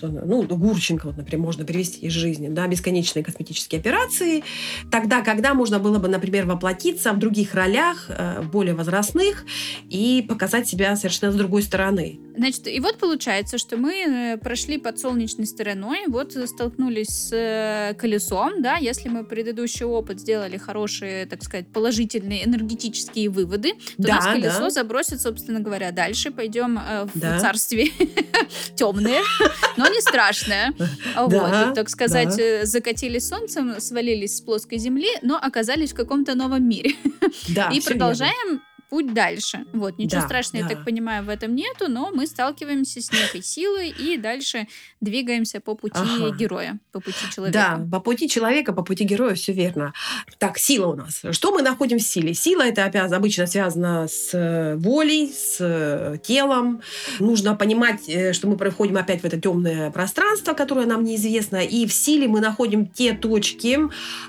ну, 0.00 0.42
Гурченко, 0.42 1.06
вот, 1.06 1.16
например, 1.16 1.44
можно 1.44 1.64
привести 1.64 2.06
из 2.06 2.12
жизни, 2.12 2.48
да, 2.48 2.66
бесконечные 2.66 3.24
косметические 3.24 3.80
операции, 3.80 4.44
тогда, 4.90 5.22
когда 5.22 5.54
можно 5.54 5.78
было 5.78 5.98
бы, 5.98 6.08
например, 6.08 6.46
воплотиться 6.46 7.12
в 7.12 7.18
других 7.18 7.54
ролях, 7.54 8.06
э, 8.08 8.42
более 8.42 8.74
возрастных, 8.74 9.44
и 9.88 10.24
показать 10.28 10.68
себя 10.68 10.94
совершенно 10.96 11.32
с 11.32 11.36
другой 11.36 11.62
стороны. 11.62 12.20
Значит, 12.38 12.68
и 12.68 12.78
вот 12.78 12.98
получается, 12.98 13.58
что 13.58 13.76
мы 13.76 13.92
э, 13.94 14.36
прошли 14.38 14.78
под 14.78 14.98
солнечной 15.00 15.46
стороной, 15.46 16.04
вот 16.06 16.32
столкнулись 16.32 17.08
с 17.08 17.32
э, 17.32 17.94
колесом, 17.94 18.62
да, 18.62 18.76
если 18.76 19.08
мы 19.08 19.24
предыдущий 19.24 19.84
опыт 19.84 20.20
сделали 20.20 20.56
хорошие, 20.56 21.26
так 21.26 21.42
сказать, 21.42 21.66
положительные 21.72 22.46
энергетические 22.46 23.28
выводы, 23.28 23.72
то 23.72 23.78
да, 23.98 24.14
нас 24.14 24.26
колесо 24.26 24.60
да. 24.60 24.70
забросит, 24.70 25.20
собственно 25.20 25.58
говоря, 25.58 25.90
дальше, 25.90 26.30
пойдем 26.30 26.78
э, 26.78 27.06
в 27.12 27.18
да. 27.18 27.40
царствие 27.40 27.90
темное, 28.76 29.22
но 29.76 29.88
не 29.88 30.00
страшное. 30.00 30.72
Вот, 31.16 31.74
так 31.74 31.88
сказать, 31.90 32.40
закатились 32.66 33.28
солнцем, 33.28 33.80
свалились 33.80 34.36
с 34.36 34.40
плоской 34.40 34.78
земли, 34.78 35.08
но 35.22 35.36
оказались 35.36 35.92
в 35.92 35.96
каком-то 35.96 36.34
новом 36.34 36.68
мире. 36.68 36.94
Да, 37.48 37.70
и 37.72 37.80
продолжаем 37.80 38.60
путь 38.88 39.12
дальше. 39.12 39.64
Вот, 39.72 39.98
ничего 39.98 40.22
да, 40.22 40.26
страшного, 40.26 40.64
да. 40.64 40.70
я 40.70 40.76
так 40.76 40.84
понимаю, 40.84 41.24
в 41.24 41.28
этом 41.28 41.54
нету, 41.54 41.88
но 41.88 42.10
мы 42.10 42.26
сталкиваемся 42.26 43.00
с 43.00 43.12
некой 43.12 43.42
силой 43.42 43.90
и 43.90 44.16
дальше 44.16 44.66
двигаемся 45.00 45.60
по 45.60 45.74
пути 45.74 45.98
ага. 45.98 46.34
героя, 46.34 46.78
по 46.92 47.00
пути 47.00 47.18
человека. 47.32 47.58
Да, 47.58 47.86
по 47.90 48.00
пути 48.00 48.28
человека, 48.28 48.72
по 48.72 48.82
пути 48.82 49.04
героя, 49.04 49.34
все 49.34 49.52
верно. 49.52 49.92
Так, 50.38 50.58
сила 50.58 50.88
у 50.88 50.94
нас. 50.94 51.22
Что 51.30 51.52
мы 51.52 51.62
находим 51.62 51.98
в 51.98 52.02
силе? 52.02 52.34
Сила 52.34 52.62
это 52.62 52.84
опять 52.84 53.12
обычно 53.12 53.46
связано 53.46 54.08
с 54.08 54.30
э, 54.32 54.76
волей, 54.76 55.32
с 55.32 55.58
э, 55.60 56.18
телом. 56.22 56.80
Нужно 57.18 57.54
понимать, 57.54 58.08
э, 58.08 58.32
что 58.32 58.48
мы 58.48 58.56
проходим 58.56 58.96
опять 58.96 59.22
в 59.22 59.24
это 59.24 59.40
темное 59.40 59.90
пространство, 59.90 60.54
которое 60.54 60.86
нам 60.86 61.04
неизвестно, 61.04 61.56
и 61.56 61.86
в 61.86 61.92
силе 61.92 62.28
мы 62.28 62.40
находим 62.40 62.86
те 62.86 63.12
точки 63.12 63.78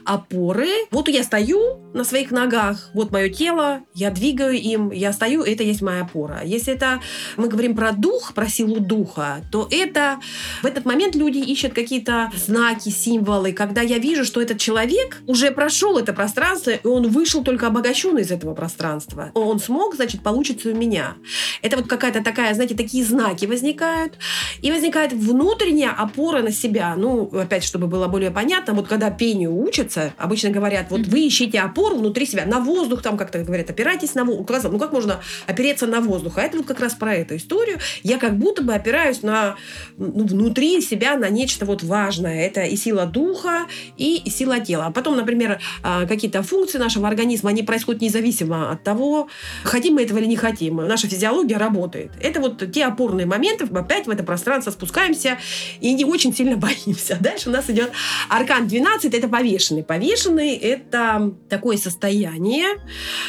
опоры. 0.05 0.69
Вот 0.91 1.07
я 1.07 1.23
стою 1.23 1.79
на 1.93 2.03
своих 2.03 2.31
ногах, 2.31 2.89
вот 2.93 3.11
мое 3.11 3.29
тело, 3.29 3.81
я 3.93 4.11
двигаю 4.11 4.48
доверяю 4.49 4.61
им, 4.61 4.91
я 4.91 5.13
стою, 5.13 5.43
это 5.43 5.63
есть 5.63 5.81
моя 5.81 6.01
опора. 6.01 6.41
Если 6.43 6.73
это 6.73 6.99
мы 7.37 7.47
говорим 7.47 7.75
про 7.75 7.91
дух, 7.91 8.33
про 8.33 8.47
силу 8.47 8.79
духа, 8.79 9.41
то 9.51 9.67
это 9.71 10.19
в 10.61 10.65
этот 10.65 10.85
момент 10.85 11.15
люди 11.15 11.39
ищут 11.39 11.73
какие-то 11.73 12.31
знаки, 12.35 12.89
символы, 12.89 13.53
когда 13.53 13.81
я 13.81 13.97
вижу, 13.97 14.25
что 14.25 14.41
этот 14.41 14.59
человек 14.59 15.21
уже 15.27 15.51
прошел 15.51 15.97
это 15.97 16.13
пространство, 16.13 16.71
и 16.71 16.87
он 16.87 17.09
вышел 17.09 17.43
только 17.43 17.67
обогащенный 17.67 18.21
из 18.21 18.31
этого 18.31 18.53
пространства. 18.53 19.31
Он 19.33 19.59
смог, 19.59 19.95
значит, 19.95 20.21
получится 20.21 20.69
у 20.69 20.75
меня. 20.75 21.15
Это 21.61 21.77
вот 21.77 21.87
какая-то 21.87 22.23
такая, 22.23 22.53
знаете, 22.53 22.75
такие 22.75 23.03
знаки 23.03 23.45
возникают. 23.45 24.13
И 24.61 24.71
возникает 24.71 25.13
внутренняя 25.13 25.91
опора 25.91 26.41
на 26.41 26.51
себя. 26.51 26.95
Ну, 26.95 27.29
опять, 27.33 27.63
чтобы 27.63 27.87
было 27.87 28.07
более 28.07 28.31
понятно, 28.31 28.73
вот 28.73 28.87
когда 28.87 29.09
пению 29.09 29.55
учатся, 29.55 30.13
обычно 30.17 30.49
говорят, 30.49 30.87
вот 30.89 31.01
вы 31.07 31.27
ищите 31.27 31.59
опору 31.59 31.97
внутри 31.97 32.25
себя, 32.25 32.45
на 32.45 32.59
воздух, 32.59 33.01
там 33.01 33.17
как-то 33.17 33.39
говорят, 33.43 33.69
опирайтесь 33.69 34.15
на 34.15 34.23
воздух 34.23 34.38
указал, 34.39 34.71
ну 34.71 34.79
как 34.79 34.91
можно 34.91 35.19
опереться 35.47 35.87
на 35.87 36.01
воздух? 36.01 36.37
А 36.37 36.41
это 36.41 36.57
вот 36.57 36.65
как 36.65 36.79
раз 36.79 36.93
про 36.93 37.15
эту 37.15 37.35
историю. 37.35 37.79
Я 38.03 38.17
как 38.17 38.37
будто 38.37 38.63
бы 38.63 38.73
опираюсь 38.73 39.21
на 39.21 39.55
ну, 39.97 40.25
внутри 40.25 40.81
себя 40.81 41.17
на 41.17 41.29
нечто 41.29 41.65
вот 41.65 41.83
важное. 41.83 42.45
Это 42.45 42.61
и 42.61 42.75
сила 42.75 43.05
духа, 43.05 43.67
и 43.97 44.23
сила 44.29 44.59
тела. 44.59 44.87
А 44.87 44.91
потом, 44.91 45.17
например, 45.17 45.59
а, 45.83 46.05
какие-то 46.05 46.43
функции 46.43 46.77
нашего 46.77 47.07
организма, 47.07 47.49
они 47.49 47.63
происходят 47.63 48.01
независимо 48.01 48.71
от 48.71 48.83
того, 48.83 49.29
хотим 49.63 49.95
мы 49.95 50.03
этого 50.03 50.19
или 50.19 50.25
не 50.25 50.35
хотим. 50.35 50.77
Наша 50.77 51.07
физиология 51.07 51.57
работает. 51.57 52.11
Это 52.21 52.39
вот 52.39 52.71
те 52.71 52.85
опорные 52.85 53.25
моменты, 53.25 53.65
опять 53.65 54.07
в 54.07 54.09
это 54.09 54.23
пространство 54.23 54.71
спускаемся 54.71 55.37
и 55.81 55.93
не 55.93 56.05
очень 56.05 56.33
сильно 56.33 56.57
боимся. 56.57 57.17
Дальше 57.19 57.49
у 57.49 57.51
нас 57.51 57.69
идет 57.69 57.91
аркан 58.29 58.67
12, 58.67 59.13
это 59.13 59.27
повешенный. 59.27 59.83
Повешенный– 59.83 60.55
это 60.55 61.33
такое 61.49 61.77
состояние, 61.77 62.67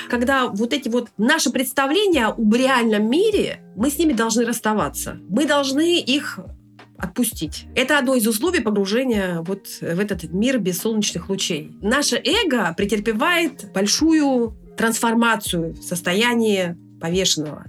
когда 0.08 0.46
вот 0.46 0.72
эти 0.72 0.88
вот 0.88 0.99
вот 1.00 1.10
наше 1.16 1.50
представление 1.50 2.26
об 2.26 2.54
реальном 2.54 3.10
мире, 3.10 3.60
мы 3.76 3.90
с 3.90 3.98
ними 3.98 4.12
должны 4.12 4.44
расставаться. 4.44 5.18
Мы 5.28 5.46
должны 5.46 5.98
их 5.98 6.38
отпустить. 6.98 7.66
Это 7.74 7.98
одно 7.98 8.14
из 8.14 8.26
условий 8.26 8.60
погружения 8.60 9.40
вот 9.40 9.66
в 9.80 10.00
этот 10.00 10.24
мир 10.24 10.58
без 10.58 10.78
солнечных 10.78 11.30
лучей. 11.30 11.72
Наше 11.80 12.16
эго 12.16 12.74
претерпевает 12.76 13.72
большую 13.72 14.56
трансформацию 14.76 15.74
в 15.74 15.82
состоянии 15.82 16.76
повешенного. 17.00 17.64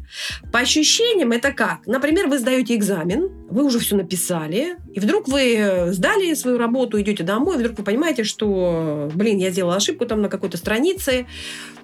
По 0.52 0.60
ощущениям 0.60 1.32
это 1.32 1.54
как? 1.54 1.88
Например, 1.88 2.28
вы 2.28 2.38
сдаете 2.38 2.76
экзамен, 2.76 3.30
вы 3.50 3.64
уже 3.64 3.80
все 3.80 3.96
написали, 3.96 4.76
и 4.94 5.00
вдруг 5.00 5.30
вы 5.30 5.88
сдали 5.92 6.34
свою 6.34 6.58
работу, 6.58 7.00
идете 7.00 7.24
домой, 7.24 7.56
и 7.56 7.60
вдруг 7.60 7.78
вы 7.78 7.84
понимаете, 7.86 8.26
что, 8.26 9.10
блин, 9.16 9.38
я 9.38 9.50
сделала 9.50 9.78
ошибку 9.78 10.06
там 10.06 10.22
на 10.22 10.28
какой-то 10.28 10.58
странице, 10.58 11.26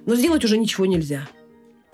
но 0.06 0.16
сделать 0.16 0.44
уже 0.44 0.58
ничего 0.58 0.86
нельзя. 0.86 1.28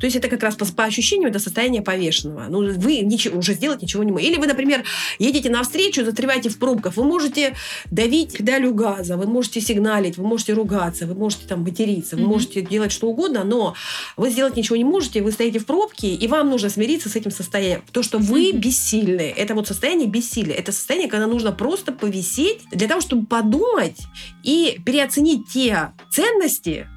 То 0.04 0.08
есть 0.08 0.18
это 0.18 0.28
как 0.28 0.44
раз 0.44 0.56
по, 0.56 0.66
по 0.66 0.84
ощущению 0.84 1.30
это 1.30 1.40
состояние 1.40 1.82
повешенного. 1.82 2.48
Ну, 2.50 2.74
вы 2.78 2.98
ничего, 3.00 3.40
уже 3.40 3.54
сделать 3.54 3.82
ничего 3.82 4.04
не 4.04 4.12
можете. 4.12 4.32
Или 4.32 4.38
вы, 4.38 4.48
например, 4.48 4.84
едете 5.18 5.50
навстречу, 5.50 6.04
застреваете 6.04 6.50
в 6.50 6.60
пробках, 6.60 6.98
вы 6.98 7.06
можете 7.06 7.56
давить 7.90 8.36
педалью 8.36 8.74
газа, 8.74 9.16
вы 9.16 9.28
можете 9.28 9.62
сигналить, 9.62 10.18
вы 10.18 10.28
можете 10.28 10.52
ругаться, 10.52 11.08
вы 11.08 11.16
можете 11.16 11.48
там 11.48 11.62
материться, 11.62 12.18
вы 12.18 12.24
mm-hmm. 12.24 12.26
можете 12.26 12.62
делать 12.64 12.92
что 12.92 13.08
угодно, 13.08 13.46
но 13.46 13.76
вы 14.18 14.30
сделать 14.30 14.58
ничего 14.58 14.76
не 14.76 14.84
можете, 14.84 15.22
вы 15.22 15.32
стоите 15.32 15.60
в 15.60 15.66
пробке, 15.66 16.14
и 16.14 16.28
вам 16.28 16.50
нужно 16.50 16.68
смириться 16.68 17.08
с 17.08 17.16
этим 17.16 17.32
состоянием. 17.32 17.82
То, 17.94 18.04
что 18.04 18.18
вы 18.18 18.52
mm-hmm. 18.52 18.58
бессильны, 18.58 19.34
это 19.38 19.56
вот 19.56 19.70
состояние 19.70 20.10
бессилия. 20.10 20.56
Это 20.56 20.74
состояние, 20.74 21.10
когда 21.10 21.28
нужно 21.28 21.54
просто 21.54 21.94
повисеть 21.94 22.60
для 22.74 22.90
того, 22.90 23.00
чтобы 23.00 23.26
подумать 23.26 24.02
и 24.44 24.82
переоценить 24.86 25.48
те 25.48 25.94
ценности, 26.12 26.90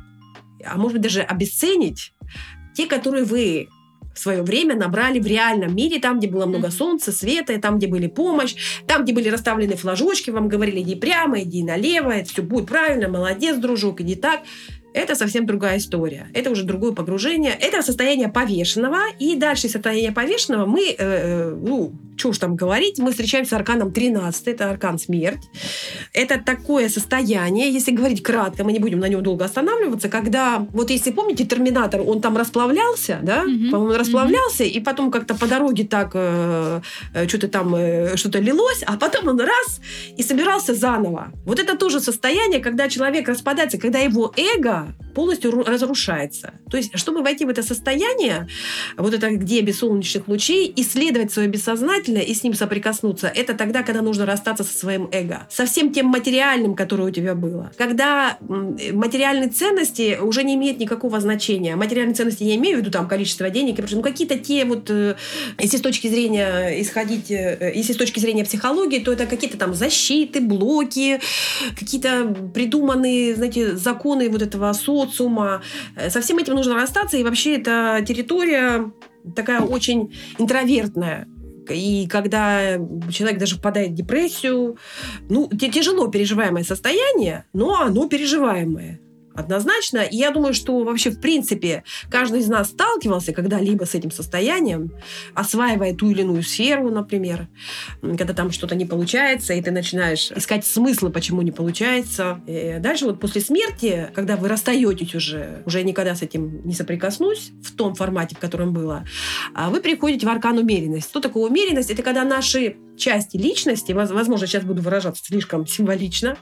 а 0.65 0.77
может 0.77 0.95
быть 0.95 1.03
даже 1.03 1.21
обесценить 1.21 2.13
те, 2.77 2.87
которые 2.87 3.25
вы 3.25 3.69
в 4.15 4.19
свое 4.19 4.43
время 4.43 4.75
набрали 4.75 5.21
в 5.21 5.27
реальном 5.27 5.77
мире, 5.77 5.99
там, 6.01 6.19
где 6.19 6.29
было 6.29 6.47
много 6.47 6.71
солнца, 6.71 7.13
света, 7.13 7.59
там, 7.61 7.79
где 7.79 7.87
были 7.87 8.07
помощь, 8.07 8.55
там, 8.87 9.05
где 9.05 9.13
были 9.13 9.29
расставлены 9.29 9.77
флажочки, 9.77 10.31
вам 10.31 10.49
говорили, 10.49 10.81
иди 10.81 10.95
прямо, 10.95 11.41
иди 11.41 11.63
налево, 11.63 12.11
это 12.11 12.31
все 12.31 12.43
будет 12.43 12.67
правильно, 12.67 13.09
молодец, 13.09 13.59
дружок, 13.59 14.01
иди 14.01 14.15
так 14.15 14.41
это 14.97 15.15
совсем 15.15 15.45
другая 15.45 15.77
история. 15.77 16.29
Это 16.33 16.51
уже 16.51 16.65
другое 16.65 16.93
погружение. 16.93 17.53
Это 17.53 17.83
состояние 17.83 18.29
повешенного. 18.29 19.01
И 19.19 19.37
дальше 19.37 19.69
состояние 19.69 20.11
повешенного 20.11 20.65
мы, 20.65 20.89
э, 20.89 20.95
э 20.99 21.51
ну, 21.51 21.93
что 22.17 22.31
уж 22.31 22.39
там 22.39 22.57
говорить, 22.57 22.99
мы 22.99 23.11
встречаемся 23.11 23.51
с 23.51 23.53
арканом 23.55 23.93
13. 23.93 24.49
Это 24.49 24.71
аркан 24.71 24.99
смерть. 24.99 25.43
Это 26.13 26.41
такое 26.41 26.89
состояние, 26.89 27.71
если 27.73 27.93
говорить 27.93 28.23
кратко, 28.23 28.65
мы 28.65 28.73
не 28.73 28.79
будем 28.79 29.01
на 29.01 29.09
нем 29.09 29.23
долго 29.23 29.45
останавливаться, 29.45 30.09
когда, 30.09 30.67
вот 30.73 30.91
если 30.91 31.11
помните, 31.11 31.45
Терминатор, 31.45 32.01
он 32.01 32.21
там 32.21 32.37
расплавлялся, 32.37 33.21
да? 33.23 33.45
Mm-hmm. 33.45 33.71
По-моему, 33.71 33.95
он 33.95 34.01
расплавлялся, 34.01 34.65
mm-hmm. 34.65 34.69
и 34.69 34.81
потом 34.81 35.11
как-то 35.11 35.35
по 35.35 35.47
дороге 35.47 35.85
так 35.85 36.11
э, 36.15 36.81
э, 37.15 37.29
что-то 37.29 37.49
там, 37.49 37.75
э, 37.75 38.17
что-то 38.17 38.39
лилось, 38.39 38.83
а 38.87 38.97
потом 38.97 39.29
он 39.29 39.41
раз 39.41 39.81
и 40.17 40.23
собирался 40.23 40.75
заново. 40.75 41.33
Вот 41.45 41.59
это 41.59 41.77
тоже 41.77 42.01
состояние, 42.01 42.61
когда 42.61 42.89
человек 42.89 43.29
распадается, 43.29 43.79
когда 43.79 43.99
его 43.99 44.33
эго 44.37 44.95
полностью 45.17 45.65
разрушается. 45.65 46.53
То 46.71 46.77
есть, 46.77 46.91
чтобы 46.99 47.23
войти 47.23 47.47
в 47.47 47.49
это 47.49 47.63
состояние, 47.63 48.49
вот 48.99 49.15
это 49.15 49.31
где 49.31 49.63
без 49.63 49.79
солнечных 49.79 50.29
лучей, 50.29 50.71
исследовать 50.77 51.33
свое 51.33 51.49
бессознательное 51.49 52.21
и 52.21 52.35
с 52.35 52.43
ним 52.45 52.53
соприкоснуться, 52.53 53.27
это 53.27 53.55
тогда, 53.55 53.83
когда 53.83 54.03
нужно 54.03 54.27
расстаться 54.27 54.63
со 54.63 54.79
своим 54.79 55.09
эго, 55.13 55.47
со 55.49 55.65
всем 55.65 55.91
тем 55.91 56.07
материальным, 56.09 56.75
которое 56.75 57.05
у 57.05 57.11
тебя 57.11 57.35
было. 57.35 57.73
Когда 57.79 58.37
материальные 58.41 59.49
ценности 59.49 60.19
уже 60.21 60.45
не 60.45 60.55
имеют 60.55 60.79
никакого 60.81 61.19
значения. 61.19 61.77
Материальные 61.77 62.15
ценности 62.15 62.45
я 62.45 62.55
имею 62.57 62.77
в 62.77 62.81
виду 62.81 62.91
там 62.91 63.09
количество 63.09 63.49
денег, 63.49 63.79
ну 63.91 64.03
какие-то 64.03 64.39
те 64.39 64.67
вот, 64.67 64.91
э, 64.91 65.17
если 65.59 65.79
с 65.79 65.81
точки 65.81 66.09
зрения 66.09 66.79
исходить, 66.83 67.31
э, 67.31 67.73
если 67.75 67.95
с 67.95 67.97
точки 67.97 68.21
зрения 68.21 68.45
психологии, 68.45 68.99
то 68.99 69.13
это 69.13 69.25
какие-то 69.25 69.57
там 69.57 69.73
защиты, 69.73 70.43
блоки, 70.43 71.21
какие-то 71.79 72.35
придуманные, 72.53 73.35
знаете, 73.35 73.77
законы 73.77 74.29
вот 74.29 74.43
этого 74.43 74.71
социума. 74.75 75.06
Э, 75.97 76.11
со 76.11 76.21
всем 76.21 76.39
этим 76.39 76.55
нужно 76.55 76.75
расстаться, 76.75 77.17
и 77.17 77.25
вообще 77.25 77.57
эта 77.57 78.05
территория 78.07 78.91
такая 79.35 79.61
очень 79.61 80.13
интровертная. 80.39 81.29
И 81.69 82.07
когда 82.07 82.77
человек 83.11 83.39
даже 83.39 83.57
впадает 83.57 83.91
в 83.91 83.95
депрессию, 83.95 84.77
ну, 85.29 85.49
тяжело 85.49 86.07
переживаемое 86.07 86.63
состояние, 86.63 87.45
но 87.53 87.81
оно 87.81 88.09
переживаемое 88.09 89.01
однозначно. 89.37 89.99
И 89.99 90.17
я 90.17 90.31
думаю, 90.31 90.55
что 90.55 90.83
вообще, 90.85 91.11
в 91.11 91.21
принципе, 91.21 91.85
каждый 92.11 92.41
из 92.41 92.49
нас 92.49 92.69
сталкивался 92.69 93.33
когда-либо 93.33 93.85
с 93.85 93.95
этим 93.95 94.11
состоянием, 94.11 94.93
осваивая 95.35 95.95
ту 95.95 96.11
или 96.11 96.23
иную 96.23 96.43
сферу, 96.43 96.91
например, 96.91 97.49
когда 98.01 98.33
там 98.35 98.51
что-то 98.51 98.75
не 98.75 98.85
получается, 98.85 99.55
и 99.55 99.63
ты 99.63 99.71
начинаешь 99.71 100.31
искать 100.33 100.67
смыслы, 100.67 101.11
почему 101.11 101.43
не 101.43 101.53
получается. 101.53 102.41
И 102.47 102.77
дальше 102.81 103.07
вот 103.07 103.21
после 103.21 103.41
смерти, 103.41 104.11
когда 104.15 104.37
вы 104.37 104.49
расстаетесь 104.49 105.15
уже, 105.15 105.63
уже 105.67 105.83
никогда 105.83 106.15
с 106.15 106.23
этим 106.23 106.67
не 106.67 106.75
соприкоснусь 106.75 107.53
в 107.63 107.75
том 107.75 107.95
формате, 107.95 108.37
в 108.37 108.39
котором 108.39 108.73
было, 108.73 109.05
а 109.55 109.71
вы 109.71 109.81
приходите 109.81 110.27
в 110.27 110.31
аркан 110.31 110.59
умеренность. 110.59 111.09
Что 111.09 111.21
такое 111.21 111.49
умеренность? 111.49 111.91
Это 111.91 112.03
когда 112.03 112.25
наши 112.25 112.77
части 112.97 113.37
личности, 113.37 113.93
возможно, 113.93 114.47
сейчас 114.47 114.65
буду 114.65 114.83
выражаться 114.83 115.25
слишком 115.25 115.67
символично, 115.67 116.37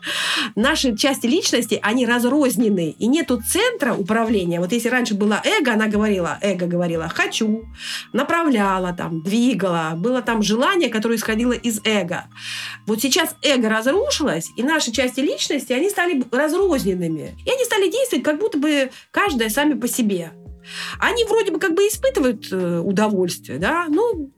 наши 0.55 0.97
части 0.97 1.27
личности, 1.27 1.79
они 1.83 2.07
разрознены, 2.07 2.95
и 2.99 3.07
нету 3.07 3.41
центра 3.43 3.95
управления. 3.95 4.61
Вот 4.61 4.73
если 4.73 4.89
раньше 4.89 5.15
было 5.15 5.41
эго, 5.45 5.73
она 5.73 5.87
говорила, 5.89 6.39
эго 6.41 6.67
говорила 6.67 7.09
«хочу», 7.09 7.65
направляла, 8.13 8.93
там, 8.93 9.23
двигала, 9.23 9.93
было 9.97 10.23
там 10.23 10.43
желание, 10.43 10.89
которое 10.89 11.17
исходило 11.17 11.53
из 11.53 11.81
эго. 11.85 12.25
Вот 12.87 13.01
сейчас 13.01 13.37
эго 13.43 13.69
разрушилось, 13.69 14.49
и 14.57 14.63
наши 14.63 14.93
части 14.93 15.21
личности, 15.21 15.73
они 15.73 15.91
стали 15.91 16.23
разрозненными. 16.31 17.37
И 17.45 17.51
они 17.51 17.65
стали 17.65 17.91
действовать 17.91 18.25
как 18.25 18.39
будто 18.39 18.59
бы 18.59 18.91
каждая 19.11 19.49
сами 19.49 19.75
по 19.75 19.89
себе. 19.89 20.33
Они 20.99 21.25
вроде 21.25 21.53
бы 21.53 21.59
как 21.59 21.75
бы 21.75 21.83
испытывают 21.83 22.49
э, 22.51 22.81
удовольствие, 22.81 23.59
да, 23.59 23.87
ну, 23.89 24.31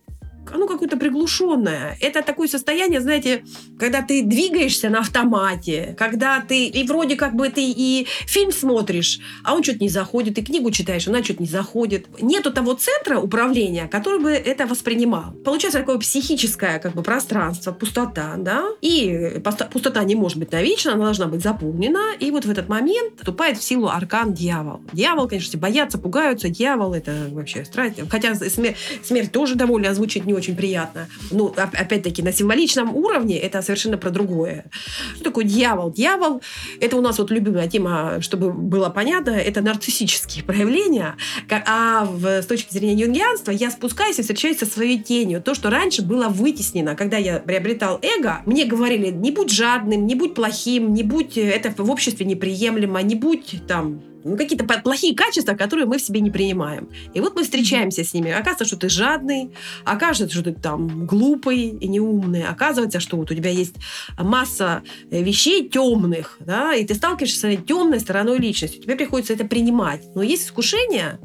оно 0.54 0.66
какое-то 0.66 0.96
приглушенное. 0.96 1.96
Это 2.00 2.22
такое 2.22 2.48
состояние, 2.48 3.00
знаете, 3.00 3.44
когда 3.78 4.02
ты 4.02 4.22
двигаешься 4.22 4.88
на 4.88 5.00
автомате, 5.00 5.94
когда 5.98 6.40
ты 6.40 6.66
и 6.66 6.86
вроде 6.86 7.16
как 7.16 7.34
бы 7.34 7.48
ты 7.48 7.62
и 7.64 8.06
фильм 8.26 8.52
смотришь, 8.52 9.20
а 9.44 9.54
он 9.54 9.62
что-то 9.62 9.80
не 9.80 9.88
заходит, 9.88 10.38
и 10.38 10.42
книгу 10.42 10.70
читаешь, 10.70 11.08
она 11.08 11.22
что-то 11.22 11.42
не 11.42 11.48
заходит. 11.48 12.06
Нету 12.20 12.52
того 12.52 12.74
центра 12.74 13.18
управления, 13.18 13.88
который 13.88 14.20
бы 14.20 14.30
это 14.30 14.66
воспринимал. 14.66 15.32
Получается 15.44 15.80
такое 15.80 15.98
психическое 15.98 16.78
как 16.78 16.94
бы 16.94 17.02
пространство, 17.02 17.72
пустота, 17.72 18.34
да, 18.38 18.64
и 18.80 19.40
пустота 19.72 20.04
не 20.04 20.14
может 20.14 20.38
быть 20.38 20.52
навечно, 20.52 20.92
она 20.92 21.04
должна 21.04 21.26
быть 21.26 21.42
заполнена, 21.42 22.14
и 22.18 22.30
вот 22.30 22.44
в 22.44 22.50
этот 22.50 22.68
момент 22.68 23.14
вступает 23.18 23.58
в 23.58 23.62
силу 23.62 23.88
аркан 23.88 24.32
дьявол. 24.32 24.80
Дьявол, 24.92 25.28
конечно, 25.28 25.58
боятся, 25.58 25.98
пугаются, 25.98 26.48
дьявол 26.48 26.94
это 26.94 27.28
вообще 27.30 27.64
страсть. 27.64 27.96
Хотя 28.10 28.34
смерть, 28.34 28.76
смерть 29.02 29.32
тоже 29.32 29.54
довольно 29.54 29.94
звучит 29.94 30.26
не 30.26 30.34
очень 30.36 30.56
приятно. 30.56 31.08
Ну, 31.30 31.52
опять-таки, 31.56 32.22
на 32.22 32.32
символичном 32.32 32.94
уровне 32.94 33.38
это 33.38 33.62
совершенно 33.62 33.98
про 33.98 34.10
другое. 34.10 34.66
Что 35.14 35.24
такое 35.24 35.44
дьявол? 35.44 35.90
Дьявол— 35.90 36.42
это 36.80 36.96
у 36.96 37.00
нас 37.00 37.18
вот 37.18 37.30
любимая 37.30 37.68
тема, 37.68 38.20
чтобы 38.20 38.52
было 38.52 38.88
понятно, 38.90 39.30
это 39.30 39.60
нарциссические 39.60 40.44
проявления. 40.44 41.16
А 41.50 42.04
в, 42.04 42.26
с 42.42 42.46
точки 42.46 42.72
зрения 42.72 42.94
юнгианства 42.94 43.50
я 43.50 43.70
спускаюсь 43.70 44.18
и 44.18 44.22
встречаюсь 44.22 44.58
со 44.58 44.66
своей 44.66 44.98
тенью. 44.98 45.42
То, 45.42 45.54
что 45.54 45.70
раньше 45.70 46.02
было 46.02 46.28
вытеснено. 46.28 46.94
Когда 46.94 47.16
я 47.16 47.38
приобретал 47.38 47.98
эго, 48.02 48.42
мне 48.46 48.64
говорили, 48.64 49.10
не 49.10 49.30
будь 49.30 49.50
жадным, 49.50 50.06
не 50.06 50.14
будь 50.14 50.34
плохим, 50.34 50.92
не 50.92 51.02
будь 51.02 51.36
это 51.38 51.72
в 51.82 51.90
обществе 51.90 52.26
неприемлемо, 52.26 53.00
не 53.02 53.14
будь 53.14 53.66
там 53.66 54.00
ну, 54.26 54.36
какие-то 54.36 54.64
плохие 54.64 55.14
качества, 55.14 55.54
которые 55.54 55.86
мы 55.86 55.98
в 55.98 56.02
себе 56.02 56.20
не 56.20 56.30
принимаем. 56.30 56.88
И 57.14 57.20
вот 57.20 57.34
мы 57.36 57.44
встречаемся 57.44 58.04
с 58.04 58.12
ними. 58.12 58.30
Оказывается, 58.30 58.64
что 58.64 58.76
ты 58.76 58.88
жадный, 58.88 59.52
оказывается, 59.84 60.36
что 60.36 60.50
ты 60.50 60.60
там 60.60 61.06
глупый 61.06 61.68
и 61.68 61.88
неумный, 61.88 62.44
оказывается, 62.44 63.00
что 63.00 63.16
вот 63.16 63.30
у 63.30 63.34
тебя 63.34 63.50
есть 63.50 63.74
масса 64.18 64.82
э, 65.10 65.22
вещей 65.22 65.68
темных, 65.68 66.36
да, 66.40 66.74
и 66.74 66.84
ты 66.84 66.94
сталкиваешься 66.94 67.40
с 67.40 67.44
этой 67.44 67.56
темной 67.56 68.00
стороной 68.00 68.38
личности. 68.38 68.78
Тебе 68.78 68.96
приходится 68.96 69.32
это 69.32 69.44
принимать. 69.44 70.02
Но 70.14 70.22
есть 70.22 70.46
искушение 70.46 71.18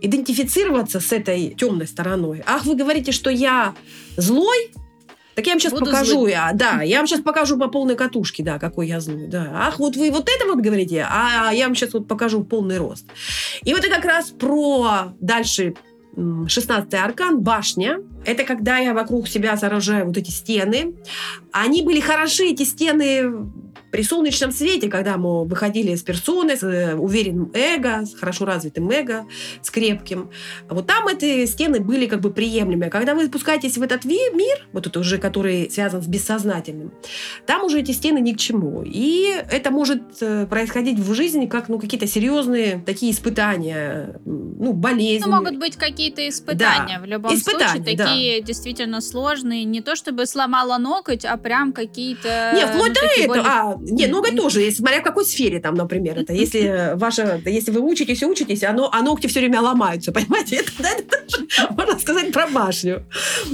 идентифицироваться 0.00 1.00
с 1.00 1.12
этой 1.12 1.54
темной 1.54 1.86
стороной. 1.86 2.42
Ах, 2.46 2.64
вы 2.64 2.76
говорите, 2.76 3.12
что 3.12 3.30
я 3.30 3.74
злой, 4.16 4.70
так 5.36 5.46
я 5.46 5.52
вам 5.52 5.60
сейчас 5.60 5.74
Буду 5.74 5.84
покажу, 5.84 6.12
злым. 6.12 6.30
я, 6.30 6.50
да, 6.54 6.80
я 6.80 6.96
вам 6.96 7.06
сейчас 7.06 7.20
покажу 7.20 7.58
по 7.58 7.68
полной 7.68 7.94
катушке, 7.94 8.42
да, 8.42 8.58
какой 8.58 8.88
я 8.88 9.00
злой, 9.00 9.26
да. 9.26 9.50
Ах, 9.52 9.78
вот 9.78 9.94
вы 9.94 10.10
вот 10.10 10.30
это 10.34 10.46
вот 10.46 10.60
говорите, 10.60 11.06
а 11.08 11.52
я 11.52 11.66
вам 11.66 11.74
сейчас 11.74 11.92
вот 11.92 12.08
покажу 12.08 12.42
полный 12.42 12.78
рост. 12.78 13.04
И 13.62 13.74
вот 13.74 13.84
это 13.84 13.94
как 13.96 14.06
раз 14.06 14.30
про 14.30 15.12
дальше 15.20 15.74
16-й 16.16 16.98
аркан, 16.98 17.40
башня. 17.40 17.98
Это 18.24 18.44
когда 18.44 18.78
я 18.78 18.94
вокруг 18.94 19.28
себя 19.28 19.58
сооружаю 19.58 20.06
вот 20.06 20.16
эти 20.16 20.30
стены. 20.30 20.94
Они 21.52 21.82
были 21.82 22.00
хороши, 22.00 22.44
эти 22.44 22.62
стены, 22.62 23.30
при 23.90 24.02
солнечном 24.02 24.52
свете, 24.52 24.88
когда 24.88 25.16
мы 25.16 25.44
выходили 25.44 25.92
из 25.92 26.02
персоны 26.02 26.56
с 26.56 26.62
э, 26.62 26.94
уверенным 26.94 27.50
эго, 27.54 28.04
с 28.04 28.14
хорошо 28.14 28.44
развитым 28.44 28.90
эго, 28.90 29.26
с 29.62 29.70
крепким, 29.70 30.30
вот 30.68 30.86
там 30.86 31.08
эти 31.08 31.46
стены 31.46 31.80
были 31.80 32.06
как 32.06 32.20
бы 32.20 32.30
приемлемые. 32.30 32.90
Когда 32.90 33.14
вы 33.14 33.26
спускаетесь 33.26 33.76
в 33.78 33.82
этот 33.82 34.04
мир, 34.04 34.66
вот 34.72 34.86
это 34.86 35.00
уже, 35.00 35.18
который 35.18 35.70
связан 35.70 36.02
с 36.02 36.06
бессознательным, 36.06 36.92
там 37.46 37.64
уже 37.64 37.80
эти 37.80 37.92
стены 37.92 38.18
ни 38.18 38.32
к 38.32 38.38
чему. 38.38 38.82
И 38.84 39.34
это 39.50 39.70
может 39.70 40.02
э, 40.20 40.46
происходить 40.46 40.98
в 40.98 41.14
жизни 41.14 41.46
как 41.46 41.68
ну, 41.68 41.78
какие-то 41.78 42.06
серьезные 42.06 42.82
такие 42.84 43.12
испытания, 43.12 44.20
ну, 44.24 44.72
болезни. 44.72 45.24
Ну, 45.26 45.36
могут 45.36 45.56
быть 45.56 45.76
какие-то 45.76 46.28
испытания. 46.28 46.98
Да. 46.98 47.02
В 47.02 47.06
любом 47.06 47.34
испытания, 47.34 47.84
случае, 47.84 47.96
такие 47.96 48.40
да. 48.40 48.46
действительно 48.46 49.00
сложные. 49.00 49.64
Не 49.64 49.80
то 49.80 49.96
чтобы 49.96 50.26
сломала 50.26 50.78
ноготь, 50.78 51.24
а 51.24 51.36
прям 51.36 51.72
какие-то... 51.72 52.52
Не, 52.54 52.66
вплоть 52.66 52.88
ну, 52.88 52.94
до 52.94 53.06
этого. 53.06 53.26
Более... 53.28 53.44
А, 53.46 53.75
не, 53.80 54.06
ноготь 54.06 54.36
тоже, 54.36 54.70
смотря 54.70 55.00
в 55.00 55.04
какой 55.04 55.24
сфере 55.24 55.60
там, 55.60 55.74
например, 55.74 56.18
это. 56.18 56.32
Если 56.32 56.92
ваша, 56.94 57.40
если 57.44 57.70
вы 57.70 57.80
учитесь 57.80 58.22
и 58.22 58.26
учитесь, 58.26 58.62
оно, 58.62 58.90
а 58.92 59.02
ногти 59.02 59.26
все 59.26 59.40
время 59.40 59.60
ломаются, 59.60 60.12
понимаете? 60.16 60.56
Это, 60.56 60.70
да, 60.78 60.90
это 60.90 61.26
тоже, 61.26 61.46
можно 61.70 61.98
сказать 61.98 62.32
про 62.32 62.46
башню. 62.46 63.04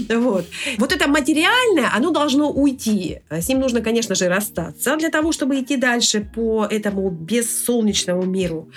Вот. 0.08 0.46
Вот 0.78 0.92
это 0.92 1.08
материальное, 1.08 1.90
оно 1.94 2.10
должно 2.10 2.50
уйти. 2.50 3.20
С 3.30 3.48
ним 3.48 3.60
нужно, 3.60 3.80
конечно 3.80 4.14
же, 4.14 4.28
расстаться 4.28 4.96
для 4.96 5.10
того, 5.10 5.32
чтобы 5.32 5.60
идти 5.60 5.76
дальше 5.76 6.28
по 6.34 6.66
этому 6.70 7.10
бессолнечному 7.10 8.22
миру. 8.22 8.70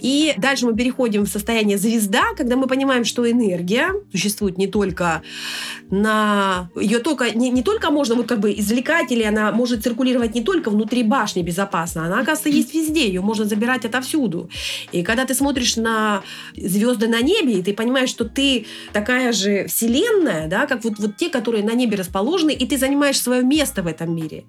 И 0.00 0.34
дальше 0.36 0.66
мы 0.66 0.76
переходим 0.76 1.24
в 1.24 1.28
состояние 1.28 1.78
звезда, 1.78 2.22
когда 2.36 2.56
мы 2.56 2.66
понимаем, 2.66 3.04
что 3.04 3.30
энергия 3.30 3.92
существует 4.10 4.58
не 4.58 4.66
только 4.66 5.22
на... 5.90 6.70
Ее 6.80 6.98
только... 6.98 7.30
Не, 7.30 7.50
не 7.50 7.62
только 7.62 7.90
можно 7.90 8.14
вот 8.14 8.26
как 8.26 8.40
бы 8.40 8.52
извлекать, 8.52 9.12
или 9.12 9.22
она 9.22 9.52
может 9.52 9.82
циркулировать 9.82 10.34
не 10.34 10.42
только 10.42 10.70
внутри 10.70 10.77
внутри 10.78 11.02
башни 11.02 11.42
безопасно. 11.42 12.06
Она, 12.06 12.20
оказывается, 12.20 12.48
есть 12.48 12.74
везде. 12.74 13.06
Ее 13.08 13.20
можно 13.20 13.44
забирать 13.44 13.84
отовсюду. 13.84 14.48
И 14.92 15.02
когда 15.02 15.24
ты 15.24 15.34
смотришь 15.34 15.76
на 15.76 16.22
звезды 16.56 17.08
на 17.08 17.20
небе, 17.20 17.58
и 17.58 17.62
ты 17.62 17.74
понимаешь, 17.74 18.10
что 18.10 18.24
ты 18.24 18.66
такая 18.92 19.32
же 19.32 19.66
вселенная, 19.66 20.46
да, 20.46 20.66
как 20.66 20.84
вот, 20.84 20.98
вот 20.98 21.16
те, 21.16 21.28
которые 21.30 21.64
на 21.64 21.74
небе 21.74 21.96
расположены, 21.96 22.52
и 22.52 22.66
ты 22.66 22.78
занимаешь 22.78 23.20
свое 23.20 23.42
место 23.42 23.82
в 23.82 23.86
этом 23.88 24.14
мире. 24.14 24.44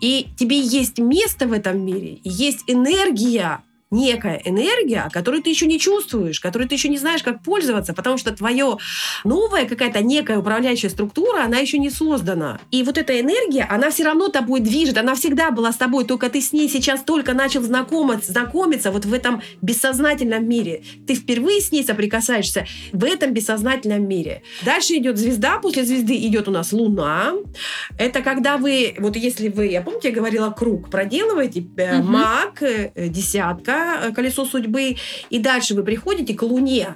И 0.00 0.28
тебе 0.38 0.60
есть 0.60 0.98
место 0.98 1.46
в 1.46 1.52
этом 1.52 1.84
мире, 1.84 2.20
есть 2.22 2.62
энергия, 2.68 3.62
некая 3.92 4.40
энергия, 4.44 5.08
которую 5.12 5.42
ты 5.42 5.50
еще 5.50 5.66
не 5.66 5.78
чувствуешь, 5.78 6.40
которую 6.40 6.68
ты 6.68 6.74
еще 6.74 6.88
не 6.88 6.98
знаешь, 6.98 7.22
как 7.22 7.42
пользоваться, 7.42 7.92
потому 7.94 8.18
что 8.18 8.32
твое 8.32 8.78
новая 9.24 9.66
какая-то 9.66 10.02
некая 10.02 10.38
управляющая 10.38 10.90
структура, 10.90 11.44
она 11.44 11.58
еще 11.58 11.78
не 11.78 11.90
создана. 11.90 12.60
И 12.70 12.82
вот 12.82 12.98
эта 12.98 13.20
энергия, 13.20 13.66
она 13.70 13.90
все 13.90 14.04
равно 14.04 14.28
тобой 14.28 14.60
движет, 14.60 14.98
она 14.98 15.14
всегда 15.14 15.50
была 15.50 15.72
с 15.72 15.76
тобой, 15.76 16.04
только 16.04 16.28
ты 16.30 16.40
с 16.40 16.52
ней 16.52 16.68
сейчас 16.68 17.02
только 17.02 17.34
начал 17.34 17.62
знакомиться, 17.62 18.32
знакомиться 18.32 18.90
вот 18.90 19.04
в 19.04 19.12
этом 19.12 19.42
бессознательном 19.60 20.48
мире. 20.48 20.82
Ты 21.06 21.14
впервые 21.14 21.60
с 21.60 21.70
ней 21.70 21.84
соприкасаешься 21.84 22.66
в 22.92 23.04
этом 23.04 23.32
бессознательном 23.32 24.08
мире. 24.08 24.42
Дальше 24.64 24.94
идет 24.94 25.18
звезда, 25.18 25.58
после 25.58 25.84
звезды 25.84 26.16
идет 26.16 26.48
у 26.48 26.50
нас 26.50 26.72
луна. 26.72 27.32
Это 27.98 28.22
когда 28.22 28.56
вы, 28.56 28.94
вот 28.98 29.16
если 29.16 29.48
вы, 29.48 29.66
я 29.66 29.82
помните, 29.82 30.08
я 30.08 30.14
говорила 30.14 30.50
круг, 30.50 30.90
проделываете, 30.90 31.60
угу. 31.60 32.02
маг, 32.02 32.62
э, 32.62 32.90
десятка, 33.08 33.81
да, 33.82 34.12
колесо 34.12 34.44
судьбы, 34.44 34.96
и 35.30 35.38
дальше 35.38 35.74
вы 35.74 35.82
приходите 35.82 36.34
к 36.34 36.42
Луне, 36.42 36.94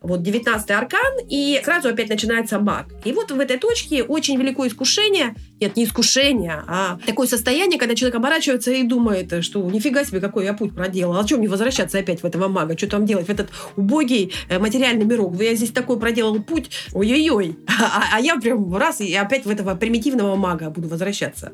вот 0.00 0.22
19 0.22 0.70
аркан, 0.70 1.18
и 1.28 1.60
сразу 1.64 1.88
опять 1.88 2.08
начинается 2.08 2.58
маг. 2.58 2.86
И 3.04 3.12
вот 3.12 3.30
в 3.30 3.40
этой 3.40 3.58
точке 3.58 4.02
очень 4.02 4.38
великое 4.38 4.68
искушение, 4.68 5.34
нет, 5.60 5.76
не 5.76 5.84
искушение, 5.84 6.62
а 6.66 6.98
такое 7.06 7.26
состояние, 7.26 7.78
когда 7.78 7.94
человек 7.94 8.16
оборачивается 8.16 8.72
и 8.72 8.82
думает, 8.82 9.42
что 9.42 9.62
нифига 9.70 10.04
себе, 10.04 10.20
какой 10.20 10.44
я 10.44 10.52
путь 10.52 10.74
проделал, 10.74 11.18
а 11.18 11.24
чем 11.24 11.38
мне 11.38 11.48
возвращаться 11.48 11.98
опять 11.98 12.22
в 12.22 12.26
этого 12.26 12.48
мага, 12.48 12.76
что 12.76 12.88
там 12.88 13.06
делать, 13.06 13.26
в 13.26 13.30
этот 13.30 13.48
убогий 13.74 14.32
э, 14.48 14.58
материальный 14.58 15.06
мирок, 15.06 15.40
я 15.40 15.54
здесь 15.54 15.70
такой 15.70 15.98
проделал 15.98 16.42
путь, 16.42 16.70
ой-ой-ой, 16.92 17.56
а, 17.68 18.04
а 18.16 18.20
я 18.20 18.36
прям 18.36 18.76
раз 18.76 19.00
и 19.00 19.14
опять 19.14 19.46
в 19.46 19.48
этого 19.48 19.74
примитивного 19.74 20.36
мага 20.36 20.68
буду 20.68 20.88
возвращаться. 20.88 21.52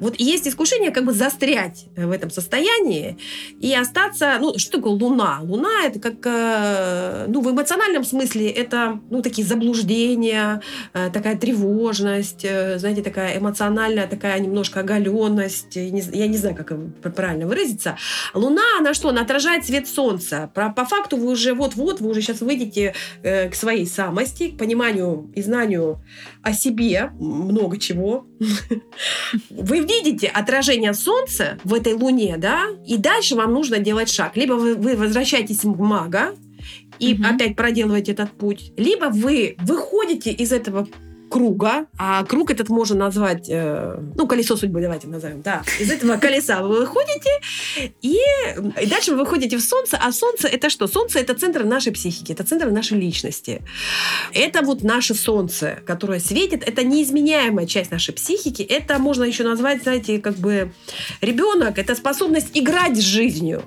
Вот 0.00 0.16
есть 0.18 0.48
искушение 0.48 0.90
как 0.90 1.04
бы 1.04 1.12
застрять 1.12 1.86
в 1.96 2.10
этом 2.10 2.30
состоянии 2.30 3.16
и 3.60 3.72
остаться, 3.72 4.38
ну, 4.40 4.58
что 4.58 4.78
такое 4.78 4.92
луна? 4.94 5.38
Луна 5.42 5.84
это 5.84 6.00
как, 6.00 6.16
э, 6.24 7.26
ну, 7.28 7.40
в 7.42 7.50
эмоциональном 7.52 8.02
смысле 8.02 8.50
это, 8.50 8.98
ну, 9.08 9.22
такие 9.22 9.46
заблуждения, 9.46 10.60
э, 10.94 11.10
такая 11.12 11.36
тревожность, 11.36 12.40
знаете, 12.40 13.02
такая 13.02 13.35
эмоциональная 13.36 14.06
такая 14.06 14.38
немножко 14.40 14.80
оголенность, 14.80 15.76
я 15.76 16.26
не 16.26 16.36
знаю, 16.36 16.56
как 16.56 17.14
правильно 17.14 17.46
выразиться. 17.46 17.96
Луна, 18.34 18.62
она 18.78 18.94
что? 18.94 19.08
Она 19.08 19.22
отражает 19.22 19.64
свет 19.64 19.88
солнца. 19.88 20.50
По, 20.54 20.70
по 20.70 20.84
факту 20.84 21.16
вы 21.16 21.32
уже 21.32 21.54
вот-вот, 21.54 22.00
вы 22.00 22.10
уже 22.10 22.22
сейчас 22.22 22.40
выйдете 22.40 22.94
э, 23.22 23.48
к 23.48 23.54
своей 23.54 23.86
самости, 23.86 24.50
к 24.50 24.58
пониманию 24.58 25.30
и 25.34 25.42
знанию 25.42 26.02
о 26.42 26.52
себе, 26.52 27.10
много 27.18 27.78
чего. 27.78 28.26
Вы 29.50 29.80
видите 29.80 30.28
отражение 30.28 30.94
солнца 30.94 31.58
в 31.64 31.74
этой 31.74 31.94
луне, 31.94 32.36
да, 32.38 32.66
и 32.86 32.96
дальше 32.96 33.34
вам 33.34 33.52
нужно 33.52 33.78
делать 33.78 34.10
шаг. 34.10 34.36
Либо 34.36 34.52
вы, 34.52 34.74
вы 34.74 34.96
возвращаетесь 34.96 35.64
в 35.64 35.80
мага, 35.80 36.34
и 36.98 37.14
угу. 37.14 37.24
опять 37.24 37.56
проделываете 37.56 38.12
этот 38.12 38.30
путь. 38.32 38.72
Либо 38.76 39.06
вы 39.06 39.56
выходите 39.58 40.30
из 40.30 40.52
этого 40.52 40.88
круга, 41.30 41.86
а 41.98 42.24
круг 42.24 42.50
этот 42.50 42.68
можно 42.68 42.96
назвать, 42.96 43.48
э, 43.48 43.98
ну, 44.14 44.26
колесо 44.26 44.56
судьбы, 44.56 44.80
давайте 44.80 45.08
назовем, 45.08 45.42
да. 45.42 45.62
Из 45.80 45.90
этого 45.90 46.16
колеса 46.16 46.62
вы 46.62 46.80
выходите, 46.80 47.30
и, 48.02 48.18
и 48.82 48.86
дальше 48.86 49.12
вы 49.12 49.18
выходите 49.18 49.56
в 49.56 49.62
солнце, 49.62 49.98
а 50.00 50.12
солнце 50.12 50.48
это 50.48 50.70
что? 50.70 50.86
Солнце 50.86 51.18
это 51.20 51.34
центр 51.34 51.64
нашей 51.64 51.92
психики, 51.92 52.32
это 52.32 52.44
центр 52.44 52.70
нашей 52.70 52.98
личности. 52.98 53.62
Это 54.32 54.62
вот 54.62 54.82
наше 54.82 55.14
солнце, 55.14 55.78
которое 55.86 56.20
светит, 56.20 56.62
это 56.66 56.84
неизменяемая 56.84 57.66
часть 57.66 57.90
нашей 57.90 58.14
психики, 58.14 58.62
это 58.62 58.98
можно 58.98 59.24
еще 59.24 59.44
назвать, 59.44 59.82
знаете, 59.82 60.18
как 60.18 60.36
бы 60.36 60.72
ребенок, 61.20 61.78
это 61.78 61.94
способность 61.94 62.50
играть 62.54 62.96
с 62.96 63.00
жизнью 63.00 63.62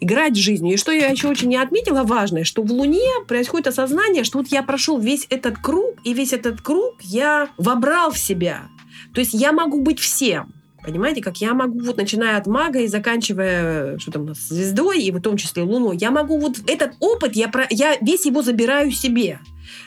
играть 0.00 0.36
жизнью. 0.36 0.74
И 0.74 0.76
что 0.76 0.92
я 0.92 1.08
еще 1.08 1.28
очень 1.28 1.48
не 1.48 1.56
отметила 1.56 2.02
важное, 2.02 2.44
что 2.44 2.62
в 2.62 2.72
Луне 2.72 3.10
происходит 3.26 3.68
осознание, 3.68 4.24
что 4.24 4.38
вот 4.38 4.48
я 4.48 4.62
прошел 4.62 4.98
весь 4.98 5.26
этот 5.30 5.58
круг, 5.58 5.96
и 6.04 6.14
весь 6.14 6.32
этот 6.32 6.60
круг 6.60 6.96
я 7.00 7.48
вобрал 7.56 8.10
в 8.10 8.18
себя. 8.18 8.68
То 9.14 9.20
есть 9.20 9.34
я 9.34 9.52
могу 9.52 9.80
быть 9.80 10.00
всем. 10.00 10.52
Понимаете, 10.84 11.22
как 11.22 11.36
я 11.38 11.54
могу, 11.54 11.78
вот 11.80 11.96
начиная 11.96 12.36
от 12.36 12.46
мага 12.46 12.80
и 12.80 12.88
заканчивая, 12.88 13.98
что 13.98 14.10
там 14.10 14.34
звездой, 14.34 15.00
и 15.02 15.12
в 15.12 15.20
том 15.20 15.36
числе 15.36 15.62
луной, 15.62 15.96
я 15.96 16.10
могу 16.10 16.38
вот 16.38 16.58
этот 16.66 16.94
опыт, 16.98 17.36
я, 17.36 17.48
про, 17.48 17.66
я 17.70 17.96
весь 18.00 18.26
его 18.26 18.42
забираю 18.42 18.90
себе. 18.90 19.38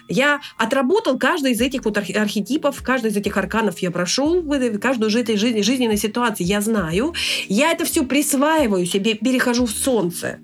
Я 0.08 0.40
отработал 0.58 1.20
каждый 1.20 1.52
из 1.52 1.62
этих 1.62 1.84
вот 1.84 1.98
архетипов, 1.98 2.82
каждый 2.82 3.12
из 3.12 3.18
этих 3.18 3.36
арканов 3.36 3.80
я 3.80 3.92
прошел, 3.92 4.42
каждую 4.80 5.10
из 5.10 5.16
этой 5.16 5.36
жизни, 5.36 5.62
жизненной 5.62 5.98
ситуации 5.98 6.44
я 6.44 6.62
знаю. 6.62 7.14
Я 7.48 7.72
это 7.72 7.84
все 7.84 8.06
присваиваю 8.06 8.86
себе, 8.86 9.16
перехожу 9.16 9.66
в 9.66 9.72
солнце. 9.72 10.40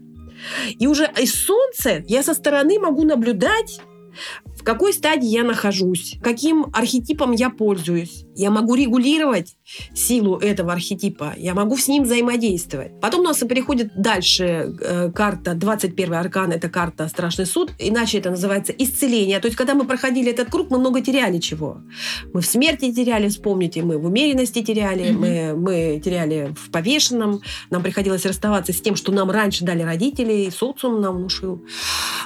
И 0.80 0.88
уже 0.88 1.10
из 1.20 1.34
солнца 1.34 2.04
я 2.08 2.24
со 2.24 2.34
стороны 2.34 2.80
могу 2.80 3.04
наблюдать 3.04 3.80
в 4.62 4.64
какой 4.64 4.93
стадии 4.93 5.28
я 5.28 5.43
нахожусь, 5.43 6.18
каким 6.22 6.68
архетипом 6.74 7.32
я 7.32 7.49
пользуюсь. 7.49 8.26
Я 8.36 8.52
могу 8.52 8.76
регулировать 8.76 9.56
силу 9.93 10.38
этого 10.38 10.74
архетипа, 10.74 11.34
я 11.38 11.53
могу 11.53 11.78
с 11.78 11.88
ним 11.88 12.03
взаимодействовать. 12.03 12.99
Потом 12.99 13.22
у 13.22 13.24
нас 13.24 13.38
переходит 13.38 13.91
дальше 13.95 14.76
э, 14.82 15.11
карта, 15.11 15.53
21 15.53 16.13
аркан, 16.13 16.51
это 16.51 16.69
карта 16.69 17.07
Страшный 17.07 17.45
суд, 17.45 17.72
иначе 17.80 18.19
это 18.19 18.30
называется 18.30 18.74
исцеление. 18.78 19.39
То 19.39 19.47
есть, 19.47 19.57
когда 19.57 19.74
мы 19.74 19.86
проходили 19.86 20.32
этот 20.32 20.49
круг, 20.49 20.69
мы 20.69 20.80
много 20.80 21.01
теряли 21.01 21.39
чего. 21.39 21.78
Мы 22.34 22.41
в 22.41 22.45
смерти 22.45 22.93
теряли, 22.93 23.28
вспомните, 23.28 23.82
мы 23.82 23.97
в 23.97 24.05
умеренности 24.05 24.61
теряли, 24.61 25.05
mm-hmm. 25.05 25.53
мы, 25.53 25.55
мы 25.55 26.01
теряли 26.03 26.53
в 26.55 26.72
повешенном, 26.72 27.41
нам 27.69 27.84
приходилось 27.84 28.26
расставаться 28.26 28.74
с 28.74 28.82
тем, 28.82 28.95
что 28.95 29.11
нам 29.11 29.32
раньше 29.32 29.65
дали 29.65 29.84
родители, 29.84 30.49
социум 30.49 31.01
нам 31.01 31.17
внушил, 31.17 31.65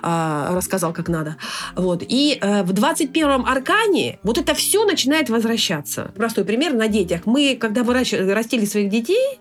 э, 0.04 0.48
рассказал, 0.52 0.94
как 0.94 1.10
надо. 1.10 1.38
Вот. 1.76 2.04
И 2.08 2.38
э, 2.40 2.64
в 2.64 2.72
21-м 2.72 3.46
аркане 3.46 4.20
вот 4.24 4.38
это 4.38 4.54
все 4.54 4.86
начинает 4.86 5.30
возвращаться. 5.30 6.12
Простой 6.16 6.46
пример 6.46 6.74
на 6.74 6.88
детях. 6.88 7.22
Мы, 7.26 7.35
когда 7.60 7.84
выращивали, 7.84 8.32
растили 8.32 8.66
своих 8.66 8.90
детей, 8.90 9.40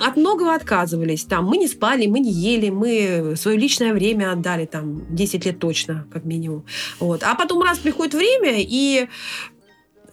от 0.00 0.16
многого 0.16 0.54
отказывались. 0.54 1.24
Там, 1.24 1.46
мы 1.46 1.56
не 1.56 1.68
спали, 1.68 2.06
мы 2.06 2.20
не 2.20 2.30
ели, 2.30 2.70
мы 2.70 3.34
свое 3.36 3.56
личное 3.56 3.92
время 3.92 4.32
отдали, 4.32 4.66
там, 4.66 5.14
10 5.14 5.46
лет 5.46 5.58
точно, 5.58 6.06
как 6.12 6.24
минимум. 6.24 6.64
Вот. 6.98 7.22
А 7.22 7.34
потом 7.34 7.62
раз 7.62 7.78
приходит 7.78 8.14
время, 8.14 8.54
и 8.56 9.08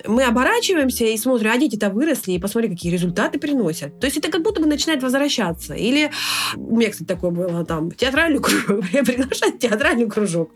мы 0.05 0.23
оборачиваемся 0.23 1.05
и 1.05 1.17
смотрим, 1.17 1.51
а 1.51 1.57
дети-то 1.57 1.89
выросли, 1.89 2.33
и 2.33 2.39
посмотри, 2.39 2.69
какие 2.69 2.91
результаты 2.91 3.39
приносят. 3.39 3.99
То 3.99 4.05
есть 4.05 4.17
это 4.17 4.29
как 4.29 4.41
будто 4.41 4.61
бы 4.61 4.67
начинает 4.67 5.01
возвращаться. 5.03 5.73
Или 5.73 6.11
у 6.55 6.77
меня, 6.77 6.91
кстати, 6.91 7.07
такое 7.07 7.31
было 7.31 7.65
там, 7.65 7.91
театральный 7.91 8.39
кружок, 8.41 8.85
я 8.91 9.03
приглашаю 9.03 9.57
театральный 9.57 10.07
кружок. 10.07 10.51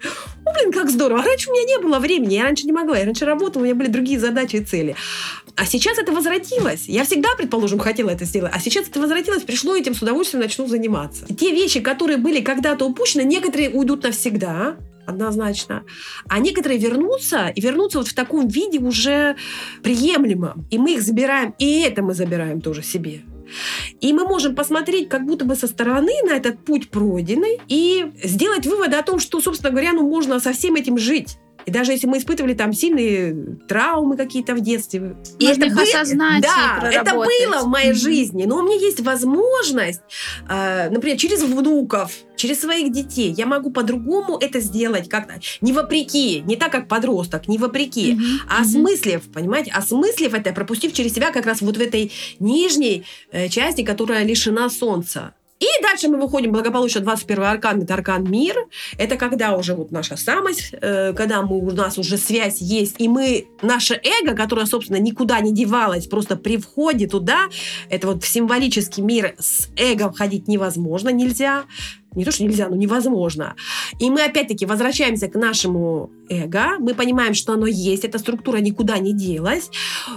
О, 0.45 0.53
блин, 0.53 0.71
как 0.71 0.89
здорово. 0.89 1.21
А 1.21 1.23
раньше 1.23 1.49
у 1.49 1.53
меня 1.53 1.63
не 1.63 1.81
было 1.81 1.99
времени, 1.99 2.35
я 2.35 2.43
раньше 2.43 2.65
не 2.65 2.71
могла, 2.71 2.97
я 2.97 3.05
раньше 3.05 3.25
работала, 3.25 3.61
у 3.61 3.65
меня 3.65 3.75
были 3.75 3.89
другие 3.89 4.19
задачи 4.19 4.57
и 4.57 4.63
цели. 4.63 4.95
А 5.55 5.65
сейчас 5.65 5.97
это 5.97 6.11
возвратилось. 6.11 6.85
Я 6.87 7.03
всегда, 7.03 7.29
предположим, 7.37 7.79
хотела 7.79 8.09
это 8.09 8.25
сделать. 8.25 8.51
А 8.55 8.59
сейчас 8.59 8.87
это 8.87 8.99
возвратилось, 8.99 9.43
пришло, 9.43 9.75
этим 9.75 9.93
с 9.93 10.01
удовольствием 10.01 10.43
начну 10.43 10.67
заниматься. 10.67 11.25
Те 11.33 11.51
вещи, 11.51 11.81
которые 11.81 12.17
были 12.17 12.41
когда-то 12.41 12.85
упущены, 12.85 13.23
некоторые 13.23 13.69
уйдут 13.69 14.03
навсегда, 14.03 14.77
однозначно. 15.11 15.83
А 16.27 16.39
некоторые 16.39 16.79
вернутся, 16.79 17.47
и 17.47 17.61
вернутся 17.61 17.99
вот 17.99 18.07
в 18.07 18.13
таком 18.13 18.47
виде 18.47 18.79
уже 18.79 19.35
приемлемом. 19.83 20.65
И 20.71 20.77
мы 20.77 20.93
их 20.93 21.01
забираем, 21.01 21.53
и 21.59 21.81
это 21.81 22.01
мы 22.01 22.13
забираем 22.13 22.61
тоже 22.61 22.83
себе. 22.83 23.21
И 23.99 24.13
мы 24.13 24.23
можем 24.23 24.55
посмотреть 24.55 25.09
как 25.09 25.25
будто 25.25 25.45
бы 25.45 25.55
со 25.55 25.67
стороны 25.67 26.13
на 26.23 26.31
этот 26.31 26.63
путь 26.63 26.89
пройденный 26.89 27.59
и 27.67 28.11
сделать 28.23 28.65
выводы 28.65 28.95
о 28.95 29.03
том, 29.03 29.19
что, 29.19 29.41
собственно 29.41 29.71
говоря, 29.71 29.93
ну, 29.93 30.07
можно 30.07 30.39
со 30.39 30.53
всем 30.53 30.75
этим 30.75 30.97
жить. 30.97 31.37
И 31.65 31.71
даже 31.71 31.91
если 31.91 32.07
мы 32.07 32.17
испытывали 32.17 32.53
там 32.53 32.73
сильные 32.73 33.57
травмы 33.67 34.17
какие-то 34.17 34.55
в 34.55 34.61
детстве. 34.61 35.15
И 35.39 35.45
это 35.45 35.65
их 35.65 35.77
осознать 35.77 36.41
Да, 36.41 36.89
это 36.91 37.13
было 37.13 37.61
в 37.63 37.67
моей 37.67 37.91
mm-hmm. 37.91 37.93
жизни. 37.93 38.45
Но 38.45 38.57
у 38.57 38.63
меня 38.63 38.75
есть 38.75 38.99
возможность, 39.01 40.01
э, 40.49 40.89
например, 40.89 41.17
через 41.17 41.43
внуков, 41.43 42.11
через 42.35 42.61
своих 42.61 42.91
детей, 42.91 43.31
я 43.31 43.45
могу 43.45 43.71
по-другому 43.71 44.37
это 44.37 44.59
сделать 44.59 45.07
как-то. 45.07 45.39
Не 45.61 45.73
вопреки, 45.73 46.41
не 46.41 46.55
так, 46.55 46.71
как 46.71 46.87
подросток, 46.87 47.47
не 47.47 47.57
вопреки, 47.57 48.13
mm-hmm. 48.13 48.37
а 48.49 48.61
осмыслив, 48.61 49.21
понимаете, 49.31 49.71
осмыслив 49.71 50.33
это, 50.33 50.51
пропустив 50.51 50.93
через 50.93 51.13
себя 51.13 51.31
как 51.31 51.45
раз 51.45 51.61
вот 51.61 51.77
в 51.77 51.81
этой 51.81 52.11
нижней 52.39 53.05
э, 53.31 53.47
части, 53.49 53.83
которая 53.83 54.23
лишена 54.23 54.69
солнца. 54.69 55.33
И 55.61 55.67
дальше 55.83 56.07
мы 56.07 56.19
выходим 56.19 56.51
благополучно 56.51 57.01
21 57.01 57.43
аркан, 57.43 57.83
это 57.83 57.93
аркан 57.93 58.23
мир. 58.23 58.55
Это 58.97 59.15
когда 59.15 59.55
уже 59.55 59.75
вот 59.75 59.91
наша 59.91 60.17
самость, 60.17 60.73
э, 60.73 61.13
когда 61.13 61.43
мы, 61.43 61.59
у 61.59 61.69
нас 61.69 61.99
уже 61.99 62.17
связь 62.17 62.61
есть, 62.61 62.95
и 62.97 63.07
мы, 63.07 63.45
наше 63.61 63.93
эго, 63.93 64.35
которое, 64.35 64.65
собственно, 64.65 64.97
никуда 64.97 65.39
не 65.39 65.53
девалось, 65.53 66.07
просто 66.07 66.35
при 66.35 66.57
входе 66.57 67.07
туда, 67.07 67.41
это 67.89 68.07
вот 68.07 68.23
в 68.23 68.27
символический 68.27 69.03
мир 69.03 69.35
с 69.37 69.69
эго 69.77 70.11
входить 70.11 70.47
невозможно, 70.47 71.09
нельзя. 71.09 71.65
Не 72.15 72.25
то, 72.25 72.31
что 72.31 72.43
нельзя, 72.43 72.67
но 72.67 72.75
невозможно. 72.75 73.55
И 73.99 74.09
мы 74.09 74.23
опять-таки 74.23 74.65
возвращаемся 74.65 75.29
к 75.29 75.35
нашему 75.35 76.09
эго. 76.27 76.77
Мы 76.79 76.93
понимаем, 76.93 77.35
что 77.35 77.53
оно 77.53 77.67
есть, 77.67 78.03
эта 78.03 78.17
структура 78.17 78.57
никуда 78.57 78.97
не 78.97 79.13
делась. 79.13 79.69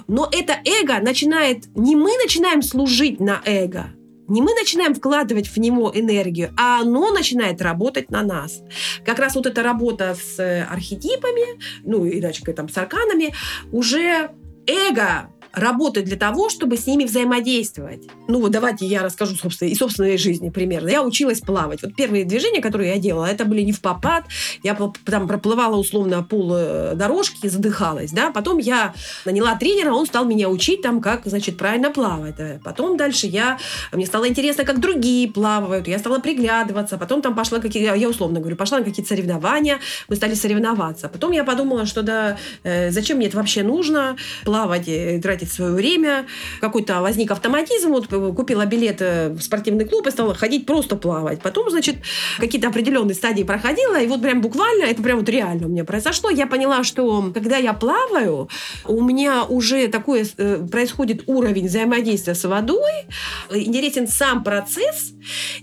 Но 0.09 0.29
это 0.33 0.57
эго 0.65 0.99
начинает... 1.01 1.67
Не 1.77 1.95
мы 1.95 2.11
начинаем 2.17 2.63
служить 2.63 3.21
на 3.21 3.41
эго, 3.45 3.93
не 4.29 4.43
мы 4.43 4.55
начинаем 4.55 4.95
вкладывать 4.95 5.49
в 5.49 5.57
него 5.59 5.91
энергию, 5.95 6.53
а 6.57 6.81
оно 6.81 7.11
начинает 7.13 7.61
работать 7.63 8.11
на 8.11 8.23
нас. 8.23 8.63
Как 9.05 9.19
раз 9.19 9.35
вот 9.35 9.47
эта 9.47 9.63
работа 9.63 10.15
с 10.15 10.39
э, 10.39 10.65
архетипами, 10.65 11.61
ну, 11.85 12.07
иначе 12.07 12.43
там 12.53 12.69
с 12.69 12.77
арканами, 12.79 13.35
уже 13.73 14.31
эго 14.67 15.31
работать 15.55 16.05
для 16.05 16.17
того, 16.17 16.49
чтобы 16.49 16.77
с 16.77 16.87
ними 16.87 17.05
взаимодействовать. 17.05 18.03
Ну 18.29 18.41
вот 18.41 18.53
давайте 18.53 18.87
я 18.87 19.03
расскажу 19.03 19.37
собственно, 19.37 19.69
и 19.69 19.75
собственной 19.75 20.19
жизни 20.19 20.51
примерно. 20.51 20.89
Я 20.89 21.03
училась 21.03 21.41
плавать. 21.41 21.83
Вот 21.83 21.95
первые 21.95 22.25
движения, 22.25 22.61
которые 22.61 22.93
я 22.95 22.99
делала, 22.99 23.27
это 23.27 23.45
были 23.45 23.63
не 23.63 23.73
в 23.73 23.81
попад. 23.81 24.25
Я 24.63 24.75
там 24.75 25.29
проплывала 25.29 25.77
условно 25.77 26.23
пол 26.23 26.53
э, 26.55 26.95
дорожки, 26.95 27.47
задыхалась, 27.47 28.13
да. 28.13 28.31
Потом 28.31 28.59
я 28.59 28.95
наняла 29.25 29.57
тренера, 29.57 29.93
он 29.93 30.07
стал 30.07 30.25
меня 30.25 30.49
учить 30.49 30.83
там, 30.83 31.01
как, 31.01 31.23
значит, 31.25 31.57
правильно 31.57 31.91
плавать. 31.91 32.35
Потом 32.63 32.97
дальше 32.97 33.27
я, 33.27 33.59
мне 33.93 34.07
стало 34.07 34.29
интересно, 34.29 34.65
как 34.65 34.81
другие 34.81 35.31
плавают. 35.31 35.89
Я 35.89 35.99
стала 35.99 36.19
приглядываться. 36.19 36.99
Потом 36.99 37.23
там 37.23 37.35
пошла 37.35 37.61
какие 37.61 37.97
я 37.97 38.09
условно 38.09 38.41
говорю, 38.41 38.57
пошла 38.57 38.79
на 38.79 38.85
какие-то 38.85 39.09
соревнования, 39.09 39.79
мы 40.09 40.17
стали 40.17 40.35
соревноваться. 40.35 41.09
Потом 41.09 41.33
я 41.33 41.45
подумала, 41.45 41.87
что 41.87 42.03
да, 42.03 42.39
э, 42.63 42.91
зачем 42.91 43.19
мне 43.19 43.27
это 43.27 43.37
вообще 43.37 43.63
нужно, 43.63 44.17
плавать, 44.45 44.89
тратить 45.23 45.44
свое 45.53 45.73
время. 45.73 46.27
Какой-то 46.61 47.01
возник 47.01 47.31
автоматизм, 47.31 47.91
вот 47.91 48.07
купила 48.07 48.67
билет 48.67 49.01
в 49.01 49.41
спортивный 49.41 49.85
клуб 49.85 50.07
и 50.07 50.11
стала 50.11 50.35
ходить 50.35 50.67
просто 50.67 50.97
плавать. 50.97 51.41
Потом, 51.43 51.71
значит, 51.71 51.97
какие-то 52.39 52.69
определенные 52.69 53.15
стадии 53.15 53.43
проходила, 53.43 54.01
и 54.01 54.07
вот 54.07 54.23
прям 54.23 54.41
буквально, 54.41 54.85
это 54.85 55.03
прям 55.03 55.19
вот 55.19 55.29
реально 55.29 55.67
у 55.67 55.71
меня 55.71 55.85
произошло, 55.85 56.31
я 56.31 56.47
поняла, 56.47 56.85
что 56.85 57.31
когда 57.33 57.57
я 57.57 57.73
плаваю, 57.73 58.49
у 58.85 59.03
меня 59.03 59.45
уже 59.45 59.89
такой 59.89 60.25
э, 60.37 60.67
происходит 60.71 61.25
уровень 61.27 61.67
взаимодействия 61.67 62.35
с 62.35 62.45
водой, 62.45 63.07
интересен 63.51 64.09
сам 64.09 64.45
процесс, 64.45 65.13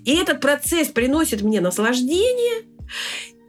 и 0.03 0.15
этот 0.15 0.41
процесс 0.41 0.89
приносит 0.89 1.41
мне 1.41 1.61
наслаждение, 1.61 2.65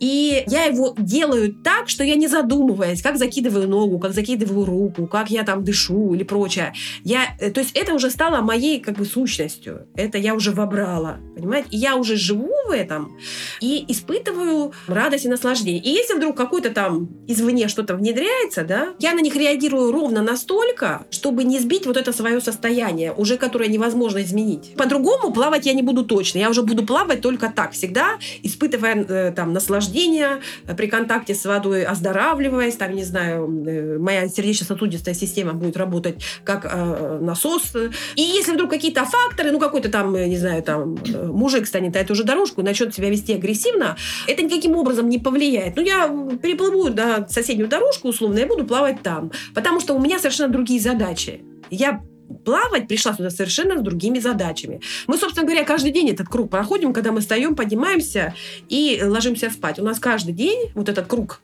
и 0.03 0.43
я 0.49 0.65
его 0.65 0.97
делаю 0.99 1.55
так, 1.55 1.89
что 1.89 2.03
я 2.03 2.17
не 2.17 2.27
задумываясь, 2.27 3.01
как 3.01 3.17
закидываю 3.19 3.69
ногу, 3.69 4.01
как 4.01 4.13
закидываю 4.13 4.67
руку, 4.67 5.07
как 5.07 5.31
я 5.31 5.45
там 5.45 5.63
дышу 5.63 6.13
или 6.15 6.25
прочее. 6.25 6.73
Я, 7.05 7.37
э, 7.39 7.53
то 7.53 7.61
есть 7.61 7.77
это 7.77 7.95
уже 7.95 8.11
стало 8.11 8.43
моей 8.43 8.81
как 8.81 8.97
бы 8.97 9.05
сущностью. 9.05 9.87
Это 9.95 10.19
я 10.19 10.35
уже 10.35 10.51
вобрала, 10.51 11.19
понимаете? 11.37 11.69
И 11.71 11.77
я 11.77 11.95
уже 11.95 12.17
живу 12.17 12.51
в 12.67 12.73
этом 12.73 13.17
и 13.61 13.85
испытываю 13.87 14.73
радость 14.89 15.27
и 15.27 15.29
наслаждение. 15.29 15.81
И 15.81 15.91
если 15.91 16.15
вдруг 16.15 16.37
какой-то 16.37 16.71
там 16.71 17.09
извне 17.29 17.69
что-то 17.69 17.95
внедряется, 17.95 18.65
да, 18.65 18.95
я 18.99 19.13
на 19.13 19.21
них 19.21 19.37
реагирую 19.37 19.93
ровно 19.93 20.21
настолько, 20.21 21.07
чтобы 21.11 21.45
не 21.45 21.61
сбить 21.61 21.87
вот 21.87 21.97
это 21.97 22.13
свое 22.13 22.41
состояние, 22.41 23.13
уже 23.13 23.37
которое 23.37 23.69
невозможно 23.69 24.21
изменить. 24.21 24.75
По-другому 24.75 25.33
плавать 25.33 25.67
я 25.67 25.75
не 25.75 25.83
буду 25.83 26.05
точно. 26.05 26.39
Я 26.39 26.51
уже 26.51 26.63
буду 26.63 26.85
плавать 26.85 27.21
только 27.21 27.53
так, 27.55 27.71
всегда 27.71 28.19
испытывая 28.43 28.97
э, 28.97 29.33
там 29.37 29.53
наслаждение 29.53 29.92
наслаждения 29.93 30.41
э, 30.67 30.75
при 30.75 30.87
контакте 30.87 31.35
с 31.35 31.45
водой, 31.45 31.85
оздоравливаясь, 31.85 32.77
там, 32.77 32.95
не 32.95 33.05
знаю, 33.05 33.47
э, 33.67 33.99
моя 33.99 34.29
сердечно-сосудистая 34.29 35.15
система 35.15 35.53
будет 35.53 35.77
работать 35.77 36.17
как 36.45 36.65
э, 36.65 37.19
насос. 37.21 37.75
И 38.17 38.23
если 38.23 38.53
вдруг 38.53 38.71
какие-то 38.71 39.05
факторы, 39.05 39.53
ну, 39.53 39.59
какой-то 39.59 39.89
там, 39.89 40.13
не 40.13 40.39
знаю, 40.39 40.63
там, 40.63 40.99
мужик 41.29 41.67
станет 41.67 41.95
на 41.95 41.99
эту 41.99 42.15
же 42.15 42.25
дорожку 42.25 42.61
и 42.61 42.65
начнет 42.65 42.95
себя 42.95 43.11
вести 43.11 43.35
агрессивно, 43.35 43.97
это 44.27 44.43
никаким 44.43 44.77
образом 44.77 45.09
не 45.09 45.19
повлияет. 45.19 45.77
Ну, 45.77 45.83
я 45.83 46.09
переплыву 46.43 46.89
на 46.89 47.29
соседнюю 47.29 47.69
дорожку, 47.69 48.09
условно, 48.09 48.39
я 48.39 48.47
буду 48.47 48.65
плавать 48.65 49.03
там. 49.03 49.31
Потому 49.55 49.81
что 49.81 49.95
у 49.95 50.01
меня 50.01 50.19
совершенно 50.19 50.53
другие 50.53 50.81
задачи. 50.81 51.43
Я 51.71 52.03
плавать 52.45 52.89
пришла 52.89 53.15
сюда 53.15 53.31
совершенно 53.31 53.79
с 53.79 53.83
другими 53.83 54.19
задачами. 54.19 54.81
Мы, 55.07 55.17
собственно 55.17 55.47
говоря, 55.47 55.65
каждый 55.65 55.93
день 55.93 56.11
этот 56.11 56.29
круг 56.29 56.51
проходим, 56.51 56.93
когда 56.93 57.13
мы 57.13 57.21
встаем, 57.21 57.55
поднимаемся 57.55 58.35
и 58.69 59.01
ложимся 59.03 59.51
спать. 59.51 59.79
У 59.79 59.85
нас 59.85 59.99
каждый 59.99 60.35
день 60.35 60.71
вот 60.75 60.89
этот 60.89 61.07
круг 61.07 61.41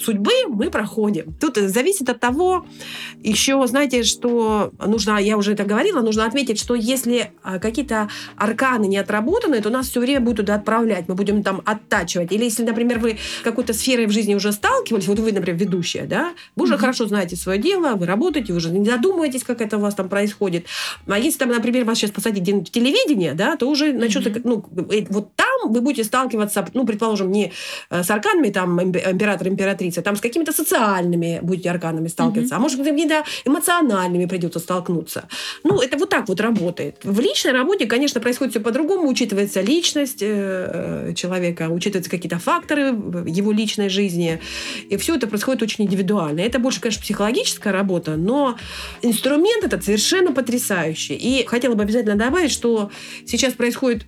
судьбы 0.00 0.32
мы 0.48 0.70
проходим. 0.70 1.34
Тут 1.40 1.56
зависит 1.56 2.08
от 2.08 2.20
того, 2.20 2.66
еще, 3.22 3.64
знаете, 3.66 4.02
что 4.02 4.72
нужно, 4.84 5.18
я 5.18 5.36
уже 5.36 5.52
это 5.52 5.64
говорила, 5.64 6.00
нужно 6.00 6.24
отметить, 6.24 6.58
что 6.58 6.74
если 6.74 7.32
а, 7.42 7.58
какие-то 7.58 8.08
арканы 8.36 8.86
не 8.86 8.98
отработаны, 8.98 9.60
то 9.60 9.70
нас 9.70 9.88
все 9.88 10.00
время 10.00 10.20
будут 10.20 10.38
туда 10.38 10.54
отправлять, 10.54 11.08
мы 11.08 11.14
будем 11.14 11.42
там 11.42 11.62
оттачивать. 11.64 12.32
Или 12.32 12.44
если, 12.44 12.64
например, 12.64 12.98
вы 12.98 13.18
какой-то 13.44 13.74
сферой 13.74 14.06
в 14.06 14.10
жизни 14.10 14.34
уже 14.34 14.52
сталкивались, 14.52 15.06
вот 15.06 15.18
вы, 15.18 15.32
например, 15.32 15.58
ведущая, 15.60 16.04
да, 16.04 16.32
вы 16.56 16.64
уже 16.64 16.74
mm-hmm. 16.74 16.78
хорошо 16.78 17.06
знаете 17.06 17.36
свое 17.36 17.58
дело, 17.60 17.94
вы 17.94 18.06
работаете, 18.06 18.52
вы 18.52 18.58
уже 18.58 18.70
не 18.70 18.88
задумываетесь, 18.88 19.44
как 19.44 19.60
это 19.60 19.76
у 19.76 19.80
вас 19.80 19.94
там 19.94 20.08
происходит. 20.08 20.66
А 21.06 21.18
если 21.18 21.38
там, 21.38 21.50
например, 21.50 21.84
вас 21.84 21.98
сейчас 21.98 22.10
посадить 22.10 22.48
в 22.48 22.70
телевидение, 22.70 23.34
да, 23.34 23.56
то 23.56 23.68
уже 23.68 23.92
начнется, 23.92 24.30
mm-hmm. 24.30 24.42
ну, 24.44 24.64
э, 24.90 25.06
вот 25.10 25.34
там 25.34 25.72
вы 25.72 25.80
будете 25.80 26.04
сталкиваться, 26.04 26.66
ну, 26.74 26.86
предположим, 26.86 27.30
не 27.30 27.52
э, 27.90 28.02
с 28.02 28.10
арканами, 28.10 28.50
там, 28.50 28.80
император, 28.80 29.48
императрица, 29.48 29.89
императрица, 29.90 30.02
там 30.02 30.16
с 30.16 30.20
какими-то 30.20 30.52
социальными 30.52 31.40
будете 31.42 31.70
органами 31.70 32.08
сталкиваться, 32.08 32.54
mm-hmm. 32.54 32.58
а 32.58 32.60
может 32.60 32.80
с 32.80 32.82
какими-то 32.82 33.24
эмоциональными 33.44 34.26
придется 34.26 34.58
столкнуться. 34.58 35.28
Ну, 35.64 35.80
это 35.80 35.96
вот 35.98 36.08
так 36.08 36.28
вот 36.28 36.40
работает. 36.40 36.96
В 37.04 37.20
личной 37.20 37.52
работе, 37.52 37.86
конечно, 37.86 38.20
происходит 38.20 38.52
все 38.52 38.60
по-другому, 38.60 39.08
учитывается 39.08 39.60
личность 39.60 40.22
э, 40.22 41.12
человека, 41.14 41.68
учитываются 41.68 42.10
какие-то 42.10 42.38
факторы 42.38 42.94
его 43.26 43.52
личной 43.52 43.88
жизни, 43.88 44.40
и 44.88 44.96
все 44.96 45.16
это 45.16 45.26
происходит 45.26 45.62
очень 45.62 45.84
индивидуально. 45.84 46.40
Это 46.40 46.58
больше, 46.58 46.80
конечно, 46.80 47.02
психологическая 47.02 47.72
работа, 47.72 48.16
но 48.16 48.56
инструмент 49.02 49.64
этот 49.64 49.84
совершенно 49.84 50.32
потрясающий. 50.32 51.14
И 51.14 51.44
хотела 51.46 51.74
бы 51.74 51.82
обязательно 51.82 52.16
добавить, 52.16 52.50
что 52.50 52.90
сейчас 53.26 53.52
происходит 53.54 54.06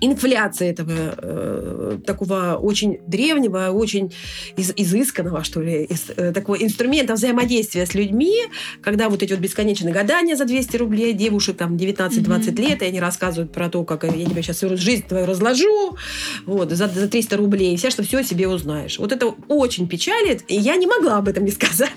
инфляция 0.00 0.70
этого 0.70 0.92
э, 0.92 1.98
такого 2.04 2.58
очень 2.60 2.98
древнего, 3.06 3.70
очень 3.70 4.12
из, 4.56 4.72
изысканного, 4.76 5.44
что 5.44 5.60
ли, 5.60 5.84
из, 5.84 6.10
э, 6.16 6.32
такого 6.32 6.56
инструмента 6.56 7.14
взаимодействия 7.14 7.86
с 7.86 7.94
людьми, 7.94 8.34
когда 8.82 9.08
вот 9.08 9.22
эти 9.22 9.32
вот 9.32 9.40
бесконечные 9.40 9.94
гадания 9.94 10.36
за 10.36 10.44
200 10.44 10.76
рублей, 10.76 11.12
девушек 11.12 11.56
там 11.56 11.76
19-20 11.76 12.10
mm-hmm. 12.10 12.60
лет, 12.60 12.82
и 12.82 12.86
они 12.86 13.00
рассказывают 13.00 13.52
про 13.52 13.68
то, 13.68 13.84
как 13.84 14.04
я 14.04 14.10
тебе 14.10 14.42
сейчас 14.42 14.60
жизнь 14.60 15.06
твою 15.06 15.26
разложу, 15.26 15.96
вот, 16.44 16.70
за, 16.70 16.88
за 16.88 17.08
300 17.08 17.36
рублей, 17.36 17.74
и 17.74 17.76
все, 17.76 17.90
что 17.90 18.02
все 18.02 18.18
о 18.18 18.24
себе 18.24 18.48
узнаешь. 18.48 18.98
Вот 18.98 19.12
это 19.12 19.34
очень 19.48 19.88
печалит, 19.88 20.44
и 20.48 20.56
я 20.56 20.76
не 20.76 20.86
могла 20.86 21.18
об 21.18 21.28
этом 21.28 21.44
не 21.44 21.50
сказать. 21.50 21.90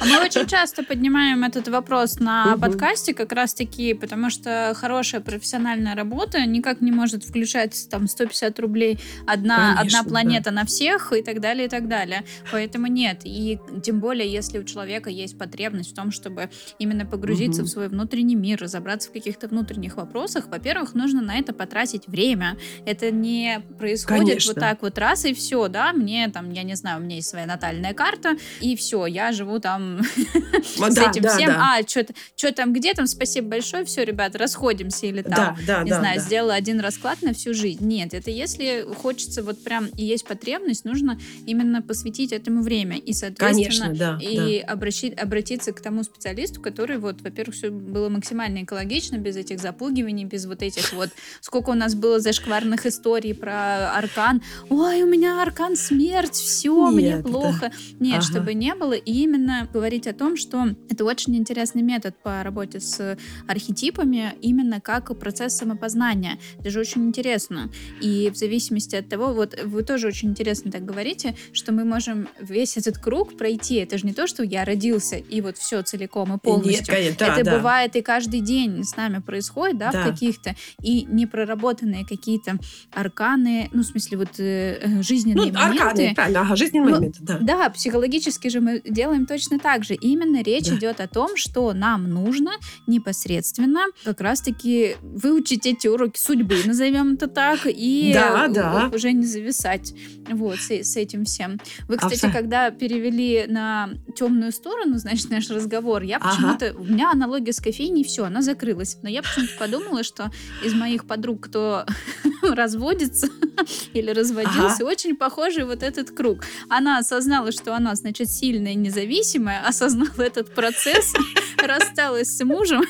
А 0.00 0.04
мы 0.04 0.24
очень 0.24 0.46
часто 0.46 0.84
поднимаем 0.84 1.42
этот 1.42 1.68
вопрос 1.68 2.20
на 2.20 2.52
угу. 2.52 2.60
подкасте 2.60 3.14
как 3.14 3.32
раз-таки, 3.32 3.94
потому 3.94 4.30
что 4.30 4.72
хорошая 4.76 5.20
профессиональная 5.20 5.96
работа 5.96 6.44
никак 6.46 6.77
не 6.80 6.92
может 6.92 7.24
включать 7.24 7.88
там 7.90 8.06
150 8.06 8.58
рублей 8.60 8.98
одна, 9.26 9.76
Конечно, 9.76 10.00
одна 10.00 10.10
планета 10.10 10.44
да. 10.46 10.50
на 10.52 10.64
всех 10.64 11.12
и 11.12 11.22
так 11.22 11.40
далее, 11.40 11.66
и 11.66 11.68
так 11.68 11.88
далее. 11.88 12.24
Поэтому 12.52 12.86
нет. 12.86 13.20
И 13.24 13.58
тем 13.82 14.00
более, 14.00 14.30
если 14.30 14.58
у 14.58 14.64
человека 14.64 15.10
есть 15.10 15.38
потребность 15.38 15.92
в 15.92 15.94
том, 15.94 16.10
чтобы 16.10 16.50
именно 16.78 17.06
погрузиться 17.06 17.62
угу. 17.62 17.68
в 17.68 17.70
свой 17.70 17.88
внутренний 17.88 18.36
мир, 18.36 18.60
разобраться 18.60 19.10
в 19.10 19.12
каких-то 19.12 19.48
внутренних 19.48 19.96
вопросах, 19.96 20.48
во-первых, 20.48 20.94
нужно 20.94 21.22
на 21.22 21.38
это 21.38 21.52
потратить 21.52 22.06
время. 22.06 22.56
Это 22.86 23.10
не 23.10 23.60
происходит 23.78 24.28
Конечно. 24.28 24.52
вот 24.54 24.60
так 24.60 24.82
вот 24.82 24.98
раз 24.98 25.24
и 25.24 25.34
все, 25.34 25.68
да, 25.68 25.92
мне 25.92 26.28
там, 26.28 26.52
я 26.52 26.62
не 26.62 26.74
знаю, 26.74 27.00
у 27.00 27.04
меня 27.04 27.16
есть 27.16 27.28
своя 27.28 27.46
натальная 27.46 27.94
карта, 27.94 28.36
и 28.60 28.76
все, 28.76 29.06
я 29.06 29.32
живу 29.32 29.58
там 29.58 30.00
с 30.64 30.98
этим 30.98 31.28
всем. 31.28 31.50
А, 31.50 31.78
что 31.86 32.52
там, 32.52 32.72
где 32.72 32.94
там, 32.94 33.06
спасибо 33.06 33.48
большое, 33.48 33.84
все, 33.84 34.04
ребят, 34.04 34.36
расходимся 34.36 35.06
или 35.06 35.22
там, 35.22 35.56
не 35.84 35.92
знаю, 35.92 36.20
сделала 36.20 36.54
один 36.54 36.67
расклад 36.76 37.22
на 37.22 37.32
всю 37.32 37.54
жизнь. 37.54 37.84
Нет, 37.84 38.14
это 38.14 38.30
если 38.30 38.86
хочется 38.96 39.42
вот 39.42 39.62
прям 39.62 39.86
и 39.96 40.04
есть 40.04 40.26
потребность, 40.26 40.84
нужно 40.84 41.18
именно 41.46 41.82
посвятить 41.82 42.32
этому 42.32 42.62
время. 42.62 42.98
И, 42.98 43.12
соответственно, 43.12 44.18
и 44.20 44.58
обратиться 44.58 45.72
к 45.72 45.80
тому 45.80 46.02
специалисту, 46.02 46.60
который 46.60 46.98
вот, 46.98 47.20
во-первых, 47.22 47.54
все 47.54 47.70
было 47.70 48.08
максимально 48.08 48.64
экологично, 48.64 49.16
без 49.16 49.36
этих 49.36 49.60
запугиваний, 49.60 50.24
без 50.24 50.46
вот 50.46 50.62
этих 50.62 50.92
вот, 50.92 51.10
сколько 51.40 51.70
у 51.70 51.74
нас 51.74 51.94
было 51.94 52.20
зашкварных 52.20 52.86
историй 52.86 53.34
про 53.34 53.92
аркан. 53.92 54.42
Ой, 54.68 55.02
у 55.02 55.06
меня 55.06 55.42
аркан 55.42 55.76
смерть, 55.76 56.34
все, 56.34 56.90
мне 56.90 57.18
плохо. 57.18 57.72
Нет, 58.00 58.22
чтобы 58.22 58.54
не 58.54 58.74
было. 58.74 58.92
И 58.92 59.12
именно 59.22 59.68
говорить 59.72 60.06
о 60.06 60.12
том, 60.12 60.36
что 60.36 60.74
это 60.90 61.04
очень 61.04 61.36
интересный 61.36 61.82
метод 61.82 62.14
по 62.22 62.42
работе 62.42 62.80
с 62.80 63.16
архетипами, 63.46 64.34
именно 64.42 64.80
как 64.80 65.16
процесс 65.18 65.56
самопознания. 65.56 66.38
Это 66.60 66.70
же 66.70 66.80
очень 66.80 67.06
интересно. 67.06 67.70
И 68.00 68.30
в 68.30 68.36
зависимости 68.36 68.96
от 68.96 69.08
того, 69.08 69.32
вот 69.32 69.58
вы 69.64 69.82
тоже 69.82 70.08
очень 70.08 70.30
интересно 70.30 70.70
так 70.70 70.84
говорите, 70.84 71.36
что 71.52 71.72
мы 71.72 71.84
можем 71.84 72.28
весь 72.40 72.76
этот 72.76 72.98
круг 72.98 73.36
пройти. 73.36 73.76
Это 73.76 73.98
же 73.98 74.06
не 74.06 74.12
то, 74.12 74.26
что 74.26 74.42
я 74.42 74.64
родился 74.64 75.16
и 75.16 75.40
вот 75.40 75.56
все 75.56 75.82
целиком 75.82 76.34
и 76.34 76.38
полностью. 76.38 76.72
Нет, 76.72 76.86
конечно, 76.86 77.16
да, 77.18 77.34
это 77.34 77.44
да. 77.44 77.56
бывает 77.56 77.96
и 77.96 78.02
каждый 78.02 78.40
день 78.40 78.84
с 78.84 78.96
нами 78.96 79.20
происходит, 79.20 79.78
да, 79.78 79.92
да. 79.92 80.02
в 80.02 80.10
каких-то 80.10 80.56
и 80.82 81.04
непроработанные 81.04 82.04
какие-то 82.06 82.58
арканы, 82.92 83.68
ну, 83.72 83.82
в 83.82 83.86
смысле, 83.86 84.18
вот 84.18 84.40
э, 84.40 84.78
э 84.80 85.02
жизненные 85.02 85.52
ну, 85.52 85.58
моменты. 85.58 85.82
Арканы, 85.82 86.14
правильно, 86.14 86.40
ага, 86.40 86.56
жизненные 86.56 86.88
ну, 86.88 86.96
моменты, 86.96 87.18
да. 87.20 87.38
Да, 87.40 87.70
психологически 87.70 88.48
же 88.48 88.60
мы 88.60 88.82
делаем 88.84 89.26
точно 89.26 89.58
так 89.58 89.84
же. 89.84 89.94
Именно 89.94 90.42
речь 90.42 90.68
Да. 90.68 90.76
идет 90.76 91.00
о 91.00 91.08
том, 91.08 91.36
что 91.36 91.72
нам 91.72 92.10
нужно 92.10 92.52
непосредственно 92.86 93.80
как 94.04 94.20
раз-таки 94.20 94.96
выучить 95.02 95.66
эти 95.66 95.86
уроки 95.86 96.18
судьбы, 96.18 96.47
назовем 96.66 97.14
это 97.14 97.26
так, 97.26 97.60
и 97.66 98.10
Да, 98.14 98.48
да. 98.48 98.90
уже 98.92 99.12
не 99.12 99.24
зависать 99.26 99.94
вот 100.30 100.58
с, 100.58 100.70
с 100.70 100.96
этим 100.96 101.24
всем. 101.24 101.58
Вы, 101.88 101.96
кстати, 101.96 102.26
Абсо- 102.26 102.32
когда 102.32 102.70
перевели 102.70 103.46
на 103.48 103.90
темную 104.16 104.52
сторону, 104.52 104.98
значит, 104.98 105.30
наш 105.30 105.48
разговор, 105.50 106.02
я 106.02 106.16
Ага. 106.18 106.28
почему-то... 106.30 106.74
У 106.78 106.84
меня 106.84 107.10
аналогия 107.10 107.52
с 107.52 107.60
кофейней, 107.60 108.04
все, 108.04 108.24
она 108.24 108.42
закрылась. 108.42 108.96
Но 109.02 109.08
я 109.08 109.22
почему-то 109.22 109.52
подумала, 109.58 110.02
что 110.02 110.30
из 110.64 110.74
моих 110.74 111.06
подруг, 111.06 111.44
кто 111.48 111.84
разводится 112.42 113.28
или 113.92 114.10
разводился, 114.10 114.84
очень 114.84 115.16
похожий 115.16 115.64
вот 115.64 115.82
этот 115.82 116.10
круг. 116.10 116.44
Она 116.68 116.98
осознала, 116.98 117.52
что 117.52 117.74
она, 117.74 117.94
значит, 117.94 118.30
сильная 118.30 118.72
и 118.72 118.76
независимая, 118.76 119.66
осознала 119.66 120.20
этот 120.22 120.54
процесс, 120.54 121.12
рассталась 121.62 122.36
с 122.36 122.44
мужем, 122.44 122.82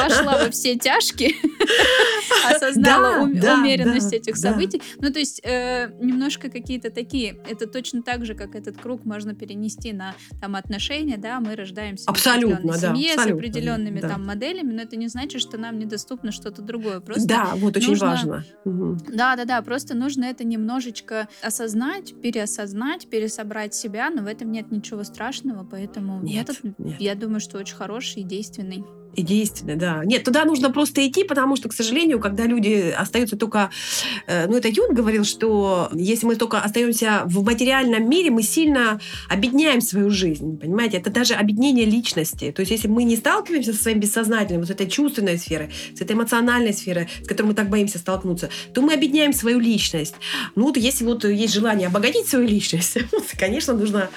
вошла 0.00 0.38
во 0.44 0.50
все 0.50 0.76
тяжкие, 0.76 1.34
осознала 2.50 3.16
Да, 3.16 3.22
ум- 3.22 3.38
да, 3.40 3.54
умеренность 3.58 4.10
да, 4.10 4.16
этих 4.16 4.36
событий. 4.36 4.82
Ну, 5.00 5.12
то 5.12 5.18
есть 5.18 5.40
э, 5.44 5.90
немножко 6.00 6.50
какие-то 6.50 6.90
такие. 6.90 7.36
Это 7.48 7.66
точно 7.66 8.02
так 8.02 8.24
же, 8.24 8.34
как 8.34 8.54
этот 8.54 8.76
круг 8.78 9.04
можно 9.04 9.34
перенести 9.34 9.92
на 9.92 10.14
там 10.40 10.56
отношения, 10.56 11.16
да, 11.16 11.40
мы 11.40 11.54
рождаемся 11.56 12.04
Абсолютно, 12.08 12.72
в 12.72 12.76
семье 12.76 13.10
с 13.10 13.12
абсолютно, 13.14 13.34
определенными 13.36 14.00
да. 14.00 14.08
там 14.10 14.26
моделями, 14.26 14.72
но 14.72 14.82
это 14.82 14.96
не 14.96 15.08
значит, 15.08 15.40
что 15.40 15.58
нам 15.58 15.78
недоступно 15.78 16.32
что-то 16.32 16.62
другое. 16.62 17.00
Просто 17.00 17.26
Да, 17.28 17.50
вот 17.56 17.76
очень 17.76 17.90
нужно- 17.90 18.06
важно. 18.06 18.44
Да, 18.64 19.36
да, 19.36 19.44
да, 19.44 19.62
просто 19.62 19.94
нужно 19.94 20.24
это 20.24 20.44
немножечко 20.44 21.28
осознать, 21.42 22.14
переосознать, 22.20 23.08
пересобрать 23.08 23.74
себя, 23.74 24.10
но 24.10 24.22
в 24.22 24.26
этом 24.26 24.50
нет 24.52 24.70
ничего 24.70 25.04
страшного, 25.04 25.64
поэтому 25.68 26.20
Нет, 26.22 26.48
метод, 26.48 26.78
нет. 26.78 27.00
я 27.00 27.14
думаю, 27.14 27.40
что 27.40 27.58
очень 27.58 27.76
хороший 27.76 28.22
и 28.22 28.24
действенный. 28.24 28.84
И 29.14 29.22
действенно, 29.22 29.76
да. 29.76 30.02
Нет, 30.04 30.24
туда 30.24 30.44
нужно 30.44 30.70
просто 30.70 31.06
идти, 31.06 31.24
потому 31.24 31.56
что, 31.56 31.68
к 31.68 31.74
сожалению, 31.74 32.18
когда 32.18 32.46
люди 32.46 32.94
остаются 32.96 33.36
только... 33.36 33.70
э, 34.26 34.46
ну, 34.46 34.56
это 34.56 34.68
Юн 34.68 34.94
говорил, 34.94 35.24
что 35.24 35.90
если 35.92 36.26
мы 36.26 36.36
только 36.36 36.58
остаемся 36.60 37.22
в 37.26 37.44
материальном 37.44 38.08
мире, 38.08 38.30
мы 38.30 38.42
сильно 38.42 39.00
обедняем 39.28 39.82
свою 39.82 40.08
жизнь, 40.10 40.58
понимаете? 40.58 40.96
Это 40.96 41.10
даже 41.10 41.34
обеднение 41.34 41.84
личности. 41.84 42.52
То 42.52 42.60
есть 42.60 42.72
если 42.72 42.88
мы 42.88 43.04
не 43.04 43.16
сталкиваемся 43.16 43.74
со 43.74 43.82
своим 43.82 44.00
бессознательным, 44.00 44.62
вот 44.62 44.68
с 44.68 44.70
этой 44.70 44.88
чувственной 44.88 45.36
сферой, 45.38 45.68
с 45.94 46.00
этой 46.00 46.16
эмоциональной 46.16 46.72
сферой, 46.72 47.08
с 47.22 47.28
которой 47.28 47.48
мы 47.48 47.54
так 47.54 47.68
боимся 47.68 47.98
столкнуться, 47.98 48.48
то 48.72 48.80
мы 48.80 48.94
обедняем 48.94 49.34
свою 49.34 49.60
личность. 49.60 50.14
Ну, 50.54 50.64
вот 50.64 50.76
если 50.78 51.04
вот 51.04 51.24
есть 51.24 51.52
желание 51.52 51.88
обогатить 51.88 52.28
свою 52.28 52.46
личность, 52.48 52.96
конечно, 53.38 53.74
нужно... 53.74 54.08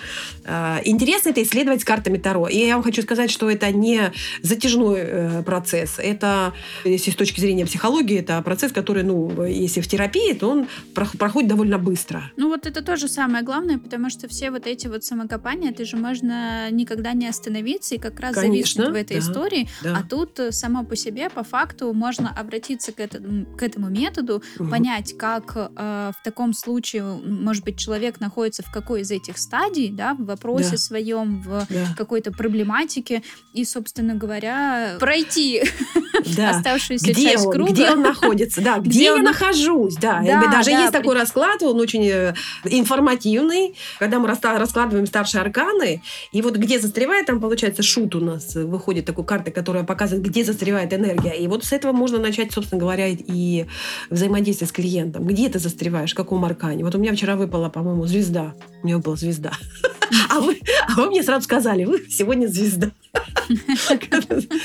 э, 0.46 0.78
Интересно 0.86 1.30
это 1.30 1.44
исследовать 1.44 1.82
с 1.82 1.84
картами 1.84 2.18
Таро. 2.18 2.48
И 2.48 2.58
я 2.58 2.76
вам 2.76 2.84
хочу 2.84 3.02
сказать, 3.02 3.30
что 3.30 3.50
это 3.50 3.70
не 3.72 4.14
затяжной 4.42 4.85
э, 4.94 5.44
процесс. 5.44 5.96
Это, 5.98 6.54
если 6.84 7.12
с 7.12 7.16
точки 7.16 7.40
зрения 7.40 7.66
психологии, 7.66 8.18
это 8.20 8.42
процесс, 8.42 8.72
который, 8.72 9.04
ну, 9.04 9.44
если 9.46 9.82
в 9.82 9.88
терапии, 9.88 10.34
то 10.34 10.50
он 10.50 10.68
прох- 10.94 11.18
проходит 11.18 11.50
довольно 11.50 11.78
быстро. 11.80 12.32
Ну 12.38 12.50
вот 12.50 12.66
это 12.66 12.82
тоже 12.84 13.08
самое 13.08 13.44
главное, 13.44 13.78
потому 13.78 14.10
что 14.10 14.28
все 14.28 14.52
вот 14.52 14.68
эти 14.68 14.88
вот 14.88 15.04
самокопания, 15.04 15.72
это 15.72 15.86
же 15.86 15.98
можно 15.98 16.70
никогда 16.72 17.14
не 17.14 17.28
остановиться 17.28 17.96
и 17.96 17.98
как 17.98 18.20
раз 18.20 18.36
Конечно, 18.36 18.84
зависнуть 18.84 18.90
в 18.90 18.96
этой 19.02 19.14
да, 19.14 19.20
истории. 19.20 19.70
Да. 19.84 19.98
А 20.00 20.08
тут 20.08 20.40
э, 20.40 20.52
само 20.52 20.84
по 20.84 20.96
себе, 20.96 21.30
по 21.30 21.44
факту, 21.44 21.94
можно 21.94 22.30
обратиться 22.30 22.92
к 22.92 23.00
этому, 23.00 23.46
к 23.58 23.64
этому 23.64 23.90
методу, 23.90 24.42
Мгм. 24.60 24.70
понять, 24.70 25.18
как 25.18 25.54
э, 25.56 26.12
в 26.20 26.24
таком 26.24 26.54
случае, 26.54 27.04
может 27.04 27.64
быть, 27.64 27.78
человек 27.80 28.20
находится 28.20 28.64
в 28.64 28.72
какой 28.72 29.02
из 29.02 29.12
этих 29.12 29.38
стадий, 29.38 29.90
да, 29.90 30.14
в 30.14 30.26
вопросе 30.26 30.72
Да. 30.72 30.78
своем, 30.78 31.42
в 31.42 31.66
Да. 31.70 31.86
какой-то 31.98 32.32
проблематике, 32.32 33.22
и, 33.54 33.64
собственно 33.66 34.16
говоря, 34.16 34.75
пройти 35.00 35.64
Да. 36.38 36.52
оставшуюся 36.52 37.06
Где 37.12 37.24
часть 37.32 37.46
он, 37.46 37.52
круга. 37.54 37.72
где 37.72 37.92
он 37.92 38.02
находится, 38.02 38.62
да, 38.62 38.78
где, 38.80 38.90
Где 38.90 39.04
я 39.06 39.14
он 39.16 39.22
нах- 39.22 39.40
нахожусь, 39.40 39.96
да. 39.96 40.22
Да, 40.26 40.48
даже 40.52 40.72
да, 40.72 40.80
есть 40.82 40.92
при- 40.92 40.98
такой 41.00 41.16
расклад, 41.16 41.62
он 41.62 41.80
очень 41.80 42.06
э, 42.08 42.34
информативный, 42.64 43.76
когда 44.00 44.20
мы 44.20 44.28
раскладываем 44.28 45.06
старшие 45.06 45.42
арканы, 45.42 46.02
и 46.32 46.42
вот 46.42 46.56
где 46.56 46.80
застревает, 46.80 47.26
там 47.28 47.40
получается 47.40 47.84
шут 47.84 48.16
у 48.16 48.20
нас, 48.22 48.56
э, 48.56 48.64
выходит 48.64 49.06
такой 49.06 49.26
карта, 49.26 49.52
которая 49.52 49.84
показывает, 49.84 50.24
где 50.26 50.44
застревает 50.44 50.94
энергия, 50.94 51.32
и 51.34 51.48
вот 51.48 51.66
с 51.66 51.74
этого 51.74 51.92
можно 51.92 52.18
начать, 52.18 52.52
собственно 52.52 52.80
говоря, 52.80 53.08
и 53.10 53.66
взаимодействие 54.10 54.68
с 54.68 54.72
клиентом. 54.72 55.26
Где 55.26 55.50
ты 55.50 55.60
застреваешь, 55.60 56.12
в 56.14 56.16
каком 56.16 56.44
аркане? 56.46 56.84
Вот 56.84 56.96
у 56.96 56.98
меня 57.00 57.14
вчера 57.14 57.36
выпала, 57.36 57.70
по-моему, 57.70 58.06
звезда. 58.06 58.54
У 58.82 58.88
меня 58.88 59.00
была 59.00 59.16
звезда. 59.16 59.52
А 60.30 60.40
вы, 60.40 60.60
а 60.88 60.94
вы 60.96 61.08
мне 61.08 61.24
сразу 61.24 61.44
сказали, 61.46 61.84
вы 61.86 62.06
сегодня 62.10 62.46
звезда. 62.48 62.92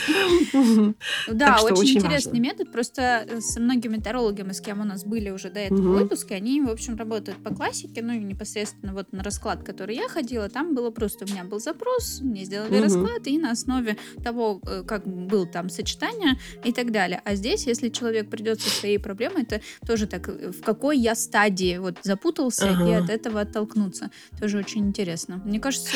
Да, 1.28 1.58
очень, 1.62 1.98
интересный 1.98 2.40
метод. 2.40 2.72
Просто 2.72 3.26
э, 3.28 3.40
со 3.40 3.60
многими 3.60 3.96
тарологами, 3.96 4.52
с 4.52 4.60
кем 4.60 4.80
у 4.80 4.84
нас 4.84 5.04
были 5.04 5.30
уже 5.30 5.50
до 5.50 5.60
этого 5.60 5.98
выпуска, 5.98 6.34
они, 6.34 6.60
в 6.60 6.68
общем, 6.68 6.96
работают 6.96 7.42
по 7.42 7.54
классике. 7.54 8.02
Ну, 8.02 8.12
и 8.12 8.18
непосредственно 8.18 8.92
вот 8.92 9.12
на 9.12 9.22
расклад, 9.22 9.62
который 9.62 9.96
я 9.96 10.08
ходила, 10.08 10.48
там 10.48 10.74
было 10.74 10.90
просто, 10.90 11.24
у 11.24 11.28
меня 11.28 11.44
был 11.44 11.60
запрос, 11.60 12.20
мне 12.20 12.44
сделали 12.44 12.78
расклад, 12.78 13.26
и 13.26 13.38
на 13.38 13.52
основе 13.52 13.96
того, 14.22 14.60
э, 14.66 14.82
как 14.86 15.06
был 15.06 15.46
там 15.46 15.68
сочетание 15.68 16.38
и 16.64 16.72
так 16.72 16.92
далее. 16.92 17.20
А 17.24 17.34
здесь, 17.34 17.66
если 17.66 17.88
человек 17.88 18.30
придет 18.30 18.60
со 18.60 18.70
своей 18.70 18.98
проблемой, 18.98 19.42
это 19.42 19.60
тоже 19.86 20.06
так, 20.06 20.28
э, 20.28 20.52
в 20.52 20.62
какой 20.62 20.98
я 20.98 21.14
стадии 21.14 21.78
вот 21.78 21.98
запутался, 22.02 22.66
и 22.66 22.92
от 22.92 23.10
этого 23.10 23.40
оттолкнуться. 23.40 24.10
Тоже 24.40 24.58
очень 24.58 24.88
интересно. 24.88 25.42
Мне 25.44 25.60
кажется, 25.60 25.90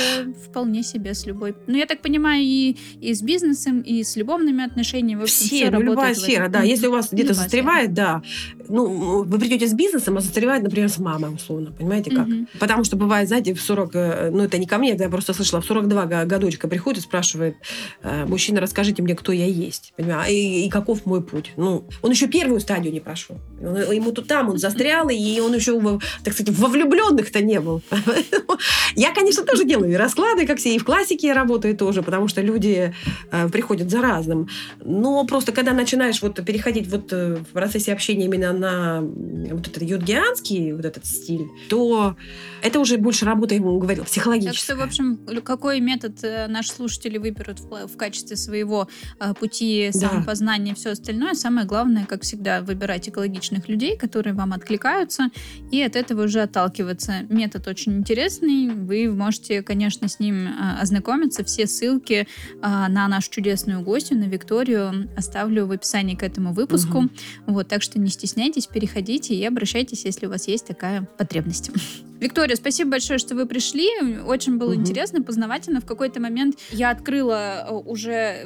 вполне 0.48 0.82
себе 0.82 1.14
с 1.14 1.26
любой... 1.26 1.55
Ну, 1.66 1.76
я 1.76 1.86
так 1.86 2.02
понимаю, 2.02 2.42
и, 2.42 2.76
и 3.00 3.14
с 3.14 3.22
бизнесом, 3.22 3.80
и 3.80 3.93
с 4.03 4.16
любовными 4.16 4.64
отношениями. 4.64 5.20
В 5.20 5.22
общем, 5.24 5.47
Все, 5.47 5.70
ну, 5.70 5.80
любая 5.80 6.14
работает 6.14 6.18
сфера, 6.18 6.49
да. 6.49 6.62
Если 6.62 6.86
у 6.86 6.92
вас 6.92 7.12
где-то 7.12 7.34
застревает, 7.34 7.92
да. 7.92 8.22
Ну, 8.68 9.22
вы 9.24 9.38
придете 9.38 9.66
с 9.66 9.74
бизнесом, 9.74 10.16
а 10.16 10.20
застревает, 10.20 10.62
например, 10.62 10.88
с 10.88 10.98
мамой, 10.98 11.34
условно. 11.34 11.72
Понимаете 11.72 12.10
как? 12.10 12.26
Мгм. 12.26 12.48
Потому 12.58 12.84
что 12.84 12.96
бывает, 12.96 13.28
знаете, 13.28 13.54
в 13.54 13.60
40, 13.60 13.90
э, 13.94 14.30
ну 14.30 14.42
это 14.42 14.58
не 14.58 14.66
ко 14.66 14.78
мне, 14.78 14.96
я 14.98 15.08
просто 15.08 15.34
слышала, 15.34 15.60
в 15.60 15.64
42 15.66 16.06
го- 16.06 16.26
годочка 16.26 16.68
приходит 16.68 17.00
и 17.00 17.02
спрашивает, 17.02 17.56
э, 18.02 18.24
мужчина, 18.26 18.60
расскажите 18.60 19.02
мне, 19.02 19.14
кто 19.14 19.32
я 19.32 19.46
есть, 19.46 19.92
понимаешь, 19.96 20.30
и, 20.30 20.66
и 20.66 20.70
каков 20.70 21.06
мой 21.06 21.22
путь. 21.22 21.52
Ну, 21.56 21.84
он 22.02 22.10
еще 22.10 22.26
первую 22.28 22.60
стадию 22.60 22.92
не 22.92 23.00
прошел. 23.00 23.36
Он- 23.60 23.92
ему 23.92 24.12
тут 24.12 24.26
там 24.28 24.48
он 24.50 24.58
застрял, 24.58 25.08
и 25.08 25.40
он 25.40 25.54
еще, 25.54 25.78
так 26.24 26.34
сказать, 26.34 26.54
во 26.56 26.68
влюбленных-то 26.68 27.40
не 27.42 27.60
был. 27.60 27.82
Я, 28.96 29.12
конечно, 29.12 29.44
тоже 29.44 29.64
делаю 29.64 29.92
и 29.92 29.96
расклады, 29.96 30.46
как 30.46 30.58
все, 30.58 30.74
и 30.74 30.78
в 30.78 30.84
классике 30.84 31.28
я 31.28 31.34
работаю 31.34 31.76
тоже, 31.76 32.02
потому 32.02 32.28
что 32.28 32.40
люди 32.40 32.94
э, 33.30 33.48
приходят 33.48 33.90
за 33.90 34.00
разным. 34.00 34.48
Но 34.84 35.24
просто 35.26 35.52
когда 35.52 35.72
начинаешь 35.72 36.22
вот 36.22 36.44
переходить 36.44 36.86
вот 36.88 37.12
в 37.12 37.44
процессе 37.52 37.92
общения 37.92 38.24
именно 38.26 38.52
на 38.55 39.00
вот 39.02 39.66
этот 39.68 39.82
юдгианский 39.82 40.72
вот 40.72 40.84
этот 40.84 41.05
стиль, 41.07 41.46
то 41.68 42.16
это 42.62 42.80
уже 42.80 42.96
больше 42.98 43.24
работа, 43.24 43.55
я 43.55 43.61
ему 43.61 43.78
говорила, 43.78 44.05
Так 44.05 44.11
психологическая. 44.12 44.57
что, 44.57 44.76
в 44.76 44.82
общем, 44.82 45.18
какой 45.42 45.80
метод 45.80 46.18
э, 46.22 46.46
наши 46.48 46.70
слушатели 46.72 47.18
выберут 47.18 47.61
в, 47.61 47.86
в 47.88 47.96
качестве 47.96 48.36
своего 48.36 48.88
э, 49.20 49.34
пути 49.34 49.90
Да. 49.92 50.09
самопознания 50.09 50.72
и 50.72 50.74
все 50.74 50.90
остальное, 50.90 51.34
самое 51.34 51.66
главное, 51.66 52.07
как 52.07 52.22
всегда, 52.22 52.62
выбирать 52.62 53.09
экологичных 53.09 53.68
людей, 53.68 53.96
которые 53.96 54.34
вам 54.34 54.52
откликаются, 54.52 55.28
и 55.70 55.80
от 55.82 55.96
этого 55.96 56.24
уже 56.24 56.40
отталкиваться. 56.42 57.26
Метод 57.28 57.66
очень 57.68 57.98
интересный, 57.98 58.68
вы 58.70 59.11
можете, 59.12 59.62
конечно, 59.62 60.09
с 60.09 60.18
ним 60.20 60.46
э, 60.46 60.80
ознакомиться. 60.80 61.44
Все 61.44 61.66
ссылки 61.66 62.26
на 62.62 63.09
нашу 63.09 63.30
чудесную 63.30 63.82
гостью, 63.82 64.18
на 64.18 64.24
Викторию, 64.24 65.09
оставлю 65.16 65.66
в 65.66 65.70
описании 65.72 66.14
к 66.14 66.22
этому 66.22 66.52
выпуску. 66.52 67.02
Мгм. 67.02 67.11
Вот, 67.46 67.68
так 67.68 67.82
что 67.82 67.98
не 67.98 68.09
стесняйтесь, 68.09 68.43
переходите 68.68 69.34
и 69.34 69.45
обращайтесь, 69.45 70.05
если 70.05 70.26
у 70.26 70.30
вас 70.30 70.49
есть 70.49 70.66
такая 70.66 71.03
потребность. 71.18 71.70
Виктория, 72.24 72.56
спасибо 72.56 72.92
большое, 72.92 73.18
что 73.18 73.34
вы 73.34 73.44
пришли. 73.44 73.86
Очень 74.26 74.56
было 74.56 74.72
Мгм. 74.72 74.80
интересно, 74.80 75.22
познавательно. 75.22 75.82
В 75.82 75.84
какой-то 75.84 76.20
момент 76.20 76.56
я 76.70 76.88
открыла 76.90 77.66
э, 77.68 77.72
уже 77.74 78.12
э, 78.12 78.44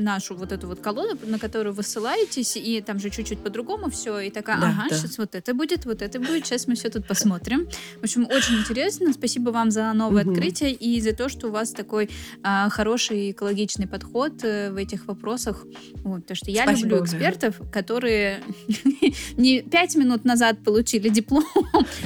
нашу 0.00 0.34
вот 0.34 0.50
эту 0.50 0.66
вот 0.66 0.80
колоду, 0.80 1.16
на 1.26 1.38
которую 1.38 1.72
вы 1.72 1.84
ссылаетесь, 1.84 2.56
и 2.56 2.80
там 2.80 2.98
же 2.98 3.08
чуть-чуть 3.08 3.38
по-другому 3.38 3.88
все. 3.88 4.18
И 4.18 4.30
такая, 4.30 4.60
Да, 4.60 4.68
ага, 4.70 4.86
да. 4.90 4.96
сейчас 4.96 5.16
вот 5.18 5.36
это 5.36 5.54
будет, 5.54 5.86
вот 5.86 6.02
это 6.02 6.18
будет, 6.18 6.44
сейчас 6.44 6.66
мы 6.66 6.74
все 6.74 6.90
тут 6.90 7.06
посмотрим. 7.06 7.68
В 8.00 8.02
общем, 8.02 8.24
очень 8.24 8.56
интересно. 8.58 9.12
Спасибо 9.12 9.50
вам 9.50 9.70
за 9.70 9.92
новое 9.92 10.24
Мгм. 10.24 10.32
открытие 10.32 10.72
и 10.72 11.00
за 11.00 11.12
то, 11.12 11.28
что 11.28 11.46
у 11.48 11.50
вас 11.52 11.70
такой 11.70 12.10
а, 12.42 12.68
хороший 12.68 13.30
экологичный 13.30 13.86
подход 13.86 14.42
в 14.42 14.74
этих 14.76 15.06
вопросах. 15.06 15.64
Вот, 16.02 16.22
потому 16.22 16.36
что 16.36 16.50
я 16.50 16.64
Спасибо 16.64 16.88
люблю 16.88 17.04
экспертов, 17.04 17.54
которые 17.72 18.42
не 19.36 19.62
пять 19.62 19.94
минут 19.94 20.24
назад 20.24 20.58
получили 20.64 21.08
диплом, 21.08 21.44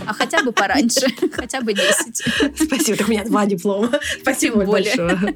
а 0.07 0.13
хотя 0.13 0.43
бы 0.43 0.53
пораньше, 0.53 1.07
хотя 1.33 1.61
бы 1.61 1.73
10. 1.73 2.57
Спасибо, 2.67 2.99
так 2.99 3.09
у 3.09 3.11
меня 3.11 3.25
два 3.25 3.47
диплома. 3.47 3.91
Спасибо 4.21 4.65
большое. 4.65 5.19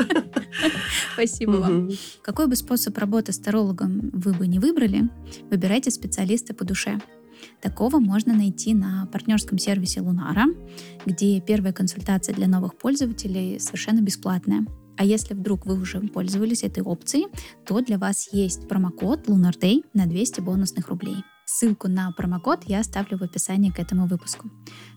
Спасибо 1.14 1.52
вам. 1.52 1.90
Какой 2.22 2.46
бы 2.46 2.56
способ 2.56 2.96
работы 2.98 3.32
с 3.32 3.38
тарологом 3.38 4.10
вы 4.12 4.32
бы 4.32 4.46
не 4.46 4.58
выбрали, 4.58 5.08
выбирайте 5.50 5.90
специалиста 5.90 6.54
по 6.54 6.64
душе. 6.64 7.00
Такого 7.60 7.98
можно 7.98 8.34
найти 8.34 8.74
на 8.74 9.06
партнерском 9.06 9.58
сервисе 9.58 10.00
Лунара, 10.00 10.46
где 11.06 11.40
первая 11.40 11.72
консультация 11.72 12.34
для 12.34 12.48
новых 12.48 12.76
пользователей 12.76 13.60
совершенно 13.60 14.00
бесплатная. 14.00 14.66
А 14.96 15.04
если 15.04 15.34
вдруг 15.34 15.64
вы 15.64 15.80
уже 15.80 16.00
пользовались 16.00 16.64
этой 16.64 16.82
опцией, 16.82 17.28
то 17.64 17.80
для 17.80 17.98
вас 17.98 18.28
есть 18.32 18.66
промокод 18.68 19.28
Lunar 19.28 19.56
Day 19.58 19.84
на 19.94 20.06
200 20.06 20.40
бонусных 20.40 20.88
рублей. 20.88 21.22
Ссылку 21.58 21.88
на 21.88 22.12
промокод 22.12 22.60
я 22.66 22.78
оставлю 22.78 23.18
в 23.18 23.22
описании 23.22 23.70
к 23.70 23.80
этому 23.80 24.06
выпуску. 24.06 24.48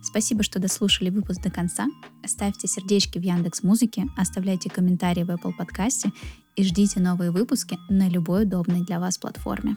Спасибо, 0.04 0.44
что 0.44 0.60
дослушали 0.60 1.10
выпуск 1.10 1.42
до 1.42 1.50
конца. 1.50 1.88
Ставьте 2.24 2.68
сердечки 2.68 3.18
в 3.18 3.24
Яндекс 3.24 3.64
Музыке, 3.64 4.06
оставляйте 4.16 4.70
комментарии 4.70 5.24
в 5.24 5.32
Apple 5.32 5.58
подкасте 5.58 6.12
и 6.56 6.64
ждите 6.64 7.00
новые 7.00 7.32
выпуски 7.32 7.80
на 7.90 8.08
любой 8.08 8.44
удобной 8.44 8.86
для 8.86 9.00
вас 9.00 9.18
платформе. 9.18 9.76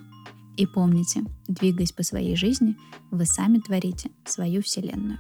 И 0.58 0.66
помните, 0.66 1.24
двигаясь 1.48 1.92
по 1.92 2.02
своей 2.02 2.36
жизни, 2.36 2.76
вы 3.10 3.24
сами 3.24 3.60
творите 3.60 4.10
свою 4.26 4.60
вселенную. 4.60 5.18